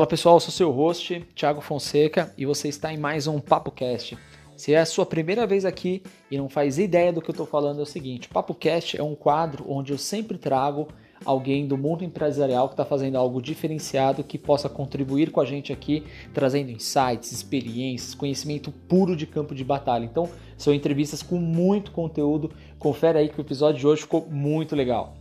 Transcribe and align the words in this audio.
Fala 0.00 0.08
pessoal, 0.08 0.36
eu 0.36 0.40
sou 0.40 0.50
seu 0.50 0.70
host, 0.70 1.26
Thiago 1.34 1.60
Fonseca, 1.60 2.32
e 2.38 2.46
você 2.46 2.68
está 2.68 2.90
em 2.90 2.96
mais 2.96 3.26
um 3.26 3.38
Papo 3.38 3.70
Cast. 3.70 4.16
Se 4.56 4.72
é 4.72 4.78
a 4.78 4.86
sua 4.86 5.04
primeira 5.04 5.46
vez 5.46 5.66
aqui 5.66 6.02
e 6.30 6.38
não 6.38 6.48
faz 6.48 6.78
ideia 6.78 7.12
do 7.12 7.20
que 7.20 7.28
eu 7.28 7.34
estou 7.34 7.44
falando, 7.44 7.80
é 7.80 7.82
o 7.82 7.86
seguinte: 7.86 8.26
o 8.26 8.30
Papo 8.30 8.54
Cast 8.54 8.98
é 8.98 9.02
um 9.02 9.14
quadro 9.14 9.62
onde 9.68 9.92
eu 9.92 9.98
sempre 9.98 10.38
trago 10.38 10.88
alguém 11.22 11.68
do 11.68 11.76
mundo 11.76 12.02
empresarial 12.02 12.66
que 12.66 12.72
está 12.72 12.84
fazendo 12.86 13.18
algo 13.18 13.42
diferenciado 13.42 14.24
que 14.24 14.38
possa 14.38 14.70
contribuir 14.70 15.30
com 15.30 15.38
a 15.42 15.44
gente 15.44 15.70
aqui, 15.70 16.02
trazendo 16.32 16.70
insights, 16.70 17.30
experiências, 17.30 18.14
conhecimento 18.14 18.72
puro 18.72 19.14
de 19.14 19.26
campo 19.26 19.54
de 19.54 19.62
batalha. 19.62 20.06
Então, 20.06 20.30
são 20.56 20.72
entrevistas 20.72 21.22
com 21.22 21.36
muito 21.36 21.92
conteúdo. 21.92 22.50
Confere 22.78 23.18
aí 23.18 23.28
que 23.28 23.38
o 23.38 23.42
episódio 23.42 23.78
de 23.78 23.86
hoje 23.86 24.00
ficou 24.00 24.26
muito 24.30 24.74
legal. 24.74 25.19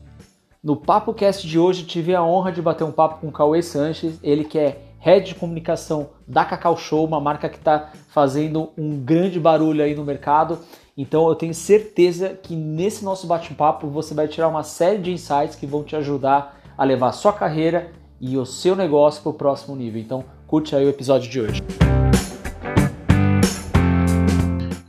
No 0.62 0.76
Papo 0.76 1.14
Cast 1.14 1.48
de 1.48 1.58
hoje, 1.58 1.86
tive 1.86 2.14
a 2.14 2.22
honra 2.22 2.52
de 2.52 2.62
bater 2.62 2.84
um 2.84 2.92
papo 2.92 3.22
com 3.22 3.30
o 3.30 3.32
Cauê 3.32 3.62
Sanches, 3.62 4.20
ele 4.22 4.44
que 4.44 4.60
é 4.60 4.82
Head 5.00 5.28
de 5.28 5.36
Comunicação 5.36 6.10
da 6.28 6.44
Cacau 6.44 6.76
Show, 6.76 7.06
uma 7.06 7.22
marca 7.22 7.48
que 7.48 7.56
está 7.56 7.94
fazendo 8.10 8.70
um 8.78 9.00
grande 9.00 9.40
barulho 9.40 9.82
aí 9.82 9.96
no 9.96 10.04
mercado. 10.04 10.60
Então 10.98 11.30
eu 11.30 11.36
tenho 11.36 11.54
certeza 11.54 12.32
que 12.32 12.58
nesse 12.58 13.06
nosso 13.06 13.26
bate-papo 13.26 13.88
você 13.88 14.14
vai 14.14 14.28
tirar 14.28 14.50
uma 14.50 14.64
série 14.64 14.98
de 14.98 15.14
insights 15.14 15.56
que 15.56 15.66
vão 15.66 15.82
te 15.82 15.96
ajudar 15.96 16.62
a 16.78 16.84
levar 16.84 17.08
a 17.08 17.14
sua 17.14 17.32
carreira 17.32 17.94
e 18.20 18.38
o 18.38 18.46
seu 18.46 18.76
negócio 18.76 19.24
para 19.24 19.30
o 19.30 19.36
próximo 19.36 19.78
nível. 19.78 20.02
Então 20.02 20.26
curte 20.46 20.76
aí 20.76 20.86
o 20.86 20.90
episódio 20.90 21.32
de 21.32 21.40
hoje. 21.40 21.62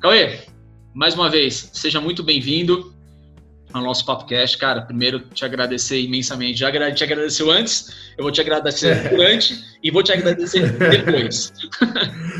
Cauê, 0.01 0.41
mais 0.93 1.15
uma 1.15 1.31
vez, 1.31 1.71
seja 1.73 2.01
muito 2.01 2.25
bem-vindo 2.25 2.93
ao 3.73 3.83
nosso 3.83 4.05
podcast. 4.05 4.57
Cara, 4.59 4.83
primeiro 4.83 5.21
te 5.21 5.45
agradecer 5.45 6.01
imensamente. 6.01 6.59
Já 6.59 6.71
te 6.93 7.05
agradeceu 7.05 7.51
antes, 7.51 8.13
eu 8.17 8.23
vou 8.23 8.33
te 8.33 8.41
agradecer 8.41 9.09
durante 9.11 9.63
e 9.83 9.91
vou 9.91 10.03
te 10.03 10.13
agradecer 10.13 10.73
depois. 10.79 11.53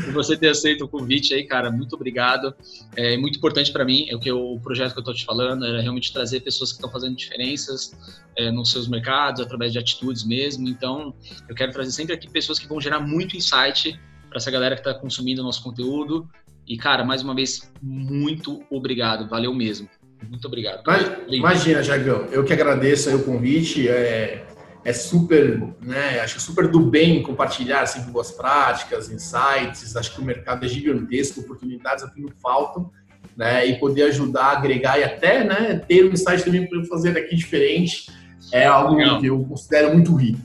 Por 0.05 0.13
você 0.13 0.37
ter 0.37 0.49
aceito 0.49 0.85
o 0.85 0.87
convite 0.87 1.33
aí, 1.33 1.43
cara, 1.43 1.71
muito 1.71 1.95
obrigado. 1.95 2.53
É 2.95 3.17
muito 3.17 3.37
importante 3.37 3.71
para 3.71 3.85
mim, 3.85 4.05
é 4.09 4.15
o 4.15 4.19
que 4.19 4.31
o 4.31 4.59
projeto 4.59 4.93
que 4.93 4.99
eu 4.99 5.03
tô 5.03 5.13
te 5.13 5.25
falando, 5.25 5.65
era 5.65 5.81
realmente 5.81 6.11
trazer 6.11 6.41
pessoas 6.41 6.71
que 6.71 6.77
estão 6.77 6.89
fazendo 6.89 7.15
diferenças 7.15 7.91
é, 8.37 8.51
nos 8.51 8.71
seus 8.71 8.87
mercados, 8.87 9.41
através 9.41 9.71
de 9.71 9.79
atitudes 9.79 10.23
mesmo. 10.23 10.67
Então, 10.67 11.13
eu 11.47 11.55
quero 11.55 11.71
trazer 11.71 11.91
sempre 11.91 12.13
aqui 12.13 12.29
pessoas 12.29 12.59
que 12.59 12.67
vão 12.67 12.79
gerar 12.79 12.99
muito 12.99 13.35
insight 13.35 13.99
para 14.29 14.37
essa 14.37 14.51
galera 14.51 14.75
que 14.75 14.81
está 14.81 14.93
consumindo 14.93 15.41
o 15.41 15.45
nosso 15.45 15.61
conteúdo. 15.63 16.29
E, 16.67 16.77
cara, 16.77 17.03
mais 17.03 17.21
uma 17.21 17.35
vez, 17.35 17.71
muito 17.81 18.63
obrigado. 18.69 19.27
Valeu 19.27 19.53
mesmo. 19.53 19.89
Muito 20.29 20.45
obrigado. 20.47 20.83
Imagina, 21.29 21.83
Jagão, 21.83 22.27
eu 22.31 22.43
que 22.43 22.53
agradeço 22.53 23.15
o 23.15 23.23
convite. 23.23 23.87
É, 23.87 24.45
é 24.83 24.93
super, 24.93 25.61
né? 25.81 26.19
Acho 26.21 26.39
super 26.39 26.67
do 26.67 26.79
bem 26.79 27.21
compartilhar 27.21 27.85
sempre 27.85 28.11
boas 28.11 28.31
práticas, 28.31 29.09
insights. 29.09 29.95
Acho 29.95 30.15
que 30.15 30.21
o 30.21 30.23
mercado 30.23 30.65
é 30.65 30.69
gigantesco, 30.69 31.41
oportunidades 31.41 32.03
aqui 32.03 32.21
não 32.21 32.31
faltam, 32.41 32.91
né? 33.35 33.65
E 33.65 33.79
poder 33.79 34.03
ajudar, 34.03 34.57
agregar 34.57 34.99
e 34.99 35.03
até, 35.03 35.43
né? 35.43 35.75
Ter 35.87 36.05
um 36.05 36.11
insight 36.11 36.43
também 36.43 36.67
para 36.67 36.83
fazer 36.85 37.13
daqui 37.13 37.35
diferente 37.35 38.11
é 38.51 38.65
algo 38.65 38.95
Legal. 38.95 39.19
que 39.19 39.27
eu 39.27 39.43
considero 39.43 39.93
muito 39.93 40.15
rico. 40.15 40.41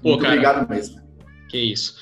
Pô, 0.00 0.10
muito 0.10 0.22
cara, 0.22 0.34
obrigado 0.34 0.68
mesmo. 0.68 1.00
Que 1.48 1.58
isso. 1.58 1.96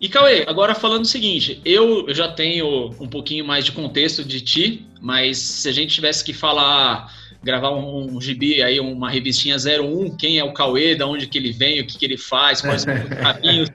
E 0.00 0.08
Cauê, 0.08 0.44
agora 0.46 0.74
falando 0.74 1.02
o 1.02 1.08
seguinte, 1.08 1.60
eu 1.64 2.12
já 2.12 2.28
tenho 2.28 2.90
um 3.00 3.08
pouquinho 3.08 3.44
mais 3.44 3.64
de 3.64 3.72
contexto 3.72 4.24
de 4.24 4.40
ti, 4.40 4.86
mas 5.04 5.36
se 5.36 5.68
a 5.68 5.72
gente 5.72 5.94
tivesse 5.94 6.24
que 6.24 6.32
falar, 6.32 7.12
gravar 7.42 7.72
um, 7.72 8.16
um 8.16 8.18
gibi 8.18 8.62
aí, 8.62 8.80
uma 8.80 9.10
revistinha 9.10 9.56
01, 9.56 10.16
quem 10.16 10.38
é 10.38 10.44
o 10.44 10.54
Cauê, 10.54 10.94
da 10.94 11.06
onde 11.06 11.26
que 11.26 11.36
ele 11.36 11.52
vem, 11.52 11.78
o 11.82 11.86
que, 11.86 11.98
que 11.98 12.06
ele 12.06 12.16
faz, 12.16 12.62
quais 12.62 12.80
são 12.80 12.94
os 12.94 13.08
caminhos, 13.20 13.68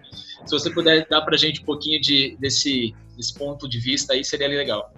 se 0.43 0.51
você 0.51 0.71
puder 0.71 1.05
dar 1.07 1.21
pra 1.21 1.37
gente 1.37 1.61
um 1.61 1.65
pouquinho 1.65 2.01
de, 2.01 2.35
desse, 2.39 2.95
desse 3.15 3.31
ponto 3.35 3.69
de 3.69 3.77
vista 3.77 4.13
aí, 4.13 4.25
seria 4.25 4.47
legal. 4.47 4.91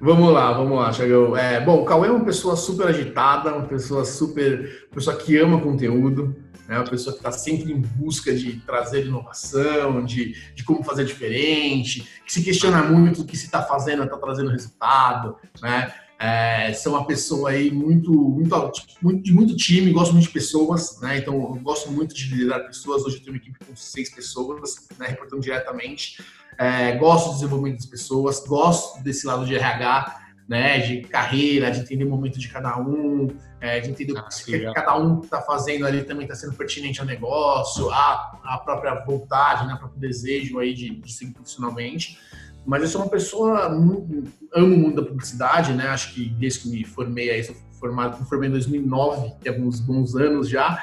Vamos 0.00 0.32
lá, 0.32 0.50
vamos 0.50 0.78
lá, 0.78 0.90
Thiago. 0.90 1.36
É, 1.36 1.60
bom, 1.60 1.82
o 1.82 1.84
Cauê 1.84 2.08
é 2.08 2.10
uma 2.10 2.24
pessoa 2.24 2.56
super 2.56 2.86
agitada, 2.86 3.54
uma 3.54 3.66
pessoa 3.66 4.02
super. 4.02 4.88
pessoa 4.94 5.14
que 5.14 5.36
ama 5.36 5.60
conteúdo, 5.60 6.34
né? 6.68 6.78
Uma 6.78 6.88
pessoa 6.88 7.12
que 7.12 7.18
está 7.18 7.32
sempre 7.32 7.72
em 7.72 7.80
busca 7.80 8.34
de 8.34 8.60
trazer 8.60 9.06
inovação, 9.06 10.04
de, 10.04 10.34
de 10.54 10.64
como 10.64 10.82
fazer 10.82 11.04
diferente, 11.04 12.08
que 12.24 12.32
se 12.32 12.42
questiona 12.42 12.82
muito 12.82 13.22
o 13.22 13.24
que 13.24 13.36
se 13.36 13.46
está 13.46 13.62
fazendo 13.62 14.02
está 14.04 14.16
trazendo 14.16 14.50
resultado, 14.50 15.36
né? 15.60 15.92
É, 16.18 16.72
sou 16.72 16.94
uma 16.94 17.06
pessoa 17.06 17.50
aí 17.50 17.70
muito, 17.70 18.10
muito, 18.10 18.72
muito, 19.02 19.22
de 19.22 19.32
muito 19.32 19.56
time, 19.56 19.92
gosto 19.92 20.12
muito 20.12 20.28
de 20.28 20.32
pessoas, 20.32 21.00
né? 21.00 21.18
Então, 21.18 21.34
eu 21.34 21.60
gosto 21.60 21.90
muito 21.90 22.14
de 22.14 22.34
liderar 22.34 22.66
pessoas. 22.66 23.02
Hoje 23.02 23.16
eu 23.16 23.24
tenho 23.24 23.36
uma 23.36 23.42
equipe 23.42 23.58
com 23.64 23.74
seis 23.74 24.08
pessoas, 24.08 24.88
né? 24.98 25.08
Reportando 25.08 25.42
diretamente. 25.42 26.22
É, 26.56 26.96
gosto 26.96 27.30
do 27.30 27.34
desenvolvimento 27.34 27.78
das 27.78 27.86
pessoas, 27.86 28.40
gosto 28.46 29.02
desse 29.02 29.26
lado 29.26 29.44
de 29.44 29.56
RH, 29.56 30.23
né, 30.48 30.78
de 30.78 31.02
carreira, 31.02 31.70
de 31.70 31.80
entender 31.80 32.04
o 32.04 32.10
momento 32.10 32.38
de 32.38 32.48
cada 32.48 32.78
um, 32.78 33.28
é, 33.60 33.80
de 33.80 33.90
entender 33.90 34.16
ah, 34.16 34.28
o 34.30 34.44
que, 34.44 34.58
que 34.58 34.72
cada 34.72 34.98
um 34.98 35.20
está 35.20 35.40
fazendo 35.40 35.86
ali 35.86 36.04
também 36.04 36.24
está 36.24 36.34
sendo 36.34 36.54
pertinente 36.54 37.00
ao 37.00 37.06
negócio, 37.06 37.90
a, 37.90 38.38
a 38.44 38.58
própria 38.58 38.94
vontade, 39.04 39.66
né, 39.66 39.74
o 39.74 39.78
próprio 39.78 40.00
desejo 40.00 40.58
aí 40.58 40.74
de, 40.74 40.90
de 40.90 41.12
seguir 41.12 41.32
profissionalmente. 41.32 42.18
Mas 42.66 42.82
eu 42.82 42.88
sou 42.88 43.02
uma 43.02 43.10
pessoa, 43.10 43.68
muito, 43.68 44.30
amo 44.54 44.74
o 44.74 44.78
mundo 44.78 45.02
da 45.02 45.08
publicidade, 45.08 45.72
né, 45.72 45.88
acho 45.88 46.14
que 46.14 46.28
desde 46.28 46.60
que 46.60 46.68
me 46.68 46.84
formei 46.84 47.30
aí, 47.30 47.42
sou 47.42 47.56
formado, 47.78 48.20
me 48.20 48.28
formei 48.28 48.48
em 48.48 48.52
2009, 48.52 49.34
tem 49.42 49.52
alguns 49.52 49.80
bons 49.80 50.14
anos 50.14 50.48
já, 50.48 50.82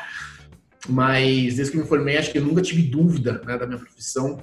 mas 0.88 1.56
desde 1.56 1.72
que 1.72 1.78
me 1.78 1.86
formei, 1.86 2.18
acho 2.18 2.32
que 2.32 2.38
eu 2.40 2.46
nunca 2.46 2.62
tive 2.62 2.84
dúvida 2.84 3.42
né, 3.46 3.58
da 3.58 3.68
minha 3.68 3.80
profissão, 3.80 4.38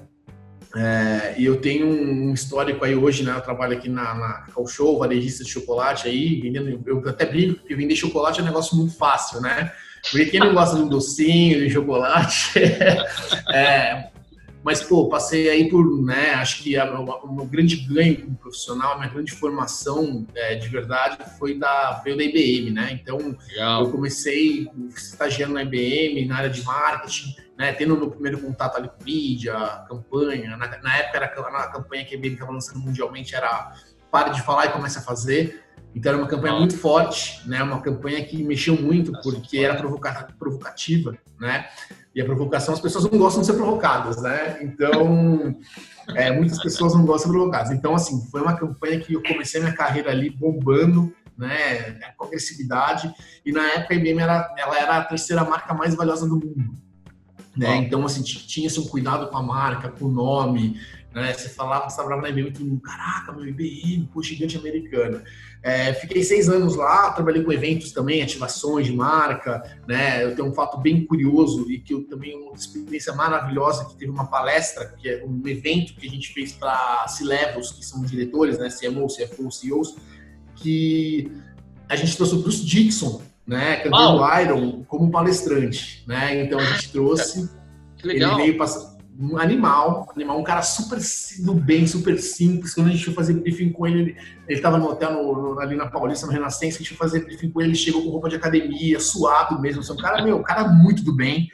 é, 0.76 1.34
e 1.38 1.44
eu 1.44 1.60
tenho 1.60 1.86
um 1.86 2.32
histórico 2.32 2.84
aí 2.84 2.94
hoje, 2.94 3.22
né? 3.22 3.32
Eu 3.34 3.40
trabalho 3.40 3.76
aqui 3.76 3.88
na, 3.88 4.14
na 4.14 4.46
Show, 4.66 4.98
varejista 4.98 5.44
de 5.44 5.50
chocolate 5.50 6.08
aí, 6.08 6.40
vendendo. 6.40 6.82
Eu 6.86 7.08
até 7.08 7.24
brinco 7.24 7.64
que 7.64 7.74
vender 7.74 7.96
chocolate 7.96 8.40
é 8.40 8.42
um 8.42 8.46
negócio 8.46 8.76
muito 8.76 8.94
fácil, 8.96 9.40
né? 9.40 9.72
Porque 10.10 10.26
quem 10.26 10.40
não 10.40 10.54
gosta 10.54 10.76
de 10.76 10.82
um 10.82 10.88
docinho, 10.88 11.60
de 11.60 11.70
chocolate, 11.70 12.58
é, 13.52 14.10
mas, 14.62 14.82
pô, 14.82 15.08
passei 15.08 15.48
aí 15.48 15.68
por, 15.68 16.02
né, 16.02 16.34
acho 16.34 16.62
que 16.62 16.78
o 16.78 17.32
meu 17.32 17.46
grande 17.46 17.76
ganho 17.76 18.20
como 18.20 18.36
profissional, 18.36 18.92
a 18.92 18.98
minha 18.98 19.08
grande 19.08 19.32
formação 19.32 20.26
é, 20.34 20.56
de 20.56 20.68
verdade 20.68 21.16
foi 21.38 21.58
da, 21.58 22.00
veio 22.04 22.16
da 22.16 22.24
IBM, 22.24 22.70
né? 22.72 22.90
Então, 23.00 23.16
Legal. 23.48 23.84
eu 23.84 23.90
comecei 23.90 24.68
estagiando 24.94 25.54
na 25.54 25.62
IBM, 25.62 26.26
na 26.26 26.36
área 26.36 26.50
de 26.50 26.62
marketing, 26.64 27.34
né, 27.58 27.72
tendo 27.72 27.94
o 27.94 27.98
meu 27.98 28.08
primeiro 28.08 28.40
contato 28.40 28.76
ali 28.76 28.88
com 28.88 29.04
mídia, 29.04 29.52
campanha. 29.88 30.56
Na, 30.56 30.68
na 30.80 30.96
época, 30.96 31.16
era 31.16 31.26
a 31.26 31.68
campanha 31.72 32.04
que 32.04 32.14
a 32.14 32.16
IBM 32.16 32.34
estava 32.34 32.52
lançando 32.52 32.78
mundialmente 32.78 33.34
era 33.34 33.72
Pare 34.12 34.30
de 34.30 34.40
Falar 34.42 34.66
e 34.66 34.72
Comece 34.72 34.98
a 34.98 35.02
Fazer. 35.02 35.64
Então, 35.92 36.12
era 36.12 36.22
uma 36.22 36.28
campanha 36.28 36.54
muito 36.54 36.78
forte, 36.78 37.42
né? 37.48 37.60
Uma 37.60 37.80
campanha 37.80 38.24
que 38.24 38.44
mexeu 38.44 38.80
muito, 38.80 39.10
porque 39.22 39.58
era 39.58 39.74
provocativa, 40.38 41.18
né? 41.40 41.66
E 42.14 42.20
a 42.20 42.24
provocação, 42.24 42.74
as 42.74 42.80
pessoas 42.80 43.10
não 43.10 43.18
gostam 43.18 43.40
de 43.40 43.48
ser 43.48 43.54
provocadas, 43.54 44.22
né? 44.22 44.58
Então, 44.62 45.56
é, 46.14 46.30
muitas 46.30 46.62
pessoas 46.62 46.94
não 46.94 47.04
gostam 47.04 47.16
de 47.16 47.22
ser 47.22 47.38
provocadas. 47.38 47.70
Então, 47.72 47.92
assim, 47.92 48.24
foi 48.30 48.40
uma 48.40 48.56
campanha 48.56 49.00
que 49.00 49.14
eu 49.14 49.22
comecei 49.22 49.60
minha 49.60 49.74
carreira 49.74 50.12
ali 50.12 50.30
bombando, 50.30 51.12
né? 51.36 51.98
Com 52.16 52.26
agressividade. 52.26 53.12
E 53.44 53.50
na 53.50 53.66
época 53.72 53.94
a 53.94 53.96
IBM 53.96 54.20
era, 54.20 54.54
ela 54.56 54.78
era 54.78 54.96
a 54.98 55.04
terceira 55.04 55.42
marca 55.42 55.74
mais 55.74 55.96
valiosa 55.96 56.28
do 56.28 56.36
mundo. 56.36 56.87
Né? 57.56 57.76
Então, 57.76 58.04
assim, 58.04 58.22
tinha-se 58.22 58.78
um 58.78 58.86
cuidado 58.86 59.28
com 59.28 59.36
a 59.36 59.42
marca, 59.42 59.88
com 59.88 60.04
o 60.04 60.12
nome, 60.12 60.78
né? 61.14 61.32
Você 61.32 61.48
falava, 61.48 61.88
você 61.88 61.96
trabalhava 61.96 62.22
na 62.22 62.28
IBM, 62.28 62.52
todo 62.52 62.66
mundo, 62.66 62.80
caraca, 62.80 63.32
meu 63.32 63.46
IBM, 63.46 64.08
pô, 64.12 64.22
gigante 64.22 64.56
americana. 64.56 65.22
É, 65.62 65.92
fiquei 65.94 66.22
seis 66.22 66.48
anos 66.48 66.76
lá, 66.76 67.10
trabalhei 67.10 67.42
com 67.42 67.52
eventos 67.52 67.90
também, 67.92 68.22
ativações 68.22 68.86
de 68.86 68.92
marca, 68.92 69.62
né? 69.88 70.24
Eu 70.24 70.36
tenho 70.36 70.48
um 70.48 70.52
fato 70.52 70.78
bem 70.78 71.04
curioso 71.04 71.70
e 71.70 71.80
que 71.80 71.94
eu 71.94 72.04
também 72.04 72.36
uma 72.36 72.54
experiência 72.54 73.12
maravilhosa 73.12 73.86
que 73.86 73.96
teve 73.96 74.10
uma 74.10 74.26
palestra, 74.26 74.86
que 74.96 75.08
é 75.08 75.24
um 75.24 75.46
evento 75.48 75.94
que 75.94 76.06
a 76.06 76.10
gente 76.10 76.32
fez 76.32 76.52
para 76.52 77.08
C-levels, 77.08 77.72
que 77.72 77.84
são 77.84 78.02
diretores, 78.04 78.58
né? 78.58 78.68
CMO, 78.68 79.06
CFO, 79.08 79.50
CEOs, 79.50 79.96
que 80.56 81.32
a 81.88 81.96
gente 81.96 82.16
trouxe 82.16 82.34
o 82.34 82.42
Bruce 82.42 82.64
Dixon, 82.64 83.20
né? 83.48 83.76
Cantando 83.76 84.22
oh. 84.22 84.38
Iron 84.38 84.84
como 84.86 85.10
palestrante, 85.10 86.04
né? 86.06 86.44
Então 86.44 86.58
a 86.58 86.64
gente 86.64 86.92
trouxe. 86.92 87.50
Ele 88.04 88.24
veio 88.36 88.56
passar 88.58 88.98
um 89.20 89.36
animal, 89.36 90.08
animal, 90.14 90.38
um 90.38 90.44
cara 90.44 90.62
super 90.62 91.00
do 91.40 91.54
bem, 91.54 91.86
super 91.86 92.16
simples. 92.20 92.74
Quando 92.74 92.88
a 92.88 92.90
gente 92.90 93.04
foi 93.04 93.14
fazer 93.14 93.32
briefing 93.32 93.72
com 93.72 93.84
ele, 93.84 94.16
ele 94.46 94.58
estava 94.58 94.78
no 94.78 94.88
hotel 94.88 95.12
no, 95.14 95.54
no, 95.54 95.60
ali 95.60 95.74
na 95.74 95.88
Paulista, 95.88 96.26
no 96.26 96.32
Renascença, 96.32 96.76
a 96.76 96.78
gente 96.78 96.94
foi 96.94 97.08
fazer 97.08 97.24
briefing 97.24 97.50
com 97.50 97.60
ele, 97.60 97.70
ele 97.70 97.76
chegou 97.76 98.04
com 98.04 98.10
roupa 98.10 98.28
de 98.28 98.36
academia, 98.36 99.00
suado 99.00 99.60
mesmo. 99.60 99.80
Assim, 99.80 99.92
um 99.92 99.96
cara, 99.96 100.22
meu, 100.22 100.36
um 100.36 100.42
cara 100.42 100.68
muito 100.68 101.02
do 101.02 101.12
bem. 101.12 101.48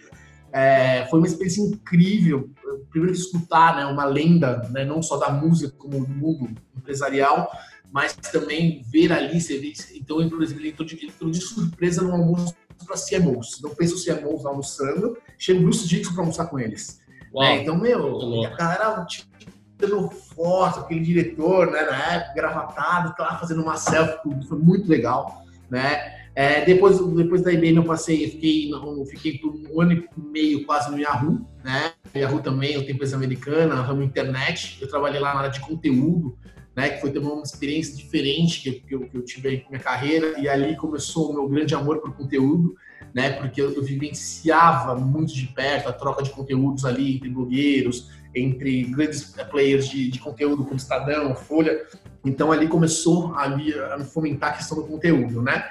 É, 0.52 1.06
foi 1.08 1.20
uma 1.20 1.26
experiência 1.26 1.62
incrível. 1.62 2.50
Primeiro 2.90 3.16
escutar 3.16 3.76
né, 3.76 3.86
uma 3.86 4.04
lenda, 4.04 4.68
né, 4.70 4.84
não 4.84 5.02
só 5.02 5.16
da 5.16 5.30
música, 5.30 5.74
como 5.78 6.04
do 6.04 6.12
mundo 6.12 6.50
empresarial, 6.76 7.50
mas 7.94 8.12
também 8.32 8.82
ver 8.90 9.12
ali, 9.12 9.40
você 9.40 9.56
vê, 9.56 9.72
então, 9.94 10.20
inclusive, 10.20 10.60
ele 10.60 10.70
entrou 10.70 10.84
de, 10.84 10.96
ele 10.96 11.06
entrou 11.06 11.30
de 11.30 11.40
surpresa 11.40 12.02
no 12.02 12.10
almoço 12.10 12.52
para 12.84 12.96
CMOs. 12.96 13.54
Então, 13.56 13.72
pensa 13.72 13.94
os 13.94 14.04
CMOs 14.04 14.44
almoçando, 14.44 15.16
chega 15.38 15.60
o 15.60 15.62
Bruce 15.62 15.86
Dixon 15.86 16.12
para 16.12 16.22
almoçar 16.22 16.46
com 16.46 16.58
eles. 16.58 17.00
Né? 17.32 17.62
Então, 17.62 17.78
meu, 17.78 18.20
a 18.46 18.56
galera 18.56 19.06
tipo, 19.06 20.10
foto, 20.34 20.80
aquele 20.80 21.00
diretor, 21.00 21.70
né, 21.70 21.82
na 21.82 22.14
época, 22.14 22.34
gravatado, 22.34 23.14
tá 23.14 23.22
lá 23.22 23.38
fazendo 23.38 23.62
uma 23.62 23.76
selfie, 23.76 24.18
foi 24.48 24.58
muito 24.58 24.88
legal, 24.88 25.44
né? 25.70 26.24
É, 26.34 26.64
depois, 26.64 26.98
depois 26.98 27.42
da 27.42 27.52
IBM 27.52 27.76
eu 27.76 27.84
passei, 27.84 28.24
eu 28.24 28.30
fiquei, 28.30 28.72
eu 28.72 29.06
fiquei 29.06 29.38
por 29.38 29.54
um 29.54 29.80
ano 29.80 29.92
e 29.92 30.08
meio 30.16 30.66
quase 30.66 30.90
no 30.90 30.98
Yahoo, 30.98 31.46
né? 31.62 31.92
Yahoo 32.12 32.40
também, 32.40 32.72
eu 32.72 32.82
tenho 32.82 32.94
empresa 32.94 33.14
americana, 33.14 33.76
ramo 33.82 34.02
internet, 34.02 34.78
eu 34.80 34.88
trabalhei 34.88 35.20
lá 35.20 35.32
na 35.32 35.40
área 35.42 35.50
de 35.50 35.60
conteúdo, 35.60 36.36
né? 36.74 36.90
Que 36.90 37.00
foi 37.00 37.10
também 37.10 37.30
uma 37.30 37.42
experiência 37.42 37.96
diferente 37.96 38.62
que, 38.62 38.72
que, 38.80 38.94
eu, 38.94 39.00
que 39.08 39.16
eu 39.16 39.22
tive 39.22 39.48
aí 39.48 39.60
com 39.60 39.70
minha 39.70 39.82
carreira 39.82 40.38
e 40.40 40.48
ali 40.48 40.76
começou 40.76 41.30
o 41.30 41.34
meu 41.34 41.48
grande 41.48 41.74
amor 41.74 41.98
por 41.98 42.14
conteúdo, 42.14 42.76
né? 43.14 43.30
Porque 43.30 43.60
eu, 43.60 43.72
eu 43.72 43.82
vivenciava 43.82 44.94
muito 44.94 45.32
de 45.32 45.46
perto 45.46 45.88
a 45.88 45.92
troca 45.92 46.22
de 46.22 46.30
conteúdos 46.30 46.84
ali 46.84 47.16
entre 47.16 47.28
blogueiros, 47.28 48.10
entre 48.34 48.84
grandes 48.84 49.34
players 49.50 49.88
de, 49.88 50.10
de 50.10 50.18
conteúdo 50.18 50.64
como 50.64 50.76
Estadão, 50.76 51.34
Folha. 51.34 51.86
Então 52.24 52.50
ali 52.50 52.66
começou 52.66 53.34
ali 53.34 53.72
a 53.74 53.98
fomentar 54.00 54.50
a 54.50 54.56
questão 54.56 54.78
do 54.78 54.84
conteúdo, 54.84 55.42
né? 55.42 55.70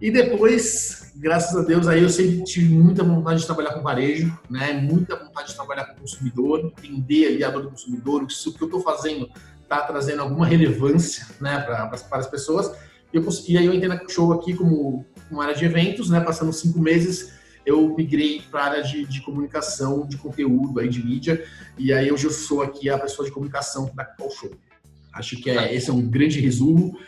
E 0.00 0.10
depois, 0.10 1.12
graças 1.16 1.56
a 1.56 1.62
Deus, 1.62 1.88
aí 1.88 2.02
eu 2.02 2.10
sempre 2.10 2.44
tive 2.44 2.74
muita 2.74 3.02
vontade 3.02 3.40
de 3.40 3.46
trabalhar 3.46 3.72
com 3.72 3.80
varejo, 3.80 4.38
né? 4.50 4.72
Muita 4.74 5.16
vontade 5.16 5.48
de 5.48 5.54
trabalhar 5.54 5.86
com 5.86 5.94
o 5.94 6.00
consumidor, 6.00 6.72
entender 6.82 7.26
ali 7.26 7.44
a 7.44 7.50
dor 7.50 7.62
do 7.62 7.70
consumidor, 7.70 8.22
o 8.22 8.26
que 8.26 8.62
eu 8.62 8.66
estou 8.66 8.80
fazendo 8.82 9.28
está 9.64 9.80
trazendo 9.80 10.22
alguma 10.22 10.46
relevância, 10.46 11.26
né, 11.40 11.58
para 11.60 11.90
as 12.12 12.26
pessoas. 12.26 12.70
E, 13.12 13.16
eu, 13.16 13.26
e 13.48 13.58
aí 13.58 13.66
eu 13.66 13.74
entrei 13.74 13.88
na 13.88 14.00
show 14.08 14.32
aqui 14.32 14.54
como 14.54 15.04
uma 15.30 15.44
área 15.44 15.54
de 15.54 15.64
eventos, 15.64 16.10
né? 16.10 16.20
Passando 16.20 16.52
cinco 16.52 16.78
meses, 16.78 17.32
eu 17.64 17.94
migrei 17.96 18.42
para 18.50 18.60
a 18.60 18.64
área 18.64 18.82
de, 18.82 19.04
de, 19.04 19.20
comunicação, 19.22 20.06
de 20.06 20.16
conteúdo, 20.16 20.80
aí 20.80 20.88
de 20.88 21.04
mídia. 21.04 21.44
E 21.78 21.92
aí 21.92 22.12
hoje 22.12 22.24
eu 22.24 22.30
sou 22.30 22.62
aqui 22.62 22.90
a 22.90 22.98
pessoa 22.98 23.26
de 23.26 23.32
comunicação 23.32 23.90
da 23.94 24.04
Call 24.04 24.30
Show. 24.30 24.50
Acho 25.12 25.36
que 25.36 25.48
é, 25.48 25.72
esse 25.72 25.88
é 25.90 25.92
um 25.92 26.02
grande 26.02 26.40
resumo. 26.40 26.98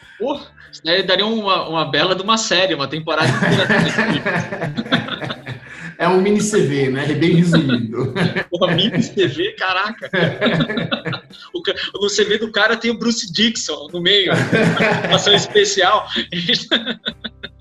Daí 0.84 1.02
daria 1.02 1.26
uma, 1.26 1.68
uma 1.68 1.90
bela 1.90 2.14
de 2.14 2.22
uma 2.22 2.38
série, 2.38 2.72
uma 2.74 2.86
temporada 2.88 3.32
É 5.98 6.08
um 6.08 6.20
mini 6.20 6.40
CV, 6.40 6.90
né? 6.90 7.06
Bem 7.14 7.36
resumido. 7.36 8.12
Porra, 8.50 8.74
mini 8.74 9.02
CV, 9.02 9.52
caraca. 9.52 10.10
O, 11.54 11.62
no 12.00 12.08
CV 12.08 12.38
do 12.38 12.50
cara 12.50 12.76
tem 12.76 12.90
o 12.90 12.98
Bruce 12.98 13.32
Dixon 13.32 13.88
no 13.92 14.00
meio, 14.00 14.32
ação 15.12 15.34
especial. 15.34 16.06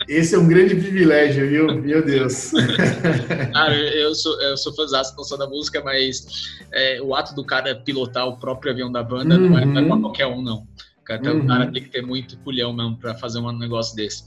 Esse 0.08 0.36
é 0.36 0.38
um 0.38 0.48
grande 0.48 0.76
privilégio, 0.76 1.48
viu? 1.50 1.82
Meu 1.82 2.06
Deus. 2.06 2.52
Cara, 3.54 3.76
eu 3.76 4.14
sou, 4.14 4.40
eu 4.42 4.56
sou 4.56 4.76
fãzão, 4.76 5.02
não 5.18 5.24
sou 5.24 5.38
da 5.38 5.48
música, 5.48 5.82
mas 5.84 6.26
é, 6.72 7.02
o 7.02 7.16
ato 7.16 7.34
do 7.34 7.44
cara 7.44 7.76
pilotar 7.76 8.28
o 8.28 8.38
próprio 8.38 8.72
avião 8.72 8.92
da 8.92 9.02
banda 9.02 9.36
uhum. 9.36 9.50
não, 9.50 9.60
é, 9.60 9.66
não 9.66 9.82
é 9.82 9.86
pra 9.86 9.98
qualquer 9.98 10.28
um, 10.28 10.42
não. 10.42 10.68
Cara, 11.04 11.22
uhum. 11.32 11.44
O 11.44 11.48
cara 11.48 11.72
tem 11.72 11.84
que 11.84 11.90
ter 11.90 12.02
muito 12.02 12.38
pulhão 12.40 12.74
mesmo 12.74 12.98
para 12.98 13.16
fazer 13.16 13.40
um 13.40 13.52
negócio 13.52 13.96
desse. 13.96 14.24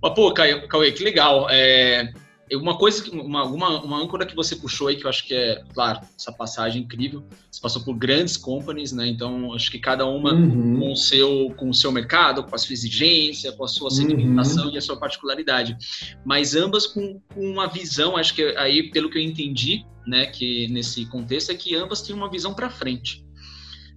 Mas, 0.00 0.14
pô, 0.14 0.32
Cauê, 0.32 0.92
que 0.92 1.02
legal. 1.02 1.46
É, 1.50 2.12
uma 2.56 2.76
coisa, 2.78 3.10
uma, 3.10 3.44
uma, 3.44 3.82
uma 3.82 4.02
âncora 4.02 4.24
que 4.24 4.34
você 4.34 4.56
puxou 4.56 4.88
aí, 4.88 4.96
que 4.96 5.04
eu 5.04 5.08
acho 5.08 5.26
que 5.26 5.34
é, 5.34 5.62
claro, 5.74 6.00
essa 6.16 6.32
passagem 6.32 6.82
incrível. 6.82 7.24
Você 7.50 7.60
passou 7.60 7.82
por 7.82 7.94
grandes 7.94 8.36
companies, 8.36 8.92
né? 8.92 9.06
Então, 9.06 9.52
acho 9.54 9.70
que 9.70 9.78
cada 9.78 10.06
uma 10.06 10.32
uhum. 10.32 10.78
com, 10.78 10.92
o 10.92 10.96
seu, 10.96 11.52
com 11.56 11.70
o 11.70 11.74
seu 11.74 11.90
mercado, 11.92 12.44
com 12.44 12.54
a 12.54 12.58
sua 12.58 12.72
exigência, 12.72 13.52
com 13.52 13.64
a 13.64 13.68
sua 13.68 13.90
segmentação 13.90 14.66
uhum. 14.66 14.74
e 14.74 14.78
a 14.78 14.80
sua 14.80 14.96
particularidade. 14.96 15.76
Mas 16.24 16.54
ambas 16.54 16.86
com, 16.86 17.20
com 17.34 17.40
uma 17.40 17.66
visão, 17.66 18.16
acho 18.16 18.34
que 18.34 18.42
aí, 18.56 18.90
pelo 18.90 19.10
que 19.10 19.18
eu 19.18 19.22
entendi, 19.22 19.84
né, 20.06 20.26
que 20.26 20.68
nesse 20.68 21.04
contexto, 21.06 21.50
é 21.50 21.54
que 21.54 21.74
ambas 21.74 22.02
têm 22.02 22.14
uma 22.14 22.30
visão 22.30 22.54
para 22.54 22.70
frente. 22.70 23.24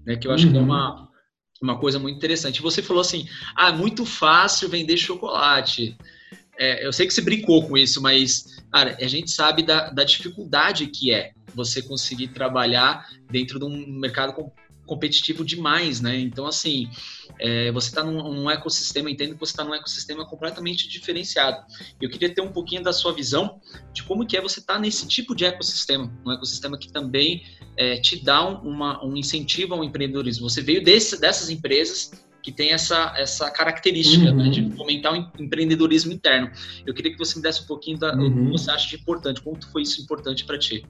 Né, 0.06 0.16
que 0.16 0.28
eu 0.28 0.32
acho 0.32 0.48
uhum. 0.48 0.52
que 0.52 0.58
é 0.58 0.62
uma, 0.62 1.00
uhum. 1.00 1.08
uma 1.62 1.80
coisa 1.80 2.00
muito 2.00 2.18
interessante. 2.18 2.62
Você 2.62 2.82
falou 2.82 3.02
assim: 3.02 3.28
ah, 3.56 3.70
é 3.70 3.74
muito 3.74 4.06
fácil 4.06 4.68
vender 4.68 4.98
chocolate 4.98 5.96
é, 6.62 6.86
eu 6.86 6.94
sei 6.94 7.08
que 7.08 7.14
você 7.14 7.22
brincou 7.22 7.68
com 7.68 7.76
isso, 7.76 8.00
mas, 8.00 8.62
cara, 8.72 8.96
a 9.02 9.08
gente 9.08 9.32
sabe 9.32 9.64
da, 9.64 9.90
da 9.90 10.04
dificuldade 10.04 10.86
que 10.86 11.12
é 11.12 11.32
você 11.56 11.82
conseguir 11.82 12.28
trabalhar 12.28 13.10
dentro 13.32 13.58
de 13.58 13.66
um 13.66 14.00
mercado 14.00 14.32
com, 14.34 14.52
competitivo 14.86 15.44
demais, 15.44 16.02
né? 16.02 16.20
Então, 16.20 16.46
assim, 16.46 16.88
é, 17.40 17.72
você 17.72 17.88
está 17.88 18.04
num, 18.04 18.32
num, 18.32 18.48
ecossistema, 18.48 19.10
entendo 19.10 19.34
que 19.34 19.40
você 19.40 19.54
está 19.54 19.64
num 19.64 19.74
ecossistema 19.74 20.24
completamente 20.24 20.88
diferenciado. 20.88 21.66
Eu 22.00 22.12
queria 22.12 22.32
ter 22.32 22.42
um 22.42 22.52
pouquinho 22.52 22.84
da 22.84 22.94
sua 22.94 23.12
visão 23.12 23.60
de 23.92 24.04
como 24.04 24.24
que 24.24 24.38
é 24.38 24.42
você 24.42 24.60
estar 24.60 24.76
tá 24.76 24.80
nesse 24.80 25.08
tipo 25.08 25.34
de 25.34 25.46
ecossistema, 25.46 26.14
um 26.24 26.32
ecossistema 26.32 26.78
que 26.78 26.92
também 26.92 27.44
é, 27.76 28.00
te 28.00 28.24
dá 28.24 28.48
uma, 28.48 29.04
um 29.04 29.18
incentivo 29.18 29.74
ao 29.74 29.84
empreendedorismo. 29.84 30.48
Você 30.48 30.62
veio 30.62 30.84
desse, 30.84 31.20
dessas 31.20 31.50
empresas 31.50 32.12
que 32.42 32.52
tem 32.52 32.72
essa, 32.72 33.14
essa 33.18 33.50
característica 33.52 34.32
uhum. 34.32 34.38
né, 34.38 34.50
de 34.50 34.62
uhum. 34.62 34.72
fomentar 34.72 35.14
o 35.14 35.16
empreendedorismo 35.42 36.12
interno. 36.12 36.50
Eu 36.86 36.94
queria 36.94 37.12
que 37.12 37.18
você 37.18 37.38
me 37.38 37.44
desse 37.44 37.64
um 37.64 37.68
pouquinho 37.68 37.98
da, 37.98 38.14
uhum. 38.16 38.30
do 38.30 38.46
que 38.46 38.52
você 38.52 38.72
acha 38.72 38.88
de 38.90 38.96
importante, 38.96 39.42
como 39.42 39.58
foi 39.72 39.84
isso 39.84 40.02
importante 40.02 40.46
para 40.46 40.58
ti? 40.58 40.84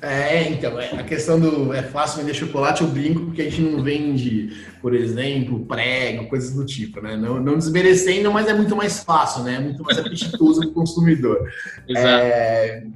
É, 0.00 0.48
então, 0.48 0.78
é, 0.78 0.90
a 0.92 1.02
questão 1.02 1.40
do 1.40 1.72
é 1.72 1.82
fácil 1.82 2.20
vender 2.20 2.32
chocolate, 2.32 2.82
eu 2.82 2.88
brinco 2.88 3.26
porque 3.26 3.42
a 3.42 3.44
gente 3.50 3.60
não 3.60 3.82
vende, 3.82 4.56
por 4.80 4.94
exemplo, 4.94 5.66
prego, 5.66 6.28
coisas 6.28 6.54
do 6.54 6.64
tipo, 6.64 7.00
né? 7.00 7.16
Não, 7.16 7.40
não 7.40 7.58
desmerecendo, 7.58 8.30
mas 8.30 8.46
é 8.46 8.54
muito 8.54 8.76
mais 8.76 9.00
fácil, 9.00 9.42
né? 9.42 9.56
É 9.56 9.60
muito 9.60 9.82
mais 9.82 9.98
apetitoso 9.98 10.60
para 10.60 10.70
o 10.70 10.72
consumidor. 10.72 11.50
Exato. 11.88 12.06
É, 12.06 12.86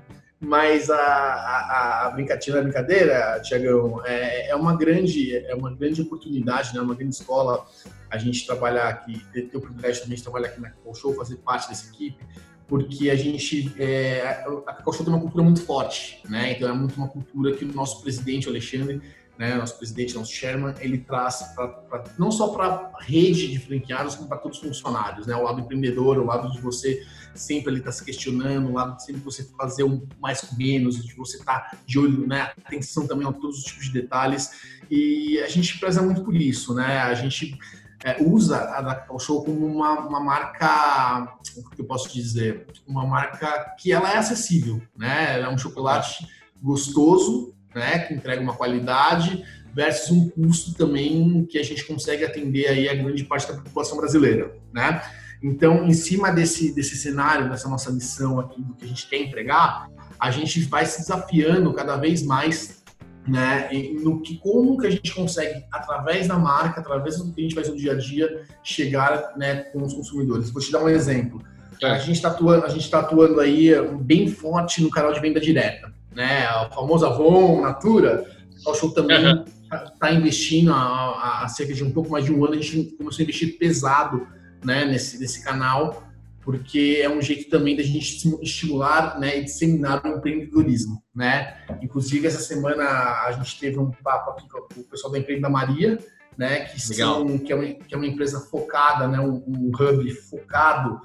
mas 0.44 0.90
a, 0.90 0.96
a, 0.96 2.06
a 2.06 2.10
brincadeira, 2.10 2.58
a 2.58 2.62
brincadeira, 2.64 3.40
Tiagão, 3.44 4.04
é, 4.04 4.48
é, 4.48 4.56
uma 4.56 4.76
grande, 4.76 5.36
é 5.36 5.54
uma 5.54 5.72
grande 5.72 6.02
oportunidade, 6.02 6.74
né? 6.74 6.80
Uma 6.80 6.96
grande 6.96 7.14
escola. 7.14 7.64
A 8.10 8.18
gente 8.18 8.44
trabalhar 8.44 8.88
aqui, 8.88 9.24
ter, 9.32 9.48
o 9.54 9.60
privilégio 9.60 10.04
de 10.06 10.20
trabalhar 10.20 10.48
aqui 10.48 10.60
na 10.60 10.70
Cacau 10.70 10.94
Show, 10.96 11.14
fazer 11.14 11.36
parte 11.36 11.68
dessa 11.68 11.88
equipe, 11.88 12.18
porque 12.66 13.08
a 13.08 13.14
gente, 13.14 13.72
é, 13.78 14.42
a 14.66 14.72
Cacau 14.72 14.92
Show 14.92 15.04
tem 15.04 15.14
uma 15.14 15.20
cultura 15.20 15.44
muito 15.44 15.62
forte, 15.62 16.20
né? 16.28 16.52
Então 16.52 16.68
é 16.68 16.72
muito 16.72 16.96
uma 16.96 17.06
cultura 17.06 17.54
que 17.54 17.64
o 17.64 17.72
nosso 17.72 18.02
presidente, 18.02 18.48
o 18.48 18.50
Alexandre, 18.50 19.00
né, 19.42 19.56
nosso 19.56 19.76
presidente, 19.76 20.14
nosso 20.14 20.32
chairman, 20.32 20.72
ele 20.78 20.98
traz 20.98 21.42
pra, 21.56 21.66
pra 21.66 22.04
não 22.16 22.30
só 22.30 22.50
para 22.50 22.92
a 22.94 23.02
rede 23.02 23.48
de 23.48 23.58
franqueados, 23.58 24.14
como 24.14 24.28
para 24.28 24.38
todos 24.38 24.58
os 24.58 24.64
funcionários, 24.64 25.26
né, 25.26 25.34
o 25.34 25.42
lado 25.42 25.58
empreendedor, 25.58 26.16
o 26.18 26.24
lado 26.24 26.48
de 26.52 26.60
você 26.60 27.04
sempre 27.34 27.72
ele 27.72 27.80
está 27.80 27.90
se 27.90 28.04
questionando, 28.04 28.68
o 28.68 28.72
lado 28.72 28.94
de 28.94 29.04
sempre 29.04 29.20
você 29.20 29.42
fazer 29.58 29.82
um 29.82 30.06
mais 30.20 30.42
com 30.42 30.54
menos, 30.54 31.04
de 31.04 31.12
você 31.16 31.38
estar 31.38 31.58
tá 31.58 31.76
de 31.84 31.98
olho, 31.98 32.24
né, 32.24 32.52
atenção 32.64 33.04
também 33.04 33.26
a 33.26 33.32
todos 33.32 33.58
os 33.58 33.64
tipos 33.64 33.86
de 33.86 33.92
detalhes, 33.92 34.48
e 34.88 35.40
a 35.40 35.48
gente 35.48 35.76
preza 35.80 36.00
muito 36.00 36.22
por 36.22 36.36
isso, 36.36 36.72
né, 36.72 36.98
a 36.98 37.14
gente 37.14 37.58
é, 38.04 38.22
usa 38.22 38.60
a 38.76 38.80
da 38.80 39.06
Show 39.18 39.42
como 39.44 39.66
uma, 39.66 40.06
uma 40.06 40.20
marca, 40.20 41.36
o 41.56 41.68
que 41.68 41.80
eu 41.80 41.84
posso 41.84 42.12
dizer, 42.12 42.68
uma 42.86 43.04
marca 43.04 43.74
que 43.76 43.90
ela 43.90 44.08
é 44.08 44.18
acessível, 44.18 44.80
né, 44.96 45.34
ela 45.34 45.46
é 45.46 45.48
um 45.48 45.58
chocolate 45.58 46.28
gostoso, 46.62 47.52
né, 47.74 48.00
que 48.00 48.14
entrega 48.14 48.40
uma 48.40 48.54
qualidade 48.54 49.44
versus 49.74 50.10
um 50.10 50.28
custo 50.28 50.74
também 50.74 51.46
que 51.46 51.58
a 51.58 51.62
gente 51.62 51.84
consegue 51.84 52.24
atender 52.24 52.68
aí 52.68 52.88
a 52.88 52.94
grande 52.94 53.24
parte 53.24 53.50
da 53.50 53.58
população 53.58 53.96
brasileira, 53.96 54.54
né? 54.72 55.02
Então, 55.42 55.84
em 55.84 55.92
cima 55.92 56.30
desse, 56.30 56.72
desse 56.72 56.96
cenário, 56.96 57.50
dessa 57.50 57.68
nossa 57.68 57.90
missão 57.90 58.38
aqui, 58.38 58.62
do 58.62 58.74
que 58.74 58.84
a 58.84 58.88
gente 58.88 59.08
quer 59.08 59.16
entregar, 59.16 59.88
a 60.18 60.30
gente 60.30 60.60
vai 60.64 60.86
se 60.86 61.00
desafiando 61.00 61.72
cada 61.72 61.96
vez 61.96 62.22
mais 62.22 62.80
né, 63.26 63.68
no 64.00 64.20
que 64.20 64.36
como 64.38 64.78
que 64.78 64.86
a 64.86 64.90
gente 64.90 65.12
consegue 65.12 65.64
através 65.72 66.28
da 66.28 66.38
marca, 66.38 66.80
através 66.80 67.18
do 67.18 67.32
que 67.32 67.40
a 67.40 67.42
gente 67.42 67.54
faz 67.54 67.68
no 67.68 67.76
dia 67.76 67.92
a 67.92 67.96
dia, 67.96 68.44
chegar 68.62 69.32
né, 69.36 69.64
com 69.64 69.82
os 69.82 69.94
consumidores. 69.94 70.50
Vou 70.50 70.62
te 70.62 70.70
dar 70.70 70.82
um 70.84 70.88
exemplo. 70.88 71.42
A 71.82 71.98
gente 71.98 72.16
está 72.16 72.28
atuando, 72.28 72.66
está 72.76 73.00
atuando 73.00 73.40
aí 73.40 73.70
bem 74.00 74.28
forte 74.28 74.80
no 74.80 74.90
canal 74.90 75.12
de 75.12 75.18
venda 75.18 75.40
direta 75.40 75.92
né? 76.14 76.46
A 76.46 76.70
famosa 76.70 77.08
Avon, 77.08 77.60
Natura, 77.60 78.24
o 78.66 78.74
show 78.74 78.90
também 78.90 79.44
está 79.72 80.10
uhum. 80.10 80.16
investindo 80.16 80.72
há, 80.72 81.42
há, 81.42 81.48
cerca 81.48 81.74
de 81.74 81.82
um 81.82 81.90
pouco 81.90 82.10
mais 82.10 82.24
de 82.24 82.32
um 82.32 82.44
ano, 82.44 82.54
a 82.54 82.60
gente 82.60 82.92
começou 82.96 83.20
a 83.20 83.24
investir 83.24 83.58
pesado 83.58 84.26
né, 84.64 84.84
nesse, 84.84 85.18
nesse 85.18 85.42
canal, 85.42 86.02
porque 86.40 87.00
é 87.02 87.08
um 87.08 87.22
jeito 87.22 87.48
também 87.48 87.76
da 87.76 87.82
gente 87.82 88.28
estimular 88.42 89.18
né, 89.18 89.38
e 89.38 89.44
disseminar 89.44 90.04
o 90.04 90.08
empreendedorismo. 90.08 91.02
Né? 91.14 91.56
Inclusive, 91.80 92.26
essa 92.26 92.40
semana 92.40 92.84
a 93.26 93.32
gente 93.32 93.58
teve 93.58 93.78
um 93.78 93.90
papo 93.90 94.30
aqui 94.30 94.48
com 94.48 94.80
o 94.80 94.84
pessoal 94.84 95.12
da 95.12 95.18
Empreenda 95.18 95.48
Maria, 95.48 95.98
né, 96.36 96.60
que, 96.60 96.80
são, 96.80 97.38
que, 97.38 97.52
é 97.52 97.56
uma, 97.56 97.64
que 97.66 97.94
é 97.94 97.96
uma 97.96 98.06
empresa 98.06 98.40
focada, 98.40 99.06
né, 99.06 99.20
um, 99.20 99.42
um 99.46 99.70
hub 99.78 100.10
focado 100.14 101.00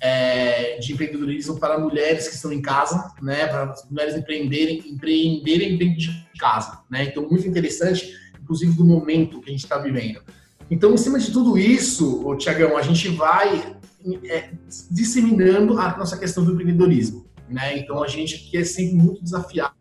é, 0.00 0.78
de 0.78 0.92
empreendedorismo 0.92 1.58
para 1.60 1.78
mulheres 1.78 2.28
que 2.28 2.34
estão 2.34 2.52
em 2.52 2.62
casa, 2.62 3.12
né, 3.20 3.46
para 3.46 3.70
as 3.70 3.88
mulheres 3.90 4.16
empreenderem, 4.16 4.82
empreenderem 4.86 5.76
dentro 5.76 5.98
de 5.98 6.24
casa, 6.38 6.80
né? 6.90 7.04
Então 7.04 7.28
muito 7.28 7.46
interessante, 7.46 8.14
inclusive 8.40 8.72
do 8.72 8.84
momento 8.84 9.40
que 9.40 9.50
a 9.50 9.52
gente 9.52 9.62
está 9.62 9.76
vivendo. 9.78 10.22
Então, 10.70 10.94
em 10.94 10.96
cima 10.96 11.18
de 11.18 11.32
tudo 11.32 11.58
isso, 11.58 12.34
Tiagão, 12.36 12.76
a 12.76 12.82
gente 12.82 13.08
vai 13.08 13.76
é, 14.24 14.50
disseminando 14.90 15.78
a 15.78 15.96
nossa 15.96 16.16
questão 16.16 16.44
do 16.44 16.52
empreendedorismo, 16.52 17.26
né? 17.48 17.76
Então 17.76 18.02
a 18.02 18.08
gente 18.08 18.36
aqui 18.36 18.56
é 18.56 18.64
sempre 18.64 18.94
muito 18.94 19.22
desafiado, 19.22 19.74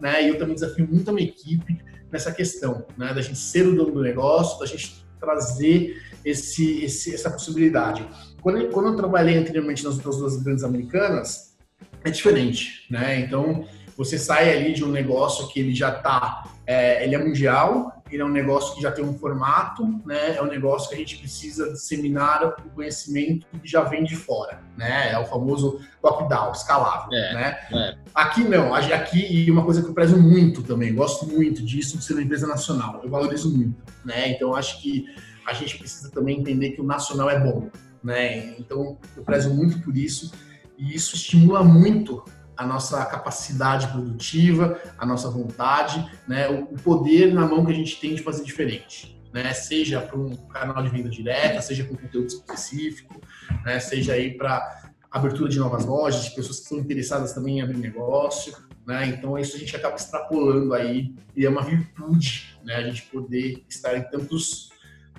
né? 0.00 0.24
E 0.24 0.28
eu 0.28 0.38
também 0.38 0.54
desafio 0.54 0.86
muito 0.86 1.08
a 1.08 1.12
minha 1.12 1.28
equipe 1.28 1.78
nessa 2.10 2.32
questão, 2.32 2.84
né? 2.98 3.14
Da 3.14 3.22
gente 3.22 3.38
ser 3.38 3.66
o 3.68 3.74
dono 3.74 3.92
do 3.92 4.02
negócio, 4.02 4.58
da 4.58 4.66
gente 4.66 5.06
trazer 5.20 5.96
esse, 6.24 6.84
esse 6.84 7.14
essa 7.14 7.30
possibilidade. 7.30 8.06
Quando 8.40 8.58
eu, 8.58 8.70
quando 8.70 8.88
eu 8.88 8.96
trabalhei 8.96 9.36
anteriormente 9.36 9.84
nas 9.84 9.94
outras 9.96 10.16
duas 10.16 10.42
grandes 10.42 10.64
americanas, 10.64 11.56
é 12.04 12.10
diferente, 12.10 12.86
né? 12.90 13.20
Então 13.20 13.66
você 13.96 14.18
sai 14.18 14.56
ali 14.56 14.72
de 14.72 14.82
um 14.82 14.88
negócio 14.88 15.48
que 15.48 15.60
ele 15.60 15.74
já 15.74 15.94
está, 15.94 16.44
é, 16.66 17.04
ele 17.04 17.14
é 17.14 17.18
mundial, 17.18 18.02
ele 18.10 18.22
é 18.22 18.24
um 18.24 18.30
negócio 18.30 18.74
que 18.74 18.82
já 18.82 18.90
tem 18.90 19.04
um 19.04 19.16
formato, 19.16 19.86
né? 20.04 20.36
É 20.36 20.42
um 20.42 20.46
negócio 20.46 20.88
que 20.88 20.94
a 20.94 20.98
gente 20.98 21.18
precisa 21.18 21.70
disseminar 21.70 22.56
o 22.64 22.70
conhecimento 22.70 23.46
que 23.62 23.68
já 23.68 23.82
vem 23.82 24.02
de 24.02 24.16
fora, 24.16 24.60
né? 24.76 25.12
É 25.12 25.18
o 25.18 25.26
famoso 25.26 25.80
top-down, 26.00 26.52
escalável, 26.52 27.12
é, 27.12 27.34
né? 27.34 27.58
É. 27.72 27.96
Aqui 28.14 28.42
não, 28.42 28.74
aqui 28.74 29.26
e 29.30 29.50
uma 29.50 29.64
coisa 29.64 29.82
que 29.82 29.88
eu 29.88 29.94
prezo 29.94 30.16
muito 30.16 30.62
também, 30.62 30.94
gosto 30.94 31.26
muito 31.26 31.62
disso 31.62 31.98
de 31.98 32.04
ser 32.04 32.14
uma 32.14 32.22
empresa 32.22 32.46
nacional, 32.46 33.00
eu 33.04 33.10
valorizo 33.10 33.54
muito, 33.54 33.76
né? 34.04 34.30
Então 34.30 34.54
acho 34.54 34.80
que 34.82 35.04
a 35.50 35.54
gente 35.54 35.78
precisa 35.78 36.10
também 36.10 36.40
entender 36.40 36.70
que 36.70 36.80
o 36.80 36.84
nacional 36.84 37.28
é 37.28 37.38
bom, 37.38 37.70
né? 38.02 38.54
Então 38.58 38.98
eu 39.16 39.22
prezo 39.22 39.52
muito 39.52 39.80
por 39.80 39.96
isso 39.96 40.32
e 40.78 40.94
isso 40.94 41.14
estimula 41.14 41.62
muito 41.62 42.24
a 42.60 42.66
nossa 42.66 43.02
capacidade 43.06 43.88
produtiva, 43.88 44.78
a 44.98 45.06
nossa 45.06 45.30
vontade, 45.30 46.06
né, 46.28 46.46
o 46.50 46.76
poder 46.82 47.32
na 47.32 47.46
mão 47.46 47.64
que 47.64 47.72
a 47.72 47.74
gente 47.74 47.98
tem 47.98 48.14
de 48.14 48.22
fazer 48.22 48.44
diferente. 48.44 49.18
Né, 49.32 49.52
seja 49.54 50.00
para 50.00 50.18
um 50.18 50.34
canal 50.48 50.82
de 50.82 50.90
venda 50.90 51.08
direta, 51.08 51.62
seja 51.62 51.84
com 51.84 51.96
conteúdo 51.96 52.26
específico, 52.26 53.20
né, 53.64 53.78
seja 53.78 54.14
aí 54.14 54.36
para 54.36 54.90
abertura 55.08 55.48
de 55.48 55.58
novas 55.58 55.86
lojas, 55.86 56.24
de 56.24 56.34
pessoas 56.34 56.58
que 56.58 56.64
estão 56.64 56.78
interessadas 56.78 57.32
também 57.32 57.58
em 57.58 57.62
abrir 57.62 57.78
negócio, 57.78 58.52
né, 58.84 59.06
então 59.06 59.38
isso 59.38 59.54
a 59.56 59.58
gente 59.58 59.74
acaba 59.74 59.94
extrapolando 59.94 60.74
aí 60.74 61.14
e 61.36 61.46
é 61.46 61.48
uma 61.48 61.62
virtude, 61.62 62.58
né, 62.64 62.74
a 62.74 62.82
gente 62.82 63.02
poder 63.02 63.64
estar 63.68 63.96
em 63.96 64.02
tantos 64.02 64.69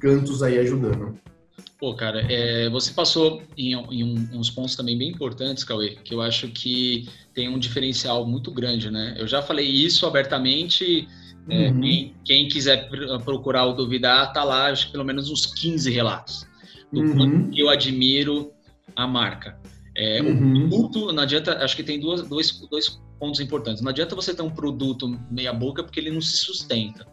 cantos 0.01 0.41
aí 0.41 0.57
ajudando. 0.57 1.17
Pô, 1.79 1.95
cara, 1.95 2.21
é, 2.31 2.69
você 2.69 2.91
passou 2.91 3.41
em, 3.57 3.73
em 3.73 4.03
um, 4.03 4.29
uns 4.33 4.49
pontos 4.49 4.75
também 4.75 4.97
bem 4.97 5.09
importantes, 5.09 5.63
Cauê, 5.63 5.95
que 6.03 6.13
eu 6.13 6.21
acho 6.21 6.47
que 6.49 7.07
tem 7.33 7.49
um 7.49 7.57
diferencial 7.57 8.25
muito 8.25 8.51
grande, 8.51 8.91
né? 8.91 9.15
Eu 9.17 9.27
já 9.27 9.41
falei 9.41 9.67
isso 9.67 10.05
abertamente. 10.05 11.07
É, 11.49 11.69
uhum. 11.69 11.81
quem, 11.81 12.15
quem, 12.23 12.47
quiser 12.47 12.87
procurar 13.25 13.65
ou 13.65 13.73
duvidar, 13.73 14.31
tá 14.31 14.43
lá, 14.43 14.67
acho 14.67 14.87
que 14.87 14.91
pelo 14.91 15.03
menos 15.03 15.27
uns 15.31 15.47
15 15.47 15.89
relatos 15.89 16.45
do 16.93 17.01
uhum. 17.01 17.17
quanto 17.17 17.57
eu 17.57 17.67
admiro 17.67 18.51
a 18.95 19.07
marca. 19.07 19.59
É, 19.97 20.21
uhum. 20.21 20.67
O 20.67 20.69
produto, 20.69 21.11
não 21.11 21.23
adianta, 21.23 21.63
acho 21.63 21.75
que 21.75 21.83
tem 21.83 21.99
duas, 21.99 22.21
dois, 22.21 22.51
dois 22.69 23.01
pontos 23.21 23.39
importantes. 23.39 23.83
Não 23.83 23.91
adianta 23.91 24.15
você 24.15 24.33
ter 24.33 24.41
um 24.41 24.49
produto 24.49 25.07
meia 25.29 25.53
boca 25.53 25.83
porque 25.83 25.99
ele 25.99 26.09
não 26.09 26.19
se 26.19 26.37
sustenta. 26.37 27.05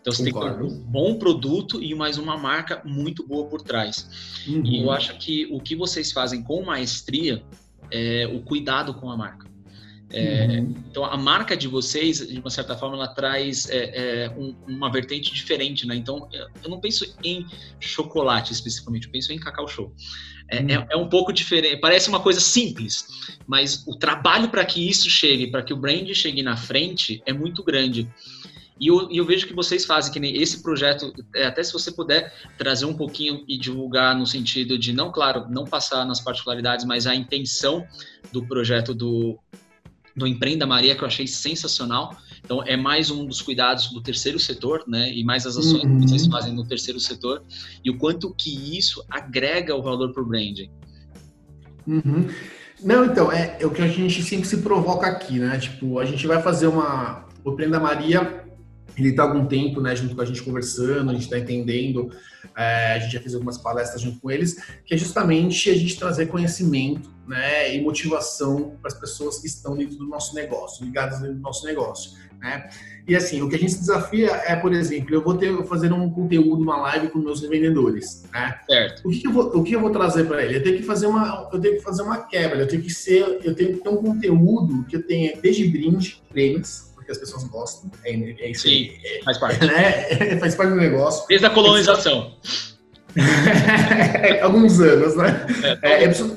Então 0.00 0.10
você 0.10 0.32
Concordo. 0.32 0.58
tem 0.58 0.68
que 0.68 0.74
ter 0.74 0.80
um 0.80 0.90
bom 0.90 1.18
produto 1.18 1.82
e 1.82 1.94
mais 1.94 2.16
uma 2.16 2.38
marca 2.38 2.80
muito 2.82 3.26
boa 3.28 3.46
por 3.46 3.60
trás. 3.60 4.08
Uhum. 4.48 4.64
E 4.64 4.82
eu 4.82 4.90
acho 4.90 5.18
que 5.18 5.46
o 5.52 5.60
que 5.60 5.76
vocês 5.76 6.12
fazem 6.12 6.42
com 6.42 6.64
maestria 6.64 7.42
é 7.90 8.26
o 8.26 8.40
cuidado 8.40 8.94
com 8.94 9.10
a 9.10 9.16
marca. 9.18 9.49
É, 10.12 10.46
uhum. 10.46 10.74
Então 10.90 11.04
a 11.04 11.16
marca 11.16 11.56
de 11.56 11.68
vocês, 11.68 12.26
de 12.26 12.38
uma 12.40 12.50
certa 12.50 12.76
forma, 12.76 12.96
ela 12.96 13.08
traz 13.08 13.68
é, 13.70 14.24
é, 14.24 14.30
um, 14.30 14.54
uma 14.66 14.90
vertente 14.90 15.32
diferente, 15.32 15.86
né? 15.86 15.94
Então 15.94 16.28
eu 16.62 16.68
não 16.68 16.80
penso 16.80 17.14
em 17.22 17.46
chocolate 17.78 18.52
especificamente, 18.52 19.06
eu 19.06 19.12
penso 19.12 19.32
em 19.32 19.38
cacau 19.38 19.68
show. 19.68 19.94
É, 20.48 20.60
uhum. 20.60 20.86
é 20.90 20.96
um 20.96 21.08
pouco 21.08 21.32
diferente, 21.32 21.76
parece 21.76 22.08
uma 22.08 22.18
coisa 22.18 22.40
simples, 22.40 23.06
mas 23.46 23.86
o 23.86 23.96
trabalho 23.96 24.48
para 24.48 24.64
que 24.64 24.88
isso 24.88 25.08
chegue, 25.08 25.46
para 25.46 25.62
que 25.62 25.72
o 25.72 25.76
brand 25.76 26.12
chegue 26.12 26.42
na 26.42 26.56
frente, 26.56 27.22
é 27.24 27.32
muito 27.32 27.62
grande. 27.62 28.10
E 28.80 28.86
eu, 28.86 29.08
eu, 29.12 29.26
vejo 29.26 29.46
que 29.46 29.52
vocês 29.52 29.84
fazem 29.84 30.10
que 30.10 30.18
nem 30.18 30.40
esse 30.40 30.62
projeto, 30.62 31.12
é, 31.36 31.44
até 31.44 31.62
se 31.62 31.70
você 31.70 31.92
puder 31.92 32.32
trazer 32.56 32.86
um 32.86 32.94
pouquinho 32.94 33.44
e 33.46 33.58
divulgar 33.58 34.16
no 34.16 34.26
sentido 34.26 34.78
de 34.78 34.90
não, 34.90 35.12
claro, 35.12 35.46
não 35.50 35.66
passar 35.66 36.06
nas 36.06 36.18
particularidades, 36.18 36.86
mas 36.86 37.06
a 37.06 37.14
intenção 37.14 37.86
do 38.32 38.42
projeto 38.46 38.94
do, 38.94 39.38
do 40.16 40.26
Empreenda 40.26 40.66
Maria, 40.66 40.94
que 40.94 41.02
eu 41.02 41.06
achei 41.06 41.26
sensacional. 41.26 42.16
Então, 42.44 42.62
é 42.66 42.76
mais 42.76 43.10
um 43.10 43.24
dos 43.24 43.40
cuidados 43.40 43.88
do 43.88 44.00
terceiro 44.00 44.38
setor, 44.38 44.84
né? 44.86 45.12
E 45.12 45.22
mais 45.22 45.46
as 45.46 45.56
ações 45.56 45.84
uhum. 45.84 46.00
que 46.00 46.08
vocês 46.08 46.26
fazem 46.26 46.52
no 46.52 46.66
terceiro 46.66 46.98
setor. 46.98 47.42
E 47.84 47.90
o 47.90 47.98
quanto 47.98 48.34
que 48.34 48.76
isso 48.76 49.04
agrega 49.10 49.74
o 49.74 49.82
valor 49.82 50.12
para 50.12 50.22
o 50.22 50.26
branding. 50.26 50.70
Uhum. 51.86 52.28
Não, 52.82 53.04
então, 53.04 53.30
é, 53.30 53.58
é 53.60 53.66
o 53.66 53.70
que 53.70 53.82
a 53.82 53.88
gente 53.88 54.22
sempre 54.22 54.48
se 54.48 54.58
provoca 54.58 55.06
aqui, 55.06 55.38
né? 55.38 55.58
Tipo, 55.58 55.98
a 55.98 56.04
gente 56.04 56.26
vai 56.26 56.42
fazer 56.42 56.66
uma. 56.66 57.26
O 57.44 57.52
Empreenda 57.52 57.80
Maria 57.80 58.39
ele 59.00 59.10
está 59.10 59.22
algum 59.22 59.46
tempo, 59.46 59.80
né, 59.80 59.94
junto 59.96 60.14
com 60.14 60.22
a 60.22 60.24
gente 60.24 60.42
conversando, 60.42 61.10
a 61.10 61.12
gente 61.12 61.24
está 61.24 61.38
entendendo, 61.38 62.10
é, 62.56 62.94
a 62.94 62.98
gente 62.98 63.12
já 63.12 63.20
fez 63.20 63.34
algumas 63.34 63.58
palestras 63.58 64.00
junto 64.00 64.20
com 64.20 64.30
eles, 64.30 64.62
que 64.84 64.94
é 64.94 64.96
justamente 64.96 65.70
a 65.70 65.74
gente 65.74 65.98
trazer 65.98 66.26
conhecimento, 66.26 67.10
né, 67.26 67.74
e 67.74 67.80
motivação 67.80 68.76
para 68.82 68.90
as 68.92 68.98
pessoas 68.98 69.38
que 69.38 69.46
estão 69.46 69.76
dentro 69.76 69.96
do 69.96 70.06
nosso 70.06 70.34
negócio, 70.34 70.84
ligadas 70.84 71.20
dentro 71.20 71.36
do 71.36 71.42
nosso 71.42 71.64
negócio, 71.64 72.18
né. 72.40 72.68
E 73.06 73.16
assim, 73.16 73.40
o 73.42 73.48
que 73.48 73.56
a 73.56 73.58
gente 73.58 73.72
se 73.72 73.80
desafia 73.80 74.30
é, 74.46 74.54
por 74.56 74.72
exemplo, 74.72 75.14
eu 75.14 75.22
vou 75.22 75.36
ter 75.36 75.64
fazer 75.64 75.92
um 75.92 76.10
conteúdo, 76.10 76.62
uma 76.62 76.76
live 76.76 77.08
com 77.08 77.18
meus 77.18 77.40
revendedores, 77.40 78.24
né. 78.32 78.58
Certo. 78.68 79.06
O 79.06 79.10
que, 79.10 79.20
que 79.20 79.26
eu 79.28 79.32
vou, 79.32 79.56
o 79.56 79.62
que 79.62 79.72
eu 79.74 79.80
vou 79.80 79.90
trazer 79.90 80.24
para 80.24 80.44
ele? 80.44 80.56
Eu 80.56 80.62
tenho 80.62 80.76
que 80.76 80.82
fazer 80.82 81.06
uma, 81.06 81.48
eu 81.52 81.60
tenho 81.60 81.76
que 81.76 81.82
fazer 81.82 82.02
uma 82.02 82.18
quebra, 82.18 82.60
eu 82.60 82.68
tenho 82.68 82.82
que 82.82 82.90
ser, 82.90 83.40
eu 83.44 83.54
tenho 83.54 83.74
que 83.74 83.82
ter 83.82 83.88
um 83.88 83.96
conteúdo 83.96 84.84
que 84.84 84.96
eu 84.96 85.06
tenha 85.06 85.36
desde 85.40 85.66
brinde, 85.68 86.22
prêmios, 86.28 86.89
que 87.10 87.12
as 87.12 87.18
pessoas 87.18 87.44
gostam. 87.44 87.90
É, 88.04 88.12
é 88.12 88.50
isso 88.50 88.62
Sim, 88.62 88.90
é, 89.04 89.22
faz 89.24 89.38
parte. 89.38 89.60
Né? 89.66 90.38
faz 90.38 90.54
parte 90.54 90.70
do 90.70 90.76
negócio. 90.76 91.26
Desde 91.28 91.46
a 91.46 91.50
colonização. 91.50 92.34
Alguns 94.42 94.80
anos, 94.80 95.16
né? 95.16 95.46
É, 95.82 95.88
é, 95.92 96.04
eu, 96.04 96.08
preciso, 96.08 96.36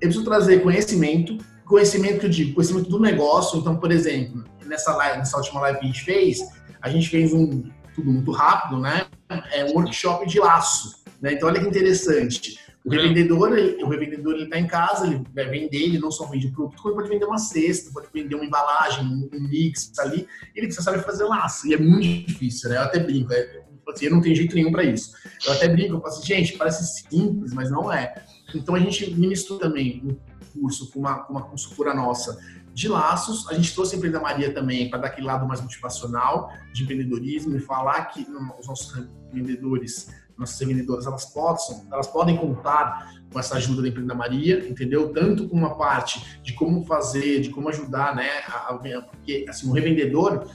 preciso, 0.00 0.24
trazer 0.24 0.62
conhecimento, 0.62 1.36
conhecimento 1.66 2.20
que 2.20 2.26
eu 2.26 2.30
digo, 2.30 2.54
conhecimento 2.54 2.88
do 2.88 2.98
negócio. 2.98 3.58
Então, 3.58 3.76
por 3.76 3.92
exemplo, 3.92 4.42
nessa, 4.64 4.94
live, 4.96 5.18
nessa 5.18 5.36
última 5.36 5.60
live 5.60 5.80
que 5.80 5.84
a 5.84 5.88
gente 5.88 6.04
fez, 6.04 6.38
a 6.80 6.88
gente 6.88 7.08
fez 7.08 7.32
um 7.32 7.64
tudo 7.94 8.10
muito 8.10 8.32
rápido, 8.32 8.80
né? 8.80 9.06
É 9.52 9.64
um 9.66 9.74
workshop 9.74 10.26
de 10.26 10.40
laço. 10.40 11.04
Né? 11.20 11.34
Então, 11.34 11.48
olha 11.48 11.60
que 11.60 11.68
interessante. 11.68 12.58
O 12.84 12.90
revendedor, 12.90 13.50
o 13.82 13.88
revendedor 13.88 14.34
ele 14.34 14.44
está 14.44 14.58
em 14.58 14.66
casa, 14.66 15.06
ele 15.06 15.24
vai 15.34 15.48
vender, 15.48 15.84
ele 15.84 15.98
não 15.98 16.10
só 16.10 16.26
vende 16.26 16.48
produto, 16.48 16.82
como 16.82 16.94
pode 16.94 17.08
vender 17.08 17.24
uma 17.24 17.38
cesta, 17.38 17.90
pode 17.90 18.08
vender 18.12 18.34
uma 18.34 18.44
embalagem, 18.44 19.06
um 19.06 19.48
mix 19.48 19.90
ali, 19.98 20.28
ele 20.54 20.66
precisa 20.66 20.82
saber 20.82 21.02
fazer 21.02 21.24
laço, 21.24 21.66
e 21.66 21.72
é 21.72 21.78
muito 21.78 22.26
difícil, 22.26 22.68
né? 22.68 22.76
Eu 22.76 22.82
até 22.82 22.98
brinco, 22.98 23.32
é, 23.32 23.64
assim, 23.88 24.04
eu 24.04 24.10
não 24.10 24.20
tenho 24.20 24.36
jeito 24.36 24.54
nenhum 24.54 24.70
para 24.70 24.84
isso. 24.84 25.12
Eu 25.46 25.54
até 25.54 25.66
brinco, 25.66 25.94
eu 25.94 26.00
falo 26.00 26.12
assim, 26.12 26.26
gente, 26.26 26.58
parece 26.58 27.08
simples, 27.08 27.54
mas 27.54 27.70
não 27.70 27.90
é. 27.90 28.22
Então 28.54 28.74
a 28.74 28.80
gente 28.80 29.14
ministrou 29.14 29.58
também 29.58 30.02
um 30.04 30.60
curso 30.60 30.90
com 30.92 31.00
uma, 31.00 31.26
uma 31.28 31.42
consultora 31.42 31.94
nossa 31.94 32.38
de 32.74 32.88
laços. 32.88 33.48
A 33.48 33.54
gente 33.54 33.72
trouxe 33.72 33.94
a 33.94 33.98
Empreenda 33.98 34.20
Maria 34.20 34.52
também 34.52 34.90
para 34.90 34.98
dar 34.98 35.06
aquele 35.08 35.26
lado 35.26 35.46
mais 35.46 35.60
motivacional 35.60 36.52
de 36.72 36.82
empreendedorismo 36.82 37.56
e 37.56 37.60
falar 37.60 38.04
que 38.06 38.26
os 38.58 38.66
nossos 38.66 39.06
vendedores 39.32 40.08
nossas 40.36 40.58
vendedoras 40.66 41.06
elas 41.06 41.24
possam, 41.26 41.86
elas 41.92 42.06
podem 42.06 42.36
contar 42.36 43.14
com 43.32 43.38
essa 43.38 43.56
ajuda 43.56 43.82
da 43.82 43.88
Empreenda 43.88 44.14
Maria, 44.14 44.66
entendeu? 44.68 45.12
Tanto 45.12 45.48
com 45.48 45.56
uma 45.56 45.76
parte 45.76 46.40
de 46.42 46.52
como 46.52 46.84
fazer, 46.84 47.40
de 47.40 47.50
como 47.50 47.68
ajudar, 47.68 48.14
né? 48.14 48.28
Porque 49.10 49.44
assim, 49.48 49.68
o 49.68 49.72
revendedor 49.72 50.46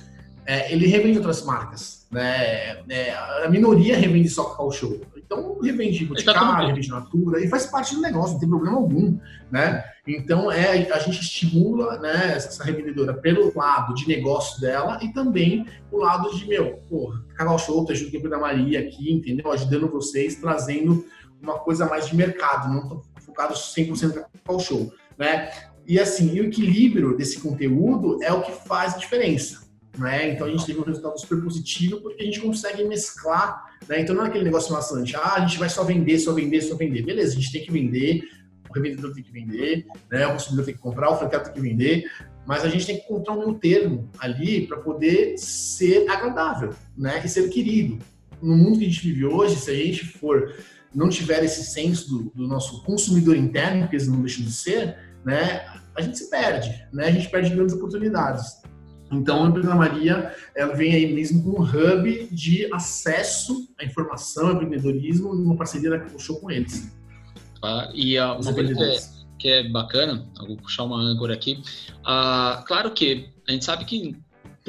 é, 0.46 0.72
ele 0.72 0.88
revende 0.88 1.18
outras 1.18 1.44
marcas, 1.44 2.08
né? 2.10 2.80
É, 2.90 3.14
a 3.44 3.48
minoria 3.50 3.98
revende 3.98 4.30
só 4.30 4.46
Cacau 4.46 4.72
Show. 4.72 5.02
Então, 5.32 5.60
revende 5.62 6.06
Boticário, 6.06 6.70
revende 6.70 6.90
Natura, 6.90 7.40
e 7.40 7.48
faz 7.48 7.68
parte 7.68 7.94
do 7.94 8.02
negócio, 8.02 8.34
não 8.34 8.40
tem 8.40 8.50
problema 8.50 8.78
algum, 8.78 9.20
né? 9.52 9.84
Então, 10.08 10.52
é, 10.52 10.92
a 10.92 10.98
gente 10.98 11.22
estimula 11.22 12.00
né, 12.00 12.34
essa 12.36 12.64
revendedora 12.64 13.14
pelo 13.14 13.56
lado 13.56 13.94
de 13.94 14.08
negócio 14.08 14.60
dela 14.60 14.98
e 15.04 15.14
também 15.14 15.68
o 15.92 15.98
lado 15.98 16.36
de, 16.36 16.48
meu, 16.48 16.80
pô, 16.90 17.14
Cacau 17.36 17.60
Show, 17.60 17.86
tá 17.86 17.94
junto 17.94 18.20
com 18.20 18.34
a 18.34 18.40
Maria 18.40 18.80
aqui, 18.80 19.14
entendeu? 19.14 19.52
Ajudando 19.52 19.88
vocês, 19.88 20.34
trazendo 20.34 21.06
uma 21.40 21.60
coisa 21.60 21.86
mais 21.86 22.08
de 22.08 22.16
mercado, 22.16 22.74
não 22.74 22.90
tô 22.90 23.04
focado 23.22 23.54
100% 23.54 24.08
no 24.08 24.14
Cacau 24.14 24.60
Show, 24.60 24.92
né? 25.16 25.52
E 25.86 26.00
assim, 26.00 26.34
e 26.34 26.42
o 26.42 26.46
equilíbrio 26.46 27.16
desse 27.16 27.40
conteúdo 27.40 28.18
é 28.24 28.34
o 28.34 28.42
que 28.42 28.52
faz 28.68 28.96
a 28.96 28.98
diferença. 28.98 29.69
Né? 30.00 30.32
Então 30.32 30.48
a 30.48 30.50
gente 30.50 30.66
teve 30.66 30.80
um 30.80 30.84
resultado 30.84 31.20
super 31.20 31.42
positivo 31.42 32.00
porque 32.00 32.24
a 32.24 32.26
gente 32.26 32.40
consegue 32.40 32.86
mesclar, 32.86 33.78
né? 33.88 34.00
Então 34.00 34.16
não 34.16 34.24
é 34.24 34.28
aquele 34.28 34.46
negócio 34.46 34.72
maçante, 34.72 35.14
ah, 35.18 35.34
a 35.36 35.40
gente 35.42 35.60
vai 35.60 35.70
só 35.70 35.84
vender, 35.84 36.18
só 36.20 36.34
vender, 36.34 36.62
só 36.62 36.76
vender. 36.76 37.02
Beleza, 37.02 37.34
a 37.34 37.36
gente 37.36 37.52
tem 37.52 37.66
que 37.66 37.72
vender, 37.72 38.24
o 38.70 38.74
revendedor 38.74 39.14
tem 39.14 39.24
que 39.24 39.32
vender, 39.32 39.86
né? 40.10 40.26
O 40.28 40.34
consumidor 40.34 40.66
tem 40.66 40.74
que 40.74 40.80
comprar, 40.80 41.10
o 41.12 41.18
franqueado 41.18 41.46
tem 41.46 41.54
que 41.54 41.62
vender, 41.62 42.10
mas 42.48 42.64
a 42.64 42.70
gente 42.70 42.86
tem 42.86 42.98
que 42.98 43.04
encontrar 43.04 43.34
um 43.34 43.40
meio 43.40 43.54
termo 43.56 44.10
ali 44.20 44.66
para 44.68 44.78
poder 44.78 45.38
ser 45.38 46.10
agradável, 46.10 46.74
né? 46.98 47.22
E 47.24 47.28
ser 47.28 47.50
querido. 47.50 48.00
No 48.42 48.56
mundo 48.56 48.80
que 48.80 48.86
a 48.86 48.88
gente 48.88 49.02
vive 49.02 49.26
hoje, 49.26 49.58
se 49.58 49.70
a 49.70 49.76
gente 49.76 50.06
for 50.06 50.56
não 50.96 51.10
tiver 51.10 51.44
esse 51.44 51.64
senso 51.66 52.10
do, 52.10 52.32
do 52.34 52.48
nosso 52.48 52.84
consumidor 52.84 53.36
interno, 53.36 53.88
que 53.88 53.96
eles 53.96 54.08
não 54.08 54.22
deixam 54.22 54.46
de 54.46 54.54
ser, 54.54 54.98
né, 55.26 55.66
a 55.96 56.02
gente 56.02 56.18
se 56.18 56.30
perde, 56.30 56.88
né? 56.94 57.08
A 57.08 57.12
gente 57.12 57.30
perde 57.30 57.50
grandes 57.50 57.76
oportunidades. 57.76 58.62
Então, 59.12 59.46
a 59.46 59.48
Empresa 59.50 59.76
Maria 59.76 60.36
ela 60.56 60.76
vem 60.76 60.94
aí 60.94 61.14
mesmo 61.14 61.44
com 61.44 61.62
um 61.62 61.64
hub 61.64 62.28
de 62.32 62.72
acesso 62.74 63.68
à 63.80 63.86
informação, 63.86 64.52
empreendedorismo, 64.52 65.32
uma 65.32 65.56
parceria 65.56 65.90
da 65.90 66.18
Show 66.18 66.40
com 66.40 66.52
eles. 66.52 66.96
Ah, 67.64 67.90
e 67.94 68.18
uh, 68.20 68.40
uma 68.40 68.54
coisa 68.54 68.74
que 68.74 68.84
é, 68.84 69.00
que 69.38 69.48
é, 69.48 69.70
bacana, 69.70 70.28
vou 70.46 70.58
puxar 70.58 70.84
uma 70.84 71.00
âncora 71.00 71.34
aqui. 71.34 71.62
Uh, 72.00 72.64
claro 72.66 72.92
que 72.92 73.30
a 73.48 73.52
gente 73.52 73.66
sabe 73.66 73.86
que 73.86 74.16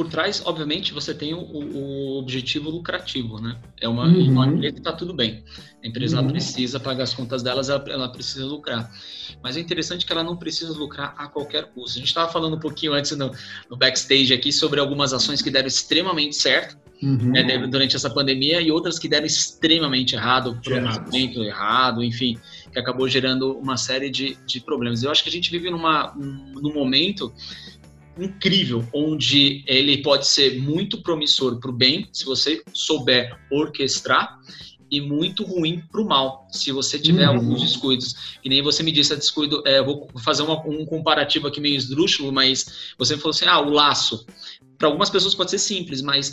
por 0.01 0.09
trás, 0.09 0.41
obviamente, 0.47 0.95
você 0.95 1.13
tem 1.13 1.35
o, 1.35 1.41
o 1.41 2.19
objetivo 2.19 2.71
lucrativo, 2.71 3.39
né? 3.39 3.59
É 3.79 3.87
uma, 3.87 4.07
uhum. 4.07 4.31
uma 4.31 4.47
empresa 4.47 4.73
que 4.73 4.81
está 4.81 4.93
tudo 4.95 5.13
bem. 5.13 5.45
A 5.85 5.87
empresa 5.87 6.23
uhum. 6.23 6.29
precisa 6.29 6.81
pagar 6.81 7.05
as 7.05 7.13
contas 7.13 7.43
delas, 7.43 7.69
ela, 7.69 7.85
ela, 7.87 8.09
precisa 8.09 8.47
lucrar. 8.47 8.91
Mas 9.43 9.59
é 9.59 9.61
interessante 9.61 10.07
que 10.07 10.11
ela 10.11 10.25
não 10.25 10.39
precisa 10.39 10.73
lucrar 10.73 11.15
a 11.19 11.29
qualquer 11.29 11.67
custo. 11.67 11.99
A 11.99 12.01
gente 12.01 12.09
estava 12.09 12.33
falando 12.33 12.57
um 12.57 12.59
pouquinho 12.59 12.95
antes 12.95 13.15
no, 13.15 13.31
no, 13.69 13.77
backstage 13.77 14.33
aqui 14.33 14.51
sobre 14.51 14.81
algumas 14.81 15.13
ações 15.13 15.43
que 15.43 15.51
deram 15.51 15.69
extremamente 15.69 16.35
certo 16.35 16.79
uhum. 17.03 17.33
né, 17.33 17.67
durante 17.67 17.95
essa 17.95 18.09
pandemia 18.09 18.59
e 18.63 18.73
outras 18.73 18.99
que 18.99 19.07
deram 19.07 19.27
extremamente 19.27 20.15
errado, 20.15 20.59
pronunciamento 20.65 21.45
errado, 21.45 22.03
enfim, 22.03 22.39
que 22.73 22.79
acabou 22.79 23.07
gerando 23.07 23.53
uma 23.59 23.77
série 23.77 24.09
de, 24.09 24.35
de 24.47 24.61
problemas. 24.63 25.03
Eu 25.03 25.11
acho 25.11 25.23
que 25.23 25.29
a 25.29 25.33
gente 25.33 25.51
vive 25.51 25.69
numa, 25.69 26.15
num 26.17 26.73
momento 26.73 27.31
incrível, 28.23 28.87
onde 28.93 29.65
ele 29.67 30.03
pode 30.03 30.27
ser 30.27 30.61
muito 30.61 31.03
promissor 31.03 31.59
para 31.59 31.71
o 31.71 31.73
bem, 31.73 32.09
se 32.13 32.25
você 32.25 32.63
souber 32.73 33.39
orquestrar, 33.51 34.39
e 34.91 35.01
muito 35.01 35.45
ruim 35.45 35.83
para 35.91 36.01
o 36.01 36.05
mal, 36.05 36.49
se 36.51 36.73
você 36.73 36.99
tiver 36.99 37.29
uhum. 37.29 37.37
alguns 37.37 37.61
descuidos. 37.63 38.37
E 38.45 38.49
nem 38.49 38.61
você 38.61 38.83
me 38.83 38.91
disse, 38.91 39.13
a 39.13 39.17
descuido, 39.17 39.63
é, 39.65 39.81
vou 39.81 40.09
fazer 40.19 40.43
uma, 40.43 40.61
um 40.67 40.85
comparativo 40.85 41.47
aqui 41.47 41.61
meio 41.61 41.77
esdrúxulo, 41.77 42.33
mas 42.33 42.93
você 42.99 43.17
falou 43.17 43.31
assim, 43.31 43.45
ah, 43.47 43.61
o 43.61 43.71
laço. 43.71 44.27
Para 44.77 44.89
algumas 44.89 45.09
pessoas 45.09 45.35
pode 45.35 45.51
ser 45.51 45.59
simples, 45.59 46.03
mas 46.03 46.33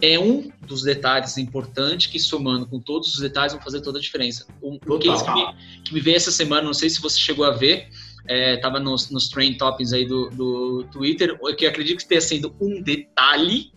é 0.00 0.18
um 0.18 0.50
dos 0.66 0.82
detalhes 0.82 1.38
importantes 1.38 2.08
que 2.08 2.18
somando 2.18 2.66
com 2.66 2.80
todos 2.80 3.14
os 3.14 3.20
detalhes 3.20 3.52
vão 3.52 3.62
fazer 3.62 3.80
toda 3.80 3.98
a 3.98 4.02
diferença. 4.02 4.46
Um, 4.60 4.78
um 4.84 4.98
case 4.98 5.24
que 5.24 5.32
me, 5.32 5.54
que 5.84 5.94
me 5.94 6.00
veio 6.00 6.16
essa 6.16 6.32
semana, 6.32 6.62
não 6.62 6.74
sei 6.74 6.90
se 6.90 7.00
você 7.00 7.18
chegou 7.20 7.44
a 7.44 7.52
ver, 7.52 7.88
é, 8.26 8.60
nos, 8.80 9.10
nos 9.10 9.28
trend 9.28 9.56
topics 9.58 9.92
aí 9.92 10.06
do, 10.06 10.30
do 10.30 10.84
Twitter, 10.92 11.38
que 11.56 11.64
eu 11.64 11.70
acredito 11.70 11.98
que 11.98 12.08
tenha 12.08 12.20
sido 12.20 12.54
um 12.60 12.82
detalhe 12.82 13.72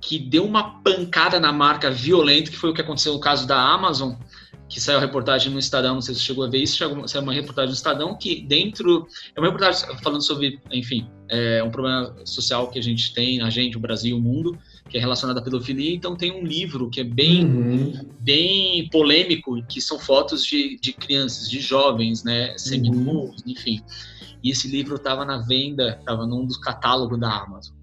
que 0.00 0.18
deu 0.18 0.44
uma 0.44 0.82
pancada 0.82 1.40
na 1.40 1.52
marca 1.52 1.90
violento, 1.90 2.50
que 2.50 2.56
foi 2.56 2.70
o 2.70 2.74
que 2.74 2.80
aconteceu 2.80 3.14
no 3.14 3.20
caso 3.20 3.46
da 3.46 3.58
Amazon, 3.58 4.14
que 4.68 4.80
saiu 4.80 4.98
a 4.98 5.00
reportagem 5.00 5.52
no 5.52 5.58
Estadão, 5.58 5.94
não 5.94 6.00
sei 6.00 6.14
se 6.14 6.20
chegou 6.20 6.44
a 6.44 6.48
ver 6.48 6.58
isso, 6.58 6.76
saiu 7.06 7.22
uma 7.22 7.32
reportagem 7.32 7.70
no 7.70 7.74
Estadão 7.74 8.16
que 8.16 8.42
dentro, 8.42 9.06
é 9.34 9.40
uma 9.40 9.46
reportagem 9.46 9.96
falando 10.02 10.22
sobre, 10.22 10.60
enfim, 10.70 11.08
é 11.28 11.62
um 11.62 11.70
problema 11.70 12.14
social 12.24 12.70
que 12.70 12.78
a 12.78 12.82
gente 12.82 13.14
tem, 13.14 13.40
a 13.40 13.50
gente, 13.50 13.76
o 13.76 13.80
Brasil, 13.80 14.16
o 14.16 14.20
mundo, 14.20 14.58
que 14.88 14.98
é 14.98 15.00
relacionado 15.00 15.38
à 15.38 15.42
pedofilia, 15.42 15.94
então 15.94 16.14
tem 16.14 16.30
um 16.30 16.44
livro 16.44 16.90
que 16.90 17.00
é 17.00 17.04
bem, 17.04 17.44
uhum. 17.44 18.08
bem 18.20 18.88
polêmico, 18.90 19.62
que 19.66 19.80
são 19.80 19.98
fotos 19.98 20.44
de, 20.44 20.78
de 20.80 20.92
crianças, 20.92 21.48
de 21.48 21.60
jovens, 21.60 22.22
né, 22.22 22.56
seminus, 22.58 23.06
uhum. 23.06 23.34
enfim. 23.46 23.82
E 24.42 24.50
esse 24.50 24.68
livro 24.68 24.96
estava 24.96 25.24
na 25.24 25.38
venda, 25.38 25.96
estava 25.98 26.26
num 26.26 26.44
dos 26.44 26.58
catálogos 26.58 27.18
da 27.18 27.30
Amazon. 27.30 27.74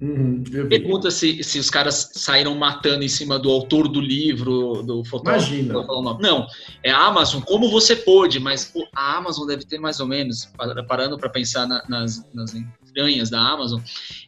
Uhum, 0.00 0.44
Pergunta 0.68 1.10
se, 1.10 1.42
se 1.42 1.58
os 1.58 1.68
caras 1.68 2.12
saíram 2.14 2.54
matando 2.54 3.02
em 3.02 3.08
cima 3.08 3.36
do 3.36 3.50
autor 3.50 3.88
do 3.88 4.00
livro, 4.00 4.82
do 4.84 5.04
fotógrafo. 5.04 5.52
Imagina. 5.52 5.84
Não, 6.20 6.46
é 6.84 6.90
a 6.90 7.06
Amazon, 7.06 7.42
como 7.42 7.68
você 7.68 7.96
pôde, 7.96 8.38
mas 8.38 8.64
pô, 8.64 8.86
a 8.94 9.16
Amazon 9.16 9.46
deve 9.46 9.64
ter 9.64 9.78
mais 9.78 9.98
ou 9.98 10.06
menos, 10.06 10.52
parando 10.86 11.18
para 11.18 11.28
pensar 11.28 11.66
na, 11.66 11.82
nas, 11.88 12.24
nas 12.32 12.54
entranhas 12.98 13.30
da 13.30 13.40
Amazon, 13.40 13.80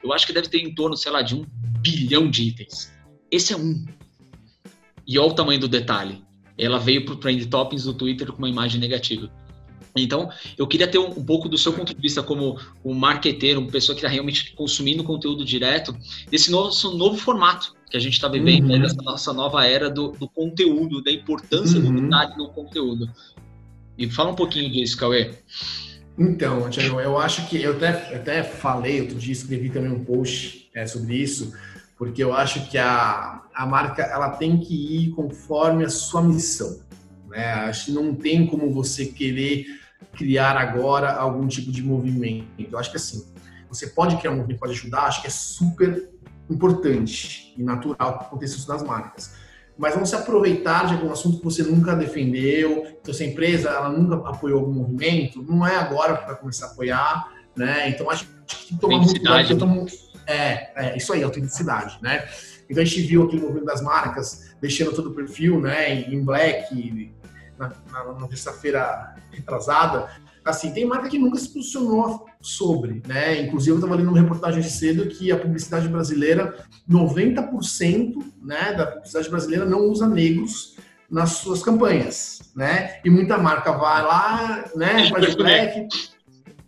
eu 0.03 0.13
acho 0.13 0.27
que 0.27 0.33
deve 0.33 0.49
ter 0.49 0.59
em 0.59 0.73
torno, 0.75 0.97
sei 0.97 1.11
lá, 1.11 1.23
de 1.23 1.35
um 1.35 1.45
bilhão 1.81 2.31
de 2.31 2.45
itens. 2.45 2.93
Esse 3.31 3.53
é 3.53 3.57
um. 3.57 3.85
E 5.07 5.19
olha 5.19 5.31
o 5.31 5.35
tamanho 5.35 5.61
do 5.61 5.69
detalhe. 5.69 6.23
Ela 6.57 6.79
veio 6.79 7.05
para 7.05 7.15
o 7.15 7.17
Trend 7.17 7.45
Toppings 7.47 7.85
do 7.85 7.95
Twitter 7.95 8.31
com 8.31 8.39
uma 8.39 8.49
imagem 8.49 8.81
negativa. 8.81 9.31
Então, 9.97 10.31
eu 10.57 10.69
queria 10.69 10.87
ter 10.87 10.99
um, 10.99 11.09
um, 11.09 11.25
pouco 11.25 11.49
do 11.49 11.59
seu 11.59 11.73
ponto 11.73 11.93
de 11.93 12.01
vista 12.01 12.23
como 12.23 12.57
um 12.85 12.95
marqueteiro, 12.95 13.61
uma 13.61 13.71
pessoa 13.71 13.97
que 13.97 14.01
está 14.01 14.09
realmente 14.09 14.53
consumindo 14.53 15.03
conteúdo 15.03 15.45
direto, 15.45 15.97
desse 16.31 16.51
nosso 16.51 16.97
novo 16.97 17.17
formato 17.17 17.75
que 17.91 17.97
a 17.97 18.01
gente 18.01 18.13
está 18.13 18.29
vivendo, 18.29 18.69
né, 18.69 18.75
uhum. 18.75 18.81
né, 18.83 18.87
dessa 18.87 19.03
nossa 19.03 19.33
nova 19.33 19.67
era 19.67 19.91
do, 19.91 20.13
do 20.13 20.29
conteúdo, 20.29 21.03
da 21.03 21.11
importância 21.11 21.81
uhum. 21.81 21.93
do 21.93 22.03
detalhe 22.03 22.37
no 22.37 22.51
conteúdo. 22.51 23.11
E 23.99 24.09
fala 24.09 24.31
um 24.31 24.37
pouquinho 24.37 24.71
disso, 24.71 24.97
Cauê. 24.97 25.35
Então, 26.19 26.69
eu 27.01 27.19
acho 27.19 27.49
que 27.49 27.63
eu 27.63 27.77
até, 27.77 28.15
até 28.15 28.43
falei 28.43 29.01
outro 29.01 29.17
dia, 29.17 29.33
escrevi 29.33 29.71
também 29.71 29.91
um 29.91 30.05
post 30.05 30.71
é, 30.75 30.87
sobre 30.87 31.17
isso, 31.17 31.55
porque 31.97 32.23
eu 32.23 32.35
acho 32.35 32.69
que 32.71 32.77
a, 32.77 33.43
a 33.55 33.67
marca 33.67 34.03
ela 34.03 34.31
tem 34.31 34.59
que 34.59 34.75
ir 34.75 35.11
conforme 35.11 35.85
a 35.85 35.91
sua 35.91 36.23
missão. 36.23 36.81
Né? 37.29 37.53
Acho 37.53 37.87
que 37.87 37.93
não 37.93 38.15
tem 38.15 38.47
como 38.47 38.73
você 38.73 39.07
querer 39.07 39.67
criar 40.13 40.57
agora 40.57 41.13
algum 41.13 41.47
tipo 41.47 41.71
de 41.71 41.83
movimento. 41.83 42.49
Eu 42.59 42.79
acho 42.79 42.91
que 42.91 42.97
assim, 42.97 43.25
você 43.69 43.87
pode 43.87 44.17
criar 44.17 44.33
um 44.33 44.37
movimento, 44.37 44.59
pode 44.59 44.73
ajudar, 44.73 45.03
acho 45.03 45.21
que 45.21 45.29
é 45.29 45.31
super 45.31 46.11
importante 46.51 47.55
e 47.57 47.63
natural 47.63 48.19
que 48.19 48.25
aconteça 48.25 48.57
isso 48.57 48.69
nas 48.69 48.83
marcas. 48.83 49.35
Mas 49.81 49.97
não 49.97 50.05
se 50.05 50.15
aproveitar 50.15 50.87
de 50.87 50.93
algum 50.93 51.11
assunto 51.11 51.39
que 51.39 51.45
você 51.45 51.63
nunca 51.63 51.97
defendeu, 51.97 52.87
então 53.01 53.15
se 53.15 53.25
a 53.25 53.27
empresa 53.27 53.71
ela 53.71 53.89
nunca 53.89 54.17
apoiou 54.29 54.61
algum 54.61 54.75
movimento, 54.75 55.43
não 55.43 55.67
é 55.67 55.75
agora 55.75 56.17
para 56.17 56.35
começar 56.35 56.67
a 56.67 56.71
apoiar, 56.73 57.33
né? 57.57 57.89
Então 57.89 58.11
acho 58.11 58.27
que 58.27 58.67
tem 58.67 58.77
que 58.77 58.79
tomar 58.79 58.99
muito 58.99 59.15
cuidado. 59.15 59.59
Tomo... 59.59 59.87
É, 60.27 60.71
é, 60.77 60.97
isso 60.99 61.15
aí, 61.15 61.23
autenticidade, 61.23 61.99
né? 62.03 62.29
Então 62.69 62.83
a 62.83 62.85
gente 62.85 63.01
viu 63.01 63.23
aquele 63.23 63.41
movimento 63.41 63.65
das 63.65 63.81
marcas 63.81 64.55
deixando 64.61 64.93
todo 64.93 65.09
o 65.09 65.15
perfil, 65.15 65.59
né, 65.59 66.03
em 66.03 66.23
black, 66.23 67.11
na, 67.59 67.73
na, 67.91 68.13
na 68.21 68.29
terça-feira 68.29 69.15
retrasada, 69.33 70.11
assim, 70.45 70.73
tem 70.73 70.85
marca 70.85 71.09
que 71.09 71.19
nunca 71.19 71.39
se 71.39 71.49
posicionou 71.49 72.27
sobre, 72.41 73.03
né? 73.07 73.43
Inclusive, 73.43 73.73
eu 73.73 73.77
estava 73.77 73.95
lendo 73.95 74.09
uma 74.09 74.21
reportagem 74.21 74.63
cedo 74.63 75.07
que 75.07 75.31
a 75.31 75.39
publicidade 75.39 75.89
brasileira, 75.89 76.57
90% 76.89 78.15
né, 78.43 78.73
da 78.73 78.87
publicidade 78.87 79.29
brasileira 79.29 79.67
não 79.67 79.81
usa 79.81 80.09
negros 80.09 80.77
nas 81.11 81.33
suas 81.33 81.63
campanhas, 81.63 82.41
né? 82.55 83.01
E 83.05 83.11
muita 83.11 83.37
marca 83.37 83.73
vai 83.73 84.03
lá, 84.03 84.65
né, 84.75 85.11
faz 85.11 85.35
o 85.35 85.37
black. 85.37 85.89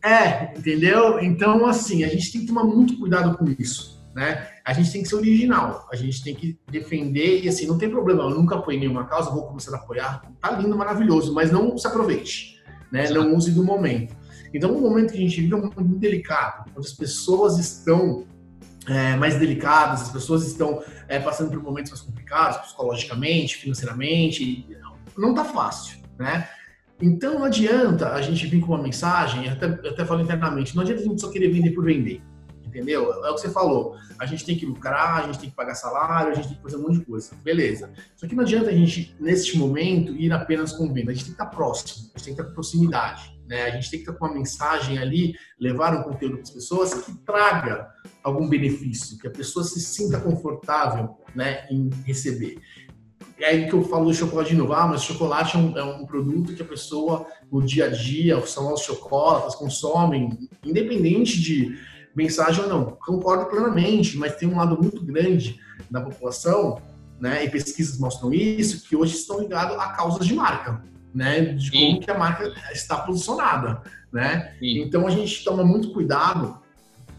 É, 0.04 0.52
entendeu? 0.58 1.20
Então, 1.20 1.64
assim, 1.64 2.02
a 2.02 2.08
gente 2.08 2.32
tem 2.32 2.40
que 2.40 2.48
tomar 2.48 2.64
muito 2.64 2.98
cuidado 2.98 3.38
com 3.38 3.48
isso, 3.56 4.04
né? 4.14 4.48
A 4.64 4.72
gente 4.72 4.90
tem 4.90 5.02
que 5.02 5.08
ser 5.08 5.14
original, 5.14 5.88
a 5.92 5.96
gente 5.96 6.22
tem 6.24 6.34
que 6.34 6.58
defender, 6.68 7.44
e 7.44 7.48
assim, 7.48 7.66
não 7.66 7.78
tem 7.78 7.88
problema, 7.88 8.24
eu 8.24 8.30
nunca 8.30 8.56
apoiei 8.56 8.80
nenhuma 8.80 9.06
causa, 9.06 9.30
vou 9.30 9.46
começar 9.46 9.74
a 9.76 9.78
apoiar, 9.78 10.22
tá 10.40 10.50
lindo, 10.50 10.76
maravilhoso, 10.76 11.32
mas 11.32 11.52
não 11.52 11.78
se 11.78 11.86
aproveite, 11.86 12.60
né? 12.90 13.08
Não 13.10 13.34
use 13.34 13.52
do 13.52 13.64
momento. 13.64 14.21
Então, 14.52 14.76
o 14.76 14.80
momento 14.80 15.12
que 15.12 15.18
a 15.18 15.20
gente 15.20 15.40
vive 15.40 15.52
é 15.52 15.56
um 15.56 15.60
momento 15.60 15.98
delicado, 15.98 16.70
onde 16.76 16.86
as 16.86 16.92
pessoas 16.92 17.58
estão 17.58 18.24
é, 18.86 19.16
mais 19.16 19.36
delicadas, 19.36 20.02
as 20.02 20.10
pessoas 20.10 20.46
estão 20.46 20.82
é, 21.08 21.18
passando 21.18 21.50
por 21.50 21.62
momentos 21.62 21.90
mais 21.90 22.02
complicados, 22.02 22.58
psicologicamente, 22.58 23.56
financeiramente, 23.56 24.66
não 25.16 25.34
tá 25.34 25.44
fácil, 25.44 25.98
né? 26.18 26.48
Então, 27.00 27.34
não 27.38 27.44
adianta 27.44 28.12
a 28.12 28.22
gente 28.22 28.46
vir 28.46 28.60
com 28.60 28.74
uma 28.74 28.82
mensagem, 28.82 29.48
até, 29.48 29.66
até 29.66 30.04
falo 30.04 30.20
internamente, 30.20 30.74
não 30.76 30.82
adianta 30.82 31.00
a 31.00 31.04
gente 31.04 31.20
só 31.20 31.30
querer 31.30 31.48
vender 31.48 31.72
por 31.72 31.84
vender 31.84 32.22
entendeu? 32.72 33.12
É 33.24 33.30
o 33.30 33.34
que 33.34 33.42
você 33.42 33.50
falou. 33.50 33.96
A 34.18 34.24
gente 34.24 34.44
tem 34.44 34.56
que 34.56 34.64
lucrar, 34.64 35.18
a 35.18 35.26
gente 35.26 35.38
tem 35.38 35.50
que 35.50 35.54
pagar 35.54 35.74
salário, 35.74 36.32
a 36.32 36.34
gente 36.34 36.48
tem 36.48 36.56
que 36.56 36.62
fazer 36.62 36.76
um 36.76 36.82
monte 36.82 36.98
de 37.00 37.04
coisa. 37.04 37.34
Beleza. 37.44 37.90
Só 38.16 38.26
que 38.26 38.34
não 38.34 38.42
adianta 38.42 38.70
a 38.70 38.72
gente, 38.72 39.14
neste 39.20 39.58
momento, 39.58 40.12
ir 40.12 40.32
apenas 40.32 40.72
com 40.72 40.92
venda. 40.92 41.10
A 41.10 41.14
gente 41.14 41.26
tem 41.26 41.34
que 41.34 41.42
estar 41.42 41.54
próximo, 41.54 42.10
a 42.14 42.18
gente 42.18 42.24
tem 42.24 42.34
que 42.34 42.40
estar 42.40 42.44
com 42.44 42.54
proximidade. 42.54 43.31
Né? 43.46 43.64
A 43.64 43.70
gente 43.70 43.90
tem 43.90 44.00
que 44.00 44.08
estar 44.08 44.18
com 44.18 44.26
uma 44.26 44.34
mensagem 44.34 44.98
ali, 44.98 45.34
levar 45.58 45.94
um 45.94 46.02
conteúdo 46.02 46.34
para 46.34 46.42
as 46.42 46.50
pessoas 46.50 46.94
que 46.94 47.12
traga 47.18 47.88
algum 48.22 48.48
benefício, 48.48 49.18
que 49.18 49.26
a 49.26 49.30
pessoa 49.30 49.64
se 49.64 49.80
sinta 49.80 50.20
confortável 50.20 51.16
né, 51.34 51.66
em 51.70 51.90
receber. 52.04 52.58
É 53.38 53.46
aí 53.46 53.68
que 53.68 53.74
eu 53.74 53.82
falo 53.82 54.04
do 54.04 54.14
chocolate 54.14 54.50
de 54.50 54.56
novo. 54.56 54.72
Ah, 54.72 54.86
mas 54.86 55.02
chocolate 55.02 55.56
é 55.56 55.58
um, 55.58 55.78
é 55.78 55.82
um, 55.82 56.06
produto 56.06 56.54
que 56.54 56.62
a 56.62 56.64
pessoa, 56.64 57.26
no 57.50 57.62
dia 57.62 57.86
a 57.86 57.88
dia, 57.88 58.40
são 58.46 58.72
os 58.72 58.82
chocolates, 58.82 59.56
consomem, 59.56 60.48
independente 60.64 61.40
de 61.40 61.76
mensagem 62.14 62.62
ou 62.62 62.68
não. 62.68 62.96
Concordo 63.04 63.46
plenamente, 63.46 64.16
mas 64.16 64.36
tem 64.36 64.48
um 64.48 64.56
lado 64.56 64.78
muito 64.80 65.04
grande 65.04 65.58
da 65.90 66.00
população, 66.00 66.80
né, 67.20 67.44
e 67.44 67.50
pesquisas 67.50 67.98
mostram 67.98 68.32
isso, 68.32 68.86
que 68.88 68.96
hoje 68.96 69.14
estão 69.14 69.40
ligados 69.40 69.76
a 69.76 69.88
causas 69.90 70.26
de 70.26 70.34
marca, 70.34 70.84
né, 71.14 71.40
de 71.40 71.70
Sim. 71.70 71.86
como 71.86 72.00
que 72.00 72.10
a 72.10 72.18
marca 72.18 72.52
está 72.72 72.96
posicionada, 72.98 73.82
né? 74.12 74.54
Sim. 74.58 74.82
Então 74.82 75.06
a 75.06 75.10
gente 75.10 75.44
toma 75.44 75.64
muito 75.64 75.92
cuidado 75.92 76.60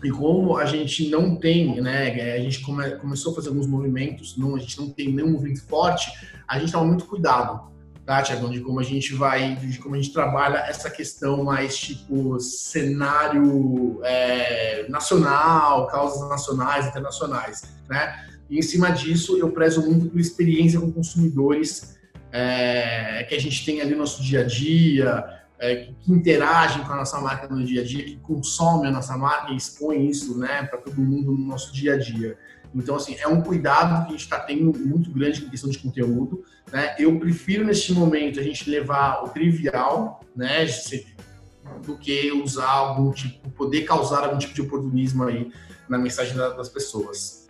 e 0.04 0.10
como 0.12 0.58
a 0.58 0.66
gente 0.66 1.10
não 1.10 1.36
tem, 1.36 1.80
né, 1.82 2.34
a 2.34 2.40
gente 2.40 2.60
come, 2.62 2.92
começou 2.98 3.32
a 3.32 3.36
fazer 3.36 3.50
alguns 3.50 3.68
movimentos, 3.68 4.38
não, 4.38 4.56
a 4.56 4.60
gente 4.60 4.80
não 4.80 4.90
tem 4.90 5.12
nenhum 5.14 5.32
movimento 5.32 5.64
forte, 5.66 6.12
a 6.48 6.60
gente 6.60 6.72
toma 6.72 6.86
muito 6.86 7.06
cuidado 7.06 7.74
tá, 8.06 8.22
Tiagão? 8.22 8.50
De 8.50 8.60
como 8.60 8.80
a 8.80 8.84
gente 8.84 9.14
vai, 9.14 9.56
de 9.56 9.80
como 9.80 9.96
a 9.96 9.98
gente 9.98 10.14
trabalha 10.14 10.58
essa 10.58 10.90
questão 10.90 11.44
mais 11.44 11.78
tipo 11.78 12.40
cenário 12.40 14.00
é, 14.04 14.86
nacional, 14.90 15.88
causas 15.88 16.28
nacionais, 16.30 16.88
internacionais, 16.88 17.64
né? 17.90 18.26
E 18.50 18.60
em 18.60 18.62
cima 18.62 18.92
disso, 18.92 19.38
eu 19.38 19.52
prezo 19.52 19.82
muito 19.82 20.10
por 20.10 20.20
experiência 20.20 20.80
com 20.80 20.92
consumidores 20.92 21.93
é, 22.34 23.24
que 23.30 23.36
a 23.36 23.40
gente 23.40 23.64
tem 23.64 23.80
ali 23.80 23.92
no 23.92 24.00
nosso 24.00 24.24
dia 24.24 24.42
a 24.42 24.44
dia, 24.44 25.24
é, 25.60 25.90
que 26.02 26.12
interagem 26.12 26.84
com 26.84 26.92
a 26.92 26.96
nossa 26.96 27.22
marca 27.22 27.48
no 27.48 27.64
dia 27.64 27.82
a 27.82 27.86
dia, 27.86 28.04
que 28.04 28.18
consomem 28.18 28.88
a 28.88 28.92
nossa 28.92 29.16
marca 29.16 29.54
e 29.54 29.56
expõem 29.56 30.10
isso 30.10 30.38
né, 30.40 30.64
para 30.64 30.80
todo 30.80 31.00
mundo 31.00 31.32
no 31.32 31.46
nosso 31.46 31.72
dia 31.72 31.94
a 31.94 31.98
dia. 31.98 32.36
Então, 32.74 32.96
assim, 32.96 33.16
é 33.20 33.28
um 33.28 33.40
cuidado 33.40 34.02
que 34.02 34.08
a 34.08 34.12
gente 34.14 34.22
está 34.22 34.40
tendo 34.40 34.78
muito 34.80 35.12
grande 35.12 35.42
com 35.42 35.50
questão 35.52 35.70
de 35.70 35.78
conteúdo. 35.78 36.44
Né? 36.72 36.96
Eu 36.98 37.20
prefiro, 37.20 37.64
neste 37.64 37.94
momento, 37.94 38.40
a 38.40 38.44
gente 38.44 38.68
levar 38.68 39.24
o 39.24 39.30
trivial, 39.30 40.22
né, 40.36 40.66
do 41.86 41.96
que 41.98 42.32
usar 42.32 42.72
algum 42.72 43.12
tipo, 43.12 43.48
poder 43.52 43.84
causar 43.84 44.24
algum 44.24 44.40
tipo 44.40 44.56
de 44.56 44.62
oportunismo 44.64 45.24
aí 45.24 45.52
na 45.88 46.00
mensagem 46.00 46.36
das 46.36 46.68
pessoas. 46.68 47.43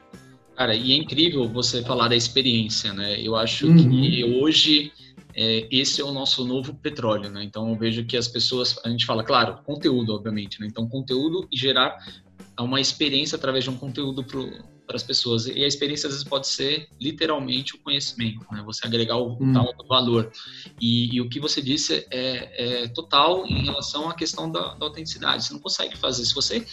Cara, 0.55 0.75
e 0.75 0.91
é 0.91 0.95
incrível 0.95 1.47
você 1.47 1.81
falar 1.83 2.07
da 2.07 2.15
experiência, 2.15 2.93
né? 2.93 3.19
Eu 3.19 3.35
acho 3.35 3.67
uhum. 3.67 3.89
que 3.89 4.23
hoje 4.23 4.91
é, 5.35 5.67
esse 5.71 5.99
é 5.99 6.03
o 6.03 6.11
nosso 6.11 6.45
novo 6.45 6.75
petróleo, 6.75 7.29
né? 7.29 7.43
Então 7.43 7.69
eu 7.69 7.75
vejo 7.75 8.05
que 8.05 8.15
as 8.15 8.27
pessoas, 8.27 8.77
a 8.85 8.89
gente 8.89 9.05
fala, 9.05 9.23
claro, 9.23 9.59
conteúdo, 9.63 10.13
obviamente, 10.13 10.59
né? 10.61 10.67
Então 10.67 10.87
conteúdo 10.87 11.47
e 11.51 11.57
gerar 11.57 11.97
uma 12.59 12.79
experiência 12.79 13.35
através 13.35 13.63
de 13.63 13.69
um 13.71 13.77
conteúdo 13.77 14.23
para 14.23 14.95
as 14.95 15.01
pessoas. 15.01 15.47
E 15.47 15.63
a 15.63 15.67
experiência 15.67 16.07
às 16.07 16.13
vezes 16.13 16.27
pode 16.27 16.47
ser 16.47 16.87
literalmente 17.01 17.75
o 17.75 17.79
conhecimento, 17.79 18.45
né? 18.51 18.61
Você 18.63 18.85
agregar 18.85 19.17
o 19.17 19.33
hum. 19.41 19.53
tal 19.53 19.73
valor. 19.87 20.31
E, 20.79 21.15
e, 21.15 21.19
o 21.19 21.27
que 21.27 21.39
você 21.39 21.63
disse 21.63 22.05
é, 22.11 22.83
é, 22.83 22.87
total 22.89 23.45
em 23.47 23.63
relação 23.63 24.07
à 24.09 24.13
questão 24.13 24.51
da, 24.51 24.75
da 24.75 24.85
autenticidade. 24.85 25.45
Você 25.45 25.53
não 25.53 25.59
consegue 25.59 25.97
fazer. 25.97 26.23
Se 26.25 26.35
você 26.35 26.63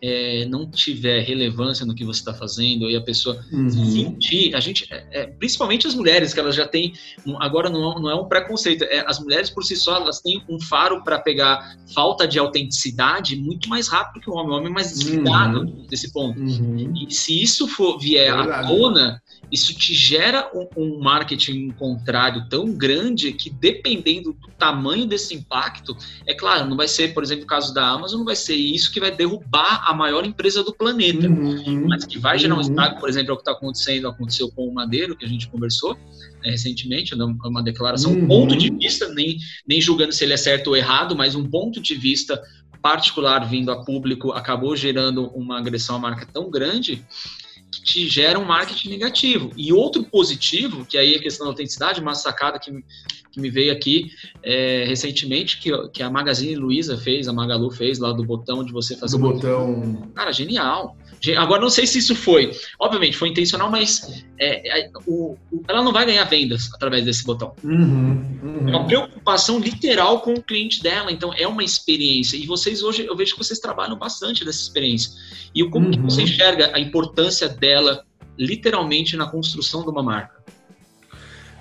é, 0.00 0.46
não 0.46 0.70
tiver 0.70 1.20
relevância 1.20 1.84
no 1.84 1.94
que 1.94 2.04
você 2.04 2.20
está 2.20 2.32
fazendo 2.32 2.88
e 2.88 2.96
a 2.96 3.00
pessoa 3.00 3.44
uhum. 3.52 3.68
sentir, 3.68 4.54
a 4.54 4.60
gente, 4.60 4.86
é, 4.90 5.06
é, 5.10 5.26
principalmente 5.26 5.86
as 5.86 5.94
mulheres, 5.94 6.32
que 6.32 6.40
elas 6.40 6.54
já 6.54 6.66
têm, 6.66 6.92
agora 7.40 7.68
não, 7.68 8.00
não 8.00 8.10
é 8.10 8.14
um 8.14 8.26
preconceito, 8.26 8.84
é, 8.84 9.04
as 9.06 9.18
mulheres 9.18 9.50
por 9.50 9.64
si 9.64 9.76
só, 9.76 9.96
elas 9.96 10.20
têm 10.20 10.42
um 10.48 10.60
faro 10.60 11.02
para 11.02 11.18
pegar 11.18 11.76
falta 11.94 12.28
de 12.28 12.38
autenticidade 12.38 13.36
muito 13.36 13.68
mais 13.68 13.88
rápido 13.88 14.22
que 14.22 14.30
o 14.30 14.34
homem, 14.34 14.52
o 14.52 14.56
homem 14.56 14.70
é 14.70 14.74
mais 14.74 14.92
desligado 14.92 15.60
uhum. 15.60 15.86
desse 15.88 16.12
ponto. 16.12 16.40
Uhum. 16.40 16.94
E 16.96 17.12
se 17.12 17.42
isso 17.42 17.66
for 17.66 17.98
vier 17.98 18.32
à 18.32 18.66
tona, 18.66 19.20
isso 19.50 19.74
te 19.74 19.94
gera 19.94 20.50
um, 20.54 20.68
um, 20.76 21.00
marketing 21.00 21.70
contrário 21.70 22.48
tão 22.48 22.70
grande 22.70 23.32
que 23.32 23.50
dependendo 23.50 24.32
do 24.32 24.48
tamanho 24.58 25.06
desse 25.06 25.34
impacto, 25.34 25.96
é 26.26 26.34
claro, 26.34 26.68
não 26.68 26.76
vai 26.76 26.88
ser, 26.88 27.14
por 27.14 27.22
exemplo, 27.22 27.44
o 27.44 27.46
caso 27.46 27.72
da 27.72 27.86
Amazon, 27.86 28.18
não 28.18 28.26
vai 28.26 28.36
ser 28.36 28.54
isso 28.54 28.92
que 28.92 29.00
vai 29.00 29.10
derrubar 29.10 29.87
a 29.88 29.94
maior 29.94 30.26
empresa 30.26 30.62
do 30.62 30.74
planeta, 30.74 31.26
uhum, 31.26 31.86
mas 31.88 32.04
que 32.04 32.18
vai 32.18 32.38
gerar 32.38 32.54
um 32.54 32.56
uhum. 32.58 32.62
estrago, 32.62 33.00
por 33.00 33.08
exemplo, 33.08 33.30
é 33.30 33.32
o 33.32 33.36
que 33.36 33.40
está 33.40 33.52
acontecendo, 33.52 34.06
aconteceu 34.06 34.50
com 34.50 34.68
o 34.68 34.74
Madeiro, 34.74 35.16
que 35.16 35.24
a 35.24 35.28
gente 35.28 35.48
conversou 35.48 35.94
né, 35.94 36.50
recentemente, 36.50 37.14
uma 37.14 37.62
declaração, 37.62 38.12
um 38.12 38.20
uhum. 38.20 38.28
ponto 38.28 38.56
de 38.56 38.70
vista, 38.70 39.08
nem, 39.14 39.38
nem 39.66 39.80
julgando 39.80 40.12
se 40.12 40.22
ele 40.24 40.34
é 40.34 40.36
certo 40.36 40.68
ou 40.68 40.76
errado, 40.76 41.16
mas 41.16 41.34
um 41.34 41.48
ponto 41.48 41.80
de 41.80 41.94
vista 41.94 42.38
particular 42.82 43.48
vindo 43.48 43.72
a 43.72 43.82
público 43.82 44.30
acabou 44.32 44.76
gerando 44.76 45.26
uma 45.28 45.58
agressão 45.58 45.96
à 45.96 45.98
marca 45.98 46.26
tão 46.26 46.50
grande 46.50 47.02
que 47.70 47.82
te 47.82 48.08
gera 48.08 48.38
um 48.38 48.44
marketing 48.44 48.90
negativo. 48.90 49.50
E 49.56 49.72
outro 49.72 50.04
positivo, 50.04 50.84
que 50.84 50.96
aí 50.96 51.14
é 51.14 51.18
a 51.18 51.22
questão 51.22 51.46
da 51.46 51.52
autenticidade, 51.52 52.00
uma 52.00 52.14
sacada 52.14 52.58
que, 52.58 52.72
que 53.30 53.40
me 53.40 53.50
veio 53.50 53.72
aqui 53.72 54.10
é, 54.42 54.84
recentemente, 54.86 55.58
que, 55.58 55.70
que 55.88 56.02
a 56.02 56.10
Magazine 56.10 56.56
Luiza 56.56 56.96
fez, 56.96 57.28
a 57.28 57.32
Magalu 57.32 57.70
fez 57.70 57.98
lá 57.98 58.12
do 58.12 58.24
botão 58.24 58.64
de 58.64 58.72
você 58.72 58.96
fazer. 58.96 59.16
Do 59.16 59.22
botão. 59.22 60.10
Cara, 60.14 60.32
genial. 60.32 60.96
Agora, 61.36 61.60
não 61.60 61.70
sei 61.70 61.86
se 61.86 61.98
isso 61.98 62.14
foi, 62.14 62.52
obviamente, 62.78 63.16
foi 63.16 63.28
intencional, 63.28 63.70
mas 63.70 64.24
é, 64.38 64.82
é, 64.86 64.90
o, 65.06 65.36
o, 65.50 65.62
ela 65.68 65.82
não 65.82 65.92
vai 65.92 66.06
ganhar 66.06 66.24
vendas 66.24 66.70
através 66.72 67.04
desse 67.04 67.24
botão. 67.24 67.54
Uhum, 67.64 68.40
uhum. 68.42 68.68
É 68.68 68.70
uma 68.70 68.86
preocupação 68.86 69.58
literal 69.58 70.20
com 70.20 70.34
o 70.34 70.42
cliente 70.42 70.82
dela, 70.82 71.10
então 71.10 71.32
é 71.34 71.46
uma 71.46 71.64
experiência. 71.64 72.36
E 72.36 72.46
vocês 72.46 72.82
hoje, 72.82 73.04
eu 73.04 73.16
vejo 73.16 73.32
que 73.32 73.38
vocês 73.38 73.58
trabalham 73.58 73.98
bastante 73.98 74.44
dessa 74.44 74.60
experiência. 74.60 75.12
E 75.54 75.64
como 75.68 75.86
uhum. 75.86 75.92
que 75.92 75.98
você 75.98 76.22
enxerga 76.22 76.70
a 76.74 76.78
importância 76.78 77.48
dela, 77.48 78.04
literalmente, 78.38 79.16
na 79.16 79.28
construção 79.28 79.82
de 79.82 79.90
uma 79.90 80.02
marca? 80.02 80.38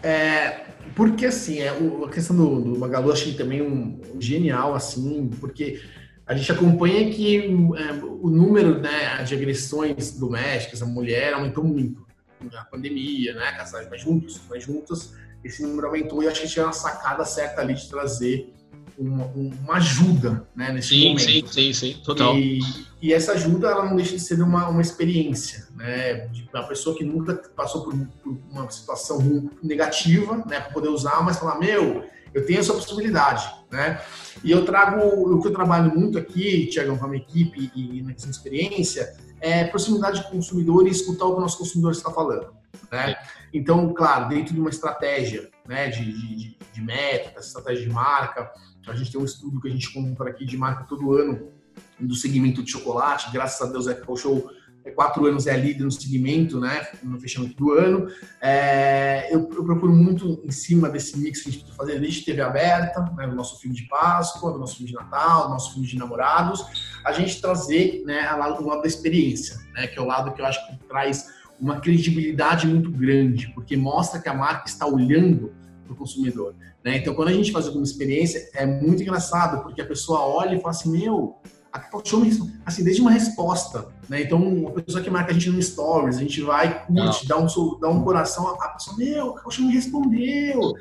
É, 0.04 0.66
porque 0.96 1.26
assim, 1.26 1.60
é, 1.60 1.70
a 1.70 2.10
questão 2.10 2.36
do, 2.36 2.62
do 2.62 2.80
Magalu 2.80 3.12
achei 3.12 3.34
também 3.34 3.62
um, 3.62 4.00
um 4.16 4.22
genial, 4.22 4.76
assim, 4.76 5.30
porque 5.40 5.82
a 6.28 6.36
gente 6.36 6.52
acompanha 6.52 7.10
que 7.10 7.38
é, 7.38 7.94
o 8.04 8.30
número 8.30 8.80
né, 8.80 9.24
de 9.24 9.34
agressões 9.34 10.12
domésticas, 10.12 10.82
a 10.82 10.86
mulher 10.86 11.34
aumentou 11.34 11.64
muito 11.64 12.06
na 12.52 12.66
pandemia, 12.66 13.34
né? 13.34 13.54
Casais 13.54 13.90
mais 13.90 14.02
juntos, 14.02 14.42
mais 14.50 14.64
juntas, 14.64 15.14
esse 15.44 15.64
número 15.64 15.88
aumentou 15.88 16.22
e 16.22 16.28
acho 16.28 16.42
que 16.42 16.48
tinha 16.48 16.66
uma 16.66 16.74
sacada 16.74 17.24
certa 17.24 17.62
ali 17.62 17.74
de 17.74 17.88
trazer 17.90 18.54
uma, 18.98 19.26
uma 19.26 19.76
ajuda, 19.76 20.46
né? 20.54 20.72
Nesse 20.74 20.90
sim, 20.90 21.10
momento. 21.10 21.22
sim, 21.22 21.48
sim, 21.48 21.74
sim, 21.74 22.02
total. 22.04 22.38
E, 22.38 22.60
e, 23.02 23.14
essa 23.14 23.32
ajuda 23.32 23.70
ela 23.70 23.86
não 23.86 23.96
deixa 23.96 24.16
de 24.16 24.20
ser 24.20 24.42
uma, 24.42 24.68
uma 24.68 24.82
experiência, 24.82 25.68
né? 25.76 26.28
De 26.28 26.48
uma 26.54 26.64
pessoa 26.64 26.96
que 26.96 27.06
nunca 27.06 27.36
passou 27.56 27.84
por, 27.84 27.96
por 28.22 28.38
uma 28.52 28.70
situação 28.70 29.50
negativa, 29.64 30.38
né? 30.46 30.60
Para 30.60 30.74
poder 30.74 30.90
usar, 30.90 31.24
mas 31.24 31.38
falar 31.38 31.58
meu 31.58 32.04
eu 32.34 32.46
tenho 32.46 32.60
essa 32.60 32.74
possibilidade, 32.74 33.50
né? 33.72 34.02
E 34.44 34.52
eu 34.52 34.66
trago, 34.66 35.02
o 35.02 35.42
que 35.42 35.48
eu 35.48 35.54
trabalho 35.54 35.94
muito 35.98 36.18
aqui, 36.18 36.68
Tiagão, 36.68 36.98
com 36.98 37.06
a 37.06 37.08
minha 37.08 37.22
equipe 37.22 37.72
e 37.76 38.02
na 38.02 38.14
questão 38.14 38.30
de 38.30 38.38
experiência, 38.38 39.16
é 39.40 39.66
proximidade 39.66 40.22
de 40.22 40.30
consumidor 40.30 40.88
e 40.88 40.92
escutar 40.92 41.26
o 41.26 41.34
que 41.34 41.38
o 41.38 41.42
nosso 41.42 41.58
consumidor 41.58 41.92
está 41.92 42.12
falando, 42.12 42.54
né? 42.92 43.16
Então, 43.54 43.94
claro, 43.94 44.30
dentro 44.30 44.54
de 44.54 44.60
uma 44.60 44.70
estratégia, 44.70 45.50
né, 45.68 45.90
de, 45.90 46.04
de, 46.04 46.58
de 46.74 46.82
métrica, 46.82 47.40
estratégia 47.40 47.86
de 47.86 47.94
marca, 47.94 48.52
a 48.88 48.96
gente 48.96 49.12
tem 49.12 49.20
um 49.20 49.26
estudo 49.26 49.60
que 49.60 49.68
a 49.68 49.72
gente 49.72 49.92
compra 49.94 50.30
aqui 50.30 50.46
de 50.46 50.58
marca 50.58 50.86
todo 50.86 51.14
ano 51.14 51.52
do 52.00 52.16
segmento 52.16 52.64
de 52.64 52.72
chocolate, 52.72 53.32
graças 53.32 53.68
a 53.68 53.72
Deus, 53.72 53.88
a 53.88 53.92
Apple 53.92 54.18
Show 54.18 54.50
quatro 54.92 55.26
anos 55.26 55.48
é 55.48 55.56
líder 55.56 55.84
no 55.84 55.92
segmento, 55.92 56.60
né, 56.60 56.88
no 57.04 57.20
fechamento 57.20 57.56
do 57.56 57.72
ano. 57.72 58.08
É, 58.42 59.28
eu, 59.34 59.50
eu, 59.54 59.64
procuro 59.64 59.94
muito 59.94 60.42
em 60.44 60.52
cima 60.52 60.90
desse 60.90 61.18
mix 61.18 61.42
que 61.42 61.50
a 61.50 61.52
gente 61.52 61.62
precisa 61.64 61.78
fazer 61.78 62.00
desde 62.00 62.26
TV 62.26 62.42
aberta, 62.42 63.02
né, 63.16 63.28
do 63.28 63.36
nosso 63.36 63.60
filme 63.60 63.76
de 63.76 63.84
Páscoa, 63.84 64.52
do 64.52 64.60
nosso 64.60 64.78
filme 64.78 64.92
de 64.92 64.96
Natal, 64.96 65.46
do 65.46 65.50
nosso 65.50 65.74
filme 65.74 65.88
de 65.88 65.98
namorados, 65.98 66.66
a 67.04 67.12
gente 67.12 67.42
trazer 67.42 68.04
né, 68.06 68.34
o 68.34 68.38
lado 68.38 68.82
da 68.82 68.88
experiência, 68.88 69.58
né, 69.74 69.88
que 69.88 69.98
é 69.98 70.02
o 70.02 70.06
lado 70.06 70.34
que 70.34 70.42
eu 70.42 70.46
acho 70.46 70.66
que 70.68 70.78
traz 70.88 71.28
uma 71.60 71.80
credibilidade 71.80 72.68
muito 72.68 72.92
grande, 72.92 73.52
porque 73.54 73.76
mostra 73.76 74.20
que 74.22 74.30
a 74.30 74.34
marca 74.34 74.68
está 74.68 74.86
olhando 74.86 75.54
para 75.84 75.94
o 75.94 75.96
consumidor. 75.96 76.56
Né? 76.84 76.98
Então, 76.98 77.14
quando 77.16 77.30
a 77.30 77.34
gente 77.34 77.52
faz 77.52 77.66
alguma 77.66 77.84
experiência, 77.84 78.50
é 78.54 78.66
muito 78.66 79.02
engraçado, 79.02 79.64
porque 79.64 79.82
a 79.82 79.86
pessoa 79.86 80.20
olha 80.20 80.56
e 80.56 80.60
fala 80.60 80.72
assim, 80.72 80.92
meu, 80.92 81.40
a 81.78 82.02
Show 82.04 82.24
assim, 82.66 82.84
desde 82.84 83.02
uma 83.02 83.12
resposta, 83.12 83.88
né? 84.10 84.22
Então, 84.22 84.42
uma 84.42 84.72
pessoa 84.72 85.04
que 85.04 85.10
marca 85.10 85.32
a 85.32 85.34
gente 85.34 85.50
no 85.50 85.62
Stories, 85.62 86.18
a 86.18 86.22
gente 86.22 86.42
vai, 86.42 86.86
curte, 86.86 87.28
dá 87.28 87.38
um, 87.38 87.48
dá 87.80 87.90
um 87.90 88.04
coração, 88.04 88.48
a 88.48 88.70
pessoa, 88.70 88.98
meu, 88.98 89.36
o 89.46 89.52
Show 89.52 89.66
me 89.66 89.74
respondeu. 89.74 90.74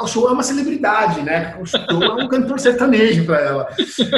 O 0.00 0.06
Show 0.06 0.28
é 0.28 0.32
uma 0.32 0.42
celebridade, 0.42 1.22
né? 1.22 1.56
O 1.60 1.66
Show 1.66 1.80
é 2.02 2.24
um 2.24 2.28
cantor 2.28 2.58
sertanejo 2.60 3.24
para 3.24 3.40
ela. 3.40 3.68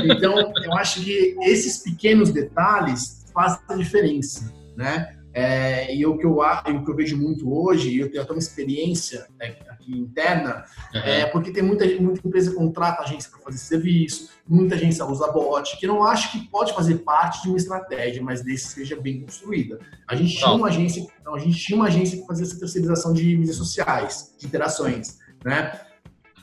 Então, 0.04 0.34
eu 0.64 0.72
acho 0.74 1.02
que 1.02 1.36
esses 1.42 1.78
pequenos 1.78 2.30
detalhes 2.30 3.24
fazem 3.32 3.60
a 3.68 3.74
diferença, 3.74 4.52
né? 4.76 5.19
É, 5.32 5.94
e 5.94 6.04
o 6.04 6.18
que, 6.18 6.26
eu, 6.26 6.38
o 6.38 6.84
que 6.84 6.90
eu 6.90 6.96
vejo 6.96 7.16
muito 7.16 7.52
hoje, 7.52 7.90
e 7.90 8.00
eu 8.00 8.10
tenho 8.10 8.22
até 8.22 8.32
uma 8.32 8.38
experiência 8.38 9.28
né, 9.38 9.56
aqui 9.68 9.96
interna, 9.96 10.64
uhum. 10.92 11.00
é 11.00 11.26
porque 11.26 11.52
tem 11.52 11.62
muita, 11.62 11.86
muita 12.00 12.26
empresa 12.26 12.50
que 12.50 12.56
contrata 12.56 13.02
agência 13.02 13.30
para 13.30 13.40
fazer 13.40 13.58
serviço, 13.58 14.30
muita 14.46 14.74
agência 14.74 15.04
usa 15.06 15.30
bot, 15.30 15.78
que 15.78 15.86
não 15.86 16.02
acho 16.02 16.32
que 16.32 16.48
pode 16.48 16.74
fazer 16.74 16.96
parte 16.96 17.42
de 17.42 17.48
uma 17.48 17.56
estratégia, 17.56 18.22
mas 18.22 18.42
desde 18.42 18.66
que 18.66 18.72
seja 18.72 19.00
bem 19.00 19.20
construída. 19.20 19.78
A 20.08 20.16
gente 20.16 20.36
tinha 20.36 20.50
uma 20.50 20.66
agência, 20.66 21.06
a 21.24 21.38
gente 21.38 21.58
tinha 21.58 21.76
uma 21.76 21.86
agência 21.86 22.20
que 22.20 22.26
fazia 22.26 22.44
essa 22.44 22.58
terceirização 22.58 23.12
de 23.12 23.36
mídias 23.36 23.56
sociais, 23.56 24.34
de 24.36 24.46
interações, 24.46 25.18
né? 25.44 25.80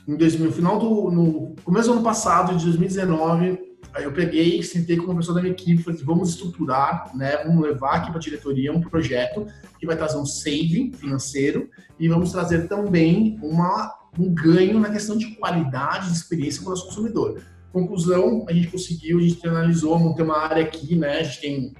Em 0.06 0.16
2000, 0.16 0.46
no 0.46 0.52
final 0.52 0.78
do 0.78 1.10
no 1.10 1.54
começo 1.62 1.88
do 1.88 1.94
ano 1.94 2.02
passado, 2.02 2.56
de 2.56 2.64
2019, 2.64 3.67
Aí 3.98 4.04
eu 4.04 4.12
peguei, 4.12 4.62
sentei 4.62 4.96
com 4.96 5.06
uma 5.06 5.16
pessoa 5.16 5.34
da 5.34 5.40
minha 5.42 5.52
equipe, 5.52 5.82
falei, 5.82 6.00
vamos 6.04 6.30
estruturar, 6.30 7.10
né? 7.16 7.38
Vamos 7.38 7.60
levar 7.64 7.96
aqui 7.96 8.10
para 8.10 8.18
a 8.18 8.22
diretoria 8.22 8.72
um 8.72 8.80
projeto 8.80 9.44
que 9.76 9.84
vai 9.84 9.96
trazer 9.96 10.16
um 10.18 10.24
saving 10.24 10.92
financeiro 10.92 11.68
e 11.98 12.08
vamos 12.08 12.30
trazer 12.30 12.68
também 12.68 13.40
uma, 13.42 13.92
um 14.16 14.32
ganho 14.32 14.78
na 14.78 14.88
questão 14.88 15.18
de 15.18 15.34
qualidade 15.34 16.12
de 16.12 16.16
experiência 16.16 16.62
para 16.62 16.68
o 16.68 16.70
nosso 16.70 16.86
consumidor. 16.86 17.42
Conclusão, 17.72 18.46
a 18.48 18.52
gente 18.52 18.68
conseguiu, 18.68 19.18
a 19.18 19.22
gente 19.22 19.44
analisou, 19.48 19.98
montei 19.98 20.24
uma 20.24 20.38
área 20.38 20.62
aqui, 20.62 20.94
né? 20.94 21.18
A 21.18 21.22
gente 21.24 21.40
tem 21.40 21.74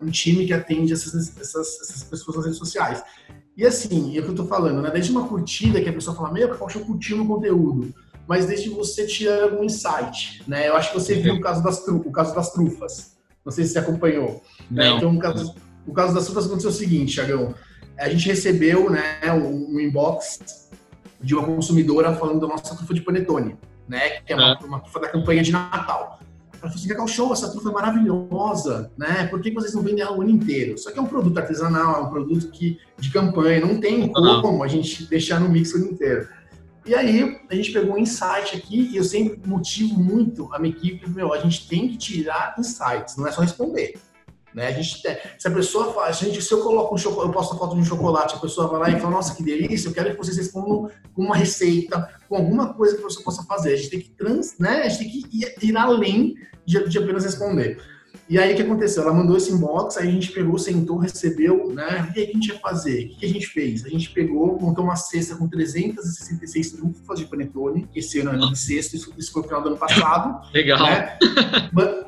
um 0.00 0.10
time 0.10 0.46
que 0.46 0.54
atende 0.54 0.94
essas, 0.94 1.36
essas, 1.36 1.80
essas 1.82 2.02
pessoas 2.02 2.38
nas 2.38 2.46
redes 2.46 2.58
sociais. 2.58 3.04
E 3.54 3.66
assim, 3.66 4.16
é 4.16 4.20
o 4.20 4.24
que 4.24 4.30
eu 4.30 4.34
tô 4.34 4.46
falando, 4.46 4.80
né? 4.80 4.90
Desde 4.90 5.12
uma 5.12 5.28
curtida 5.28 5.82
que 5.82 5.88
a 5.90 5.92
pessoa 5.92 6.16
fala, 6.16 6.32
meu, 6.32 6.48
Cacau 6.48 6.70
Show 6.70 6.82
curtiu 6.82 7.18
meu 7.18 7.26
conteúdo, 7.26 7.92
mas 8.26 8.46
desde 8.46 8.70
você 8.70 9.06
tirar 9.06 9.42
algum 9.42 9.64
insight, 9.64 10.42
né? 10.46 10.68
Eu 10.68 10.76
acho 10.76 10.92
que 10.92 11.00
você 11.00 11.14
viu 11.14 11.34
o 11.34 11.40
caso 11.40 11.62
das, 11.62 11.86
o 11.86 12.10
caso 12.10 12.34
das 12.34 12.52
trufas. 12.52 13.16
Não 13.44 13.52
sei 13.52 13.64
se 13.64 13.72
você 13.72 13.78
acompanhou. 13.80 14.42
Né? 14.70 14.88
Então, 14.90 15.14
o 15.14 15.18
caso, 15.18 15.54
o 15.86 15.92
caso 15.92 16.14
das 16.14 16.24
trufas 16.24 16.46
aconteceu 16.46 16.70
o 16.70 16.74
seguinte, 16.74 17.14
Thiagão. 17.14 17.54
A 17.98 18.08
gente 18.08 18.26
recebeu 18.26 18.88
né, 18.90 19.18
um 19.32 19.78
inbox 19.78 20.68
de 21.20 21.34
uma 21.34 21.44
consumidora 21.44 22.14
falando 22.14 22.40
da 22.40 22.48
nossa 22.48 22.74
trufa 22.74 22.94
de 22.94 23.00
panetone, 23.02 23.56
né? 23.88 24.20
Que 24.20 24.32
é 24.32 24.36
uma, 24.36 24.58
é. 24.60 24.64
uma 24.64 24.80
trufa 24.80 25.00
da 25.00 25.08
campanha 25.08 25.42
de 25.42 25.52
Natal. 25.52 26.18
Ela 26.52 26.70
falou 26.70 26.74
assim, 26.76 26.88
Cacau 26.88 27.08
Show, 27.08 27.32
essa 27.32 27.50
trufa 27.50 27.70
é 27.70 27.72
maravilhosa, 27.72 28.90
né? 28.96 29.26
Por 29.26 29.40
que 29.40 29.50
vocês 29.50 29.74
não 29.74 29.82
vendem 29.82 30.02
ela 30.02 30.16
o 30.16 30.22
ano 30.22 30.30
inteiro? 30.30 30.78
Só 30.78 30.90
que 30.90 30.98
é 30.98 31.02
um 31.02 31.06
produto 31.06 31.36
artesanal, 31.38 31.96
é 31.96 32.04
um 32.04 32.10
produto 32.10 32.50
que, 32.50 32.78
de 32.98 33.10
campanha, 33.10 33.60
não 33.60 33.80
tem 33.80 34.12
como 34.12 34.62
a 34.62 34.68
gente 34.68 35.04
deixar 35.06 35.40
no 35.40 35.48
mix 35.48 35.74
o 35.74 35.78
ano 35.78 35.86
inteiro. 35.86 36.28
E 36.84 36.94
aí, 36.94 37.40
a 37.48 37.54
gente 37.54 37.72
pegou 37.72 37.94
um 37.94 37.98
insight 37.98 38.56
aqui, 38.56 38.90
e 38.92 38.96
eu 38.96 39.04
sempre 39.04 39.40
motivo 39.48 39.94
muito 39.94 40.52
a 40.52 40.58
minha 40.58 40.74
equipe, 40.74 41.08
meu, 41.08 41.32
a 41.32 41.38
gente 41.38 41.68
tem 41.68 41.88
que 41.88 41.96
tirar 41.96 42.54
insights, 42.58 43.16
não 43.16 43.26
é 43.26 43.32
só 43.32 43.40
responder. 43.40 43.94
Né? 44.54 44.66
A 44.66 44.72
gente, 44.72 45.00
se 45.38 45.48
a 45.48 45.50
pessoa 45.50 45.92
faz, 45.94 46.16
se, 46.16 46.24
a 46.24 46.28
gente, 46.28 46.42
se 46.42 46.52
eu 46.52 46.60
coloco 46.62 46.94
um 46.94 46.98
chocolate, 46.98 47.28
eu 47.28 47.32
posto 47.32 47.54
a 47.54 47.58
foto 47.58 47.74
de 47.74 47.80
um 47.80 47.84
chocolate, 47.84 48.34
a 48.34 48.38
pessoa 48.38 48.68
vai 48.68 48.80
lá 48.80 48.90
e 48.90 49.00
fala, 49.00 49.12
nossa, 49.12 49.34
que 49.34 49.42
delícia, 49.42 49.88
eu 49.88 49.92
quero 49.92 50.10
que 50.10 50.16
vocês 50.16 50.36
respondam 50.36 50.90
com 51.14 51.22
uma 51.22 51.36
receita, 51.36 52.08
com 52.28 52.36
alguma 52.36 52.74
coisa 52.74 52.96
que 52.96 53.02
você 53.02 53.22
possa 53.22 53.42
fazer. 53.44 53.72
A 53.72 53.76
gente 53.76 53.90
tem 53.90 54.00
que 54.00 54.10
trans, 54.10 54.58
né? 54.58 54.82
A 54.82 54.88
gente 54.88 54.98
tem 54.98 55.10
que 55.10 55.38
ir, 55.38 55.54
ir 55.62 55.76
além 55.76 56.34
de, 56.66 56.88
de 56.88 56.98
apenas 56.98 57.24
responder. 57.24 57.80
E 58.32 58.38
aí 58.38 58.54
o 58.54 58.56
que 58.56 58.62
aconteceu? 58.62 59.02
Ela 59.02 59.12
mandou 59.12 59.36
esse 59.36 59.52
inbox, 59.52 59.98
aí 59.98 60.08
a 60.08 60.10
gente 60.10 60.32
pegou, 60.32 60.56
sentou, 60.56 60.96
recebeu, 60.96 61.70
né? 61.70 62.06
E 62.06 62.10
o 62.10 62.12
que 62.14 62.20
a 62.20 62.26
gente 62.32 62.48
ia 62.48 62.58
fazer? 62.60 63.12
O 63.12 63.18
que 63.18 63.26
a 63.26 63.28
gente 63.28 63.46
fez? 63.46 63.84
A 63.84 63.90
gente 63.90 64.08
pegou, 64.08 64.58
montou 64.58 64.84
uma 64.84 64.96
cesta 64.96 65.36
com 65.36 65.46
366 65.46 66.72
trufas 66.72 67.18
de 67.18 67.26
panetone, 67.26 67.86
esse 67.94 68.20
ano 68.20 68.42
é 68.42 68.48
de 68.48 68.58
sexto, 68.58 68.96
isso, 68.96 69.12
isso 69.18 69.32
foi 69.32 69.42
no 69.42 69.48
final 69.48 69.62
do 69.62 69.68
ano 69.68 69.76
passado. 69.76 70.48
Legal. 70.50 70.82
Né? 70.82 71.18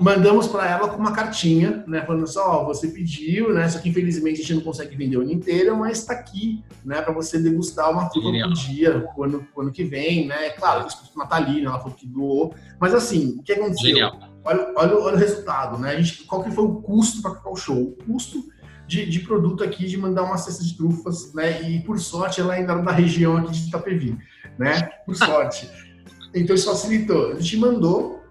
Mandamos 0.00 0.46
para 0.46 0.66
ela 0.66 0.88
com 0.88 0.96
uma 0.96 1.12
cartinha, 1.12 1.84
né? 1.86 2.00
Falando 2.06 2.26
só, 2.26 2.40
assim, 2.40 2.50
ó, 2.50 2.64
você 2.64 2.88
pediu, 2.88 3.52
né? 3.52 3.68
Só 3.68 3.78
que 3.78 3.90
infelizmente 3.90 4.40
a 4.40 4.44
gente 4.44 4.54
não 4.54 4.62
consegue 4.62 4.96
vender 4.96 5.18
o 5.18 5.20
ano 5.20 5.30
inteiro, 5.32 5.76
mas 5.76 5.98
está 5.98 6.14
aqui, 6.14 6.64
né? 6.82 7.02
Para 7.02 7.12
você 7.12 7.38
degustar 7.38 7.90
uma 7.90 8.08
trufa 8.08 8.30
por 8.30 8.52
dia, 8.54 9.06
o 9.14 9.24
ano, 9.24 9.46
o 9.54 9.60
ano 9.60 9.70
que 9.70 9.84
vem, 9.84 10.26
né? 10.26 10.48
Claro, 10.52 10.86
isso 10.86 11.12
natalino, 11.14 11.68
ela 11.68 11.80
falou 11.80 11.94
que 11.94 12.06
doou. 12.06 12.54
Mas 12.80 12.94
assim, 12.94 13.36
o 13.38 13.42
que 13.42 13.52
aconteceu? 13.52 13.88
Genial 13.90 14.33
olha, 14.44 14.72
olha, 14.76 14.96
olha 14.96 15.16
o 15.16 15.18
resultado, 15.18 15.78
né? 15.78 15.90
A 15.90 16.00
gente, 16.00 16.24
qual 16.24 16.42
que 16.42 16.50
foi 16.50 16.64
o 16.64 16.76
custo 16.82 17.22
para 17.22 17.32
Cacau 17.32 17.56
Show? 17.56 17.76
O 17.76 18.04
custo 18.04 18.44
de, 18.86 19.06
de, 19.06 19.20
produto 19.20 19.64
aqui, 19.64 19.86
de 19.86 19.96
mandar 19.96 20.22
uma 20.22 20.36
cesta 20.36 20.62
de 20.62 20.76
trufas, 20.76 21.32
né? 21.32 21.62
E 21.62 21.80
por 21.82 21.98
sorte 21.98 22.40
ela 22.40 22.54
ainda 22.54 22.72
era 22.72 22.82
da 22.82 22.92
região 22.92 23.36
aqui 23.36 23.52
de 23.52 23.68
Itapevi, 23.68 24.18
né? 24.58 24.82
Por 25.06 25.16
sorte. 25.16 25.70
então 26.34 26.54
isso 26.54 26.70
facilitou. 26.70 27.32
A 27.32 27.40
gente 27.40 27.56
mandou. 27.56 28.22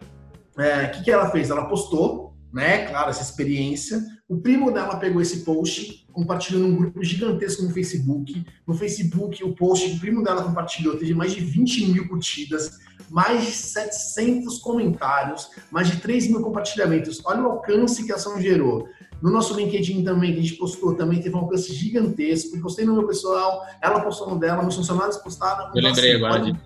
O 0.56 0.62
é, 0.62 0.88
que, 0.88 1.04
que 1.04 1.12
ela 1.12 1.32
fez? 1.32 1.50
Ela 1.50 1.66
postou, 1.66 2.36
né? 2.54 2.86
Claro, 2.86 3.10
essa 3.10 3.24
experiência. 3.24 4.02
O 4.28 4.38
primo 4.38 4.72
dela 4.72 4.96
pegou 4.98 5.22
esse 5.22 5.44
post, 5.44 6.08
compartilhou 6.12 6.62
num 6.62 6.76
grupo 6.76 7.04
gigantesco 7.04 7.64
no 7.64 7.70
Facebook. 7.70 8.46
No 8.66 8.74
Facebook, 8.74 9.44
o 9.44 9.54
post 9.54 9.90
que 9.90 9.98
o 9.98 10.00
primo 10.00 10.24
dela 10.24 10.44
compartilhou 10.44 10.98
teve 10.98 11.14
mais 11.14 11.34
de 11.34 11.42
20 11.42 11.88
mil 11.88 12.08
curtidas 12.08 12.80
mais 13.10 13.46
de 13.46 13.52
700 13.52 14.58
comentários, 14.58 15.50
mais 15.70 15.88
de 15.88 15.98
3 15.98 16.30
mil 16.30 16.42
compartilhamentos. 16.42 17.22
Olha 17.26 17.44
o 17.44 17.52
alcance 17.52 18.04
que 18.04 18.12
a 18.12 18.16
ação 18.16 18.42
gerou. 18.42 18.88
No 19.22 19.32
nosso 19.32 19.56
LinkedIn 19.56 20.04
também, 20.04 20.34
que 20.34 20.40
a 20.40 20.42
gente 20.42 20.56
postou, 20.56 20.96
também 20.96 21.22
teve 21.22 21.36
um 21.36 21.40
alcance 21.40 21.72
gigantesco. 21.74 22.60
Postei 22.60 22.86
no 22.86 22.94
meu 22.94 23.08
pessoal, 23.08 23.66
ela 23.82 24.02
postou 24.02 24.30
no 24.30 24.40
dela, 24.40 24.64
meus 24.64 24.76
funcionários 24.76 25.18
postaram. 25.18 25.72
Eu 25.76 25.84
lembrei 25.84 26.16
agora 26.16 26.42
olha, 26.42 26.60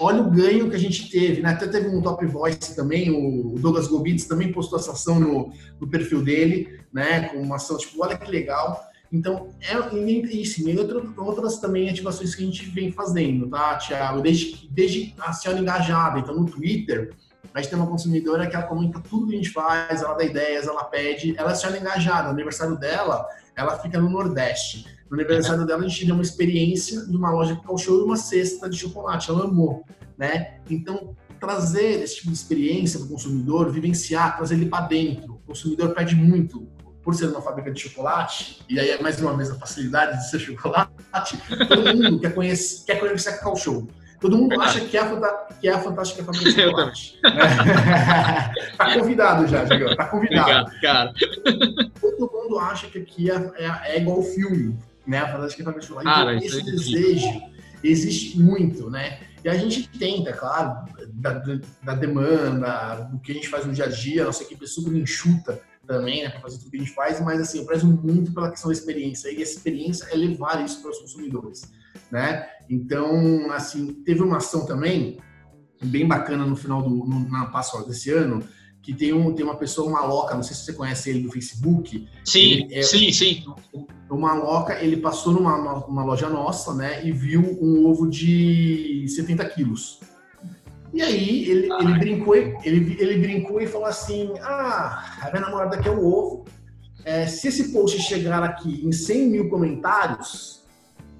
olha 0.00 0.22
o 0.22 0.30
ganho 0.30 0.68
que 0.68 0.76
a 0.76 0.78
gente 0.78 1.10
teve, 1.10 1.42
né? 1.42 1.50
Até 1.50 1.66
teve 1.66 1.88
um 1.88 2.02
Top 2.02 2.24
Voice 2.26 2.74
também, 2.74 3.10
o 3.10 3.58
Douglas 3.58 3.86
Gobitz 3.86 4.24
também 4.26 4.52
postou 4.52 4.78
essa 4.78 4.92
ação 4.92 5.18
no, 5.18 5.52
no 5.80 5.88
perfil 5.88 6.22
dele, 6.22 6.80
né? 6.92 7.28
Com 7.28 7.38
uma 7.38 7.56
ação, 7.56 7.76
tipo, 7.76 8.02
olha 8.02 8.16
que 8.16 8.30
legal. 8.30 8.80
Então, 9.12 9.50
é, 9.60 10.44
sim, 10.44 10.70
e 10.70 10.78
outras, 10.78 11.04
outras 11.16 11.58
também 11.58 11.88
ativações 11.88 12.34
que 12.34 12.42
a 12.42 12.46
gente 12.46 12.66
vem 12.70 12.90
fazendo, 12.90 13.48
tá, 13.48 13.76
Thiago? 13.76 14.20
Desde, 14.20 14.68
desde 14.70 15.14
a 15.20 15.32
senhora 15.32 15.60
engajada. 15.60 16.18
Então, 16.18 16.34
no 16.34 16.46
Twitter, 16.46 17.14
a 17.52 17.60
gente 17.60 17.70
tem 17.70 17.78
uma 17.78 17.86
consumidora 17.86 18.48
que 18.48 18.56
ela 18.56 18.64
comenta 18.64 18.98
tudo 18.98 19.28
que 19.28 19.34
a 19.34 19.36
gente 19.36 19.50
faz, 19.50 20.02
ela 20.02 20.14
dá 20.14 20.24
ideias, 20.24 20.66
ela 20.66 20.82
pede, 20.84 21.34
ela 21.36 21.52
é 21.52 21.54
senhora 21.54 21.78
engajada. 21.78 22.28
Aniversário 22.28 22.76
dela, 22.76 23.24
ela 23.54 23.78
fica 23.78 24.00
no 24.00 24.10
Nordeste. 24.10 24.84
No 25.10 25.18
aniversário 25.18 25.66
dela, 25.66 25.84
a 25.84 25.88
gente 25.88 26.06
deu 26.06 26.14
uma 26.14 26.22
experiência 26.22 27.04
de 27.06 27.16
uma 27.16 27.30
loja 27.30 27.56
que 27.56 27.78
show 27.78 28.00
e 28.00 28.04
uma 28.04 28.16
cesta 28.16 28.68
de 28.68 28.76
chocolate. 28.76 29.30
Ela 29.30 29.44
amou, 29.44 29.84
né? 30.16 30.60
Então, 30.68 31.14
trazer 31.38 32.02
esse 32.02 32.16
tipo 32.16 32.28
de 32.28 32.36
experiência 32.36 32.98
para 32.98 33.06
o 33.06 33.10
consumidor, 33.10 33.70
vivenciar, 33.70 34.36
trazer 34.36 34.54
ele 34.54 34.66
para 34.66 34.86
dentro. 34.86 35.34
O 35.34 35.46
consumidor 35.46 35.94
pede 35.94 36.14
muito 36.14 36.66
por 37.02 37.14
ser 37.14 37.26
uma 37.26 37.42
fábrica 37.42 37.70
de 37.70 37.80
chocolate, 37.80 38.62
e 38.66 38.80
aí 38.80 38.88
é 38.88 39.02
mais 39.02 39.20
uma 39.20 39.36
vez 39.36 39.50
a 39.50 39.54
facilidade 39.56 40.16
de 40.16 40.30
ser 40.30 40.38
chocolate, 40.38 40.90
todo 41.68 41.94
mundo 41.94 42.18
quer 42.18 42.34
conhecer, 42.34 42.86
quer 42.86 42.98
conhecer 42.98 43.28
a 43.28 43.32
Cacau 43.34 43.54
Show. 43.54 43.86
Todo 44.18 44.38
mundo 44.38 44.58
acha 44.58 44.80
que 44.80 44.96
é, 44.96 45.00
a, 45.02 45.32
que 45.60 45.68
é 45.68 45.72
a 45.72 45.78
fantástica 45.78 46.24
fábrica 46.24 46.50
de 46.50 46.62
chocolate. 46.62 47.20
tá 48.78 48.94
convidado 48.94 49.46
já, 49.46 49.64
Diego. 49.64 49.94
Tá 49.94 50.06
convidado. 50.06 50.50
Obrigado, 50.50 50.80
cara. 50.80 51.12
Todo 52.00 52.32
mundo 52.32 52.58
acha 52.58 52.86
que 52.86 52.96
aqui 52.96 53.30
é, 53.30 53.34
é, 53.56 53.96
é 53.96 54.00
igual 54.00 54.22
filme, 54.22 54.78
né? 55.06 55.18
A 55.18 55.32
fantástica 55.32 55.64
fábrica 55.64 55.80
de 55.80 55.86
chocolate. 55.86 56.20
Então, 56.20 56.38
esse 56.38 56.60
é 56.60 56.64
desejo 56.64 57.54
existe 57.82 58.40
muito, 58.40 58.90
né? 58.90 59.20
E 59.44 59.48
a 59.48 59.54
gente 59.54 59.88
tenta, 59.88 60.32
claro, 60.32 60.88
da, 61.12 61.42
da 61.82 61.94
demanda, 61.94 63.08
do 63.12 63.18
que 63.18 63.32
a 63.32 63.34
gente 63.34 63.48
faz 63.48 63.66
no 63.66 63.72
dia 63.72 63.84
a 63.84 63.88
dia, 63.88 64.22
a 64.22 64.26
nossa 64.26 64.42
equipe 64.42 64.64
é 64.64 64.66
super 64.66 64.94
enxuta 64.94 65.60
também, 65.86 66.22
né, 66.22 66.30
para 66.30 66.40
fazer 66.40 66.56
tudo 66.58 66.70
que 66.70 66.78
a 66.78 66.80
gente 66.80 66.94
faz, 66.94 67.20
mas 67.20 67.38
assim, 67.38 67.58
eu 67.58 67.66
prezo 67.66 67.86
muito 67.86 68.32
pela 68.32 68.50
questão 68.50 68.70
da 68.70 68.72
experiência, 68.72 69.30
e 69.30 69.36
a 69.36 69.42
experiência 69.42 70.06
é 70.10 70.16
levar 70.16 70.64
isso 70.64 70.80
para 70.80 70.90
os 70.90 70.98
consumidores, 70.98 71.70
né? 72.10 72.48
Então, 72.70 73.52
assim, 73.52 73.92
teve 74.02 74.22
uma 74.22 74.38
ação 74.38 74.64
também 74.64 75.18
bem 75.82 76.08
bacana 76.08 76.46
no 76.46 76.56
final 76.56 76.82
do 76.82 76.88
no, 76.88 77.28
na 77.28 77.44
Password 77.46 77.86
desse 77.86 78.10
ano, 78.10 78.42
que 78.84 78.94
tem, 78.94 79.12
um, 79.12 79.34
tem 79.34 79.44
uma 79.44 79.56
pessoa, 79.56 79.88
uma 79.88 80.04
loca, 80.04 80.34
não 80.34 80.42
sei 80.42 80.54
se 80.54 80.64
você 80.64 80.72
conhece 80.74 81.08
ele 81.08 81.20
do 81.20 81.30
Facebook. 81.30 82.06
Sim, 82.22 82.68
é, 82.70 82.82
sim, 82.82 83.10
sim. 83.12 83.44
Uma 84.14 84.34
loca, 84.34 84.82
ele 84.82 84.96
passou 84.96 85.32
numa, 85.32 85.84
numa 85.86 86.04
loja 86.04 86.28
nossa, 86.28 86.74
né, 86.74 87.04
e 87.04 87.12
viu 87.12 87.40
um 87.60 87.86
ovo 87.86 88.08
de 88.08 89.06
70 89.08 89.44
quilos. 89.46 90.00
E 90.92 91.02
aí 91.02 91.50
ele, 91.50 91.68
ele, 91.72 91.98
brincou, 91.98 92.36
ele, 92.36 92.96
ele 93.00 93.18
brincou 93.18 93.60
e 93.60 93.66
falou 93.66 93.88
assim: 93.88 94.32
Ah, 94.40 95.18
a 95.22 95.30
minha 95.30 95.40
namorada 95.40 95.76
quer 95.78 95.90
o 95.90 96.06
ovo. 96.06 96.44
É, 97.04 97.26
se 97.26 97.48
esse 97.48 97.72
post 97.72 98.00
chegar 98.00 98.42
aqui 98.42 98.86
em 98.86 98.92
100 98.92 99.28
mil 99.28 99.50
comentários, 99.50 100.64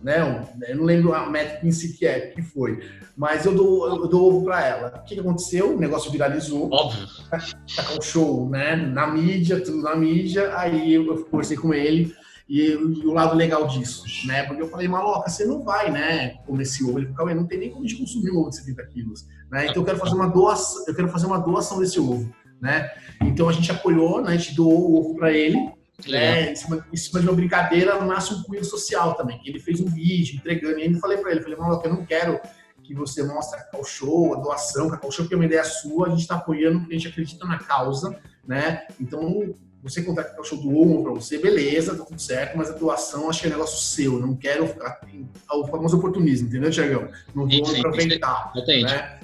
né? 0.04 0.46
Eu 0.68 0.76
não 0.76 0.84
lembro 0.84 1.12
a 1.12 1.28
métrica 1.28 1.66
em 1.66 1.72
si 1.72 1.94
que 1.94 2.06
é, 2.06 2.20
que 2.28 2.40
foi, 2.40 2.80
mas 3.16 3.46
eu 3.46 3.54
dou, 3.54 3.88
eu 3.88 4.06
dou 4.06 4.28
ovo 4.28 4.44
para 4.44 4.64
ela. 4.64 4.88
O 4.88 5.04
que, 5.04 5.14
que, 5.14 5.20
aconteceu? 5.20 5.74
O 5.74 5.80
negócio 5.80 6.10
viralizou. 6.10 6.68
Óbvio. 6.70 7.06
Tá, 7.30 7.38
tá 7.74 7.82
com 7.84 8.02
show, 8.02 8.48
né? 8.48 8.76
Na 8.76 9.06
mídia, 9.06 9.60
tudo 9.60 9.82
na 9.82 9.96
mídia. 9.96 10.56
Aí 10.56 10.94
eu 10.94 11.24
conversei 11.24 11.56
com 11.56 11.72
ele. 11.72 12.14
E, 12.48 12.60
e, 12.70 13.06
o 13.06 13.12
lado 13.12 13.34
legal 13.34 13.66
disso, 13.66 14.04
né? 14.26 14.42
Porque 14.44 14.62
eu 14.62 14.68
falei, 14.68 14.86
maloca, 14.86 15.30
você 15.30 15.44
não 15.44 15.62
vai, 15.62 15.90
né, 15.90 16.34
comer 16.46 16.64
esse 16.64 16.84
ovo. 16.84 16.98
Ele 16.98 17.12
falou, 17.14 17.34
não 17.34 17.46
tem 17.46 17.58
nem 17.58 17.70
como 17.70 17.84
a 17.84 17.88
gente 17.88 17.98
consumir 17.98 18.30
um 18.30 18.40
ovo 18.40 18.50
de 18.50 18.56
70 18.56 18.86
quilos, 18.86 19.26
né? 19.50 19.66
Então 19.66 19.82
eu 19.82 19.84
quero 19.84 19.98
fazer 19.98 20.14
uma 20.14 20.28
doação, 20.28 20.84
eu 20.86 20.94
quero 20.94 21.08
fazer 21.08 21.26
uma 21.26 21.38
doação 21.38 21.78
desse 21.78 21.98
ovo, 21.98 22.30
né? 22.60 22.90
Então 23.22 23.48
a 23.48 23.52
gente 23.52 23.70
apoiou, 23.70 24.22
né? 24.22 24.32
A 24.32 24.36
gente 24.36 24.54
doou 24.54 24.90
o 24.90 24.98
ovo 24.98 25.16
para 25.16 25.32
ele, 25.32 25.56
né? 26.06 26.52
Em 26.52 26.56
cima, 26.56 26.86
em 26.92 26.96
cima, 26.96 27.20
de 27.20 27.26
uma 27.26 27.34
brincadeira, 27.34 28.04
nasce 28.04 28.34
um 28.34 28.42
cunho 28.42 28.64
social 28.64 29.14
também. 29.14 29.40
Ele 29.44 29.58
fez 29.58 29.80
um 29.80 29.86
vídeo 29.86 30.36
entregando, 30.36 30.78
e 30.78 30.82
ainda 30.82 30.98
falei 30.98 31.16
para 31.18 31.30
ele, 31.30 31.40
falei, 31.40 31.56
maloca, 31.56 31.88
eu 31.88 31.94
não 31.94 32.04
quero 32.04 32.38
que 32.82 32.94
você 32.94 33.22
mostre 33.22 33.58
a 33.58 33.84
Show, 33.84 34.34
a 34.34 34.40
doação, 34.40 34.88
a 34.88 34.90
Cacau 34.92 35.10
Show, 35.10 35.26
que 35.26 35.32
é 35.32 35.36
uma 35.36 35.46
ideia 35.46 35.64
sua, 35.64 36.06
a 36.06 36.10
gente 36.10 36.20
está 36.20 36.36
apoiando 36.36 36.80
porque 36.80 36.94
a 36.94 36.98
gente 36.98 37.08
acredita 37.08 37.46
na 37.46 37.58
causa, 37.58 38.20
né? 38.46 38.86
Então, 39.00 39.54
você 39.84 40.02
contrata 40.02 40.40
o 40.40 40.44
show 40.44 40.56
do 40.56 40.74
Omo 40.74 41.02
para 41.02 41.12
você, 41.12 41.36
beleza, 41.36 41.94
tá 41.94 42.04
tudo 42.06 42.18
certo, 42.18 42.56
mas 42.56 42.70
a 42.70 42.72
doação 42.72 43.28
acho 43.28 43.42
que 43.42 43.48
é 43.48 43.50
negócio 43.50 43.76
seu. 43.76 44.18
Não 44.18 44.34
quero 44.34 44.66
ficar. 44.66 44.98
O 45.52 45.66
famoso 45.66 45.98
oportunismo, 45.98 46.48
entendeu, 46.48 46.70
Tiagão? 46.70 47.08
Não 47.34 47.46
vou 47.46 47.66
sim, 47.66 47.80
aproveitar. 47.80 48.50
Sim, 48.54 48.60
autêntico. 48.60 48.90
Né? 48.90 49.20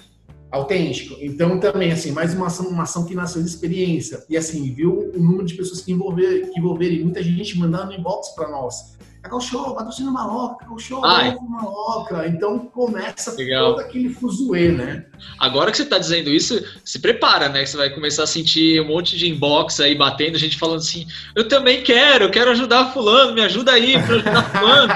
Autêntico. 0.50 1.16
Então, 1.20 1.58
também, 1.58 1.92
assim, 1.92 2.10
mais 2.10 2.34
uma 2.34 2.48
ação, 2.48 2.68
uma 2.68 2.82
ação 2.82 3.06
que 3.06 3.14
nasceu 3.14 3.42
de 3.42 3.48
experiência. 3.48 4.22
E, 4.28 4.36
assim, 4.36 4.74
viu 4.74 5.10
o 5.14 5.18
número 5.18 5.46
de 5.46 5.54
pessoas 5.54 5.80
que 5.80 5.92
envolver, 5.92 6.50
que 6.50 6.58
envolverem, 6.58 7.02
muita 7.02 7.22
gente 7.22 7.58
mandando 7.58 7.94
inbox 7.94 8.28
para 8.34 8.50
nós. 8.50 8.98
Cacau 9.22 9.40
Show, 9.40 9.74
patrocina 9.74 10.10
Maloca, 10.10 10.60
Cacau 10.60 10.78
Show, 10.78 11.02
novo 11.02 11.50
Maloca. 11.50 12.26
Então 12.26 12.58
começa 12.58 13.34
Legal. 13.36 13.74
todo 13.74 13.80
aquele 13.80 14.08
fuzuê, 14.08 14.72
né? 14.72 15.04
Agora 15.38 15.70
que 15.70 15.76
você 15.76 15.82
está 15.82 15.98
dizendo 15.98 16.30
isso, 16.30 16.62
se 16.84 16.98
prepara, 16.98 17.48
né? 17.48 17.64
Você 17.64 17.76
vai 17.76 17.90
começar 17.90 18.24
a 18.24 18.26
sentir 18.26 18.80
um 18.80 18.86
monte 18.86 19.18
de 19.18 19.28
inbox 19.28 19.78
aí 19.80 19.94
batendo, 19.94 20.38
gente 20.38 20.58
falando 20.58 20.78
assim: 20.78 21.06
eu 21.36 21.46
também 21.48 21.82
quero, 21.82 22.24
eu 22.24 22.30
quero 22.30 22.50
ajudar 22.50 22.92
Fulano, 22.92 23.34
me 23.34 23.42
ajuda 23.42 23.72
aí 23.72 23.92
para 23.92 24.14
ajudar 24.14 24.42
Fulano. 24.50 24.92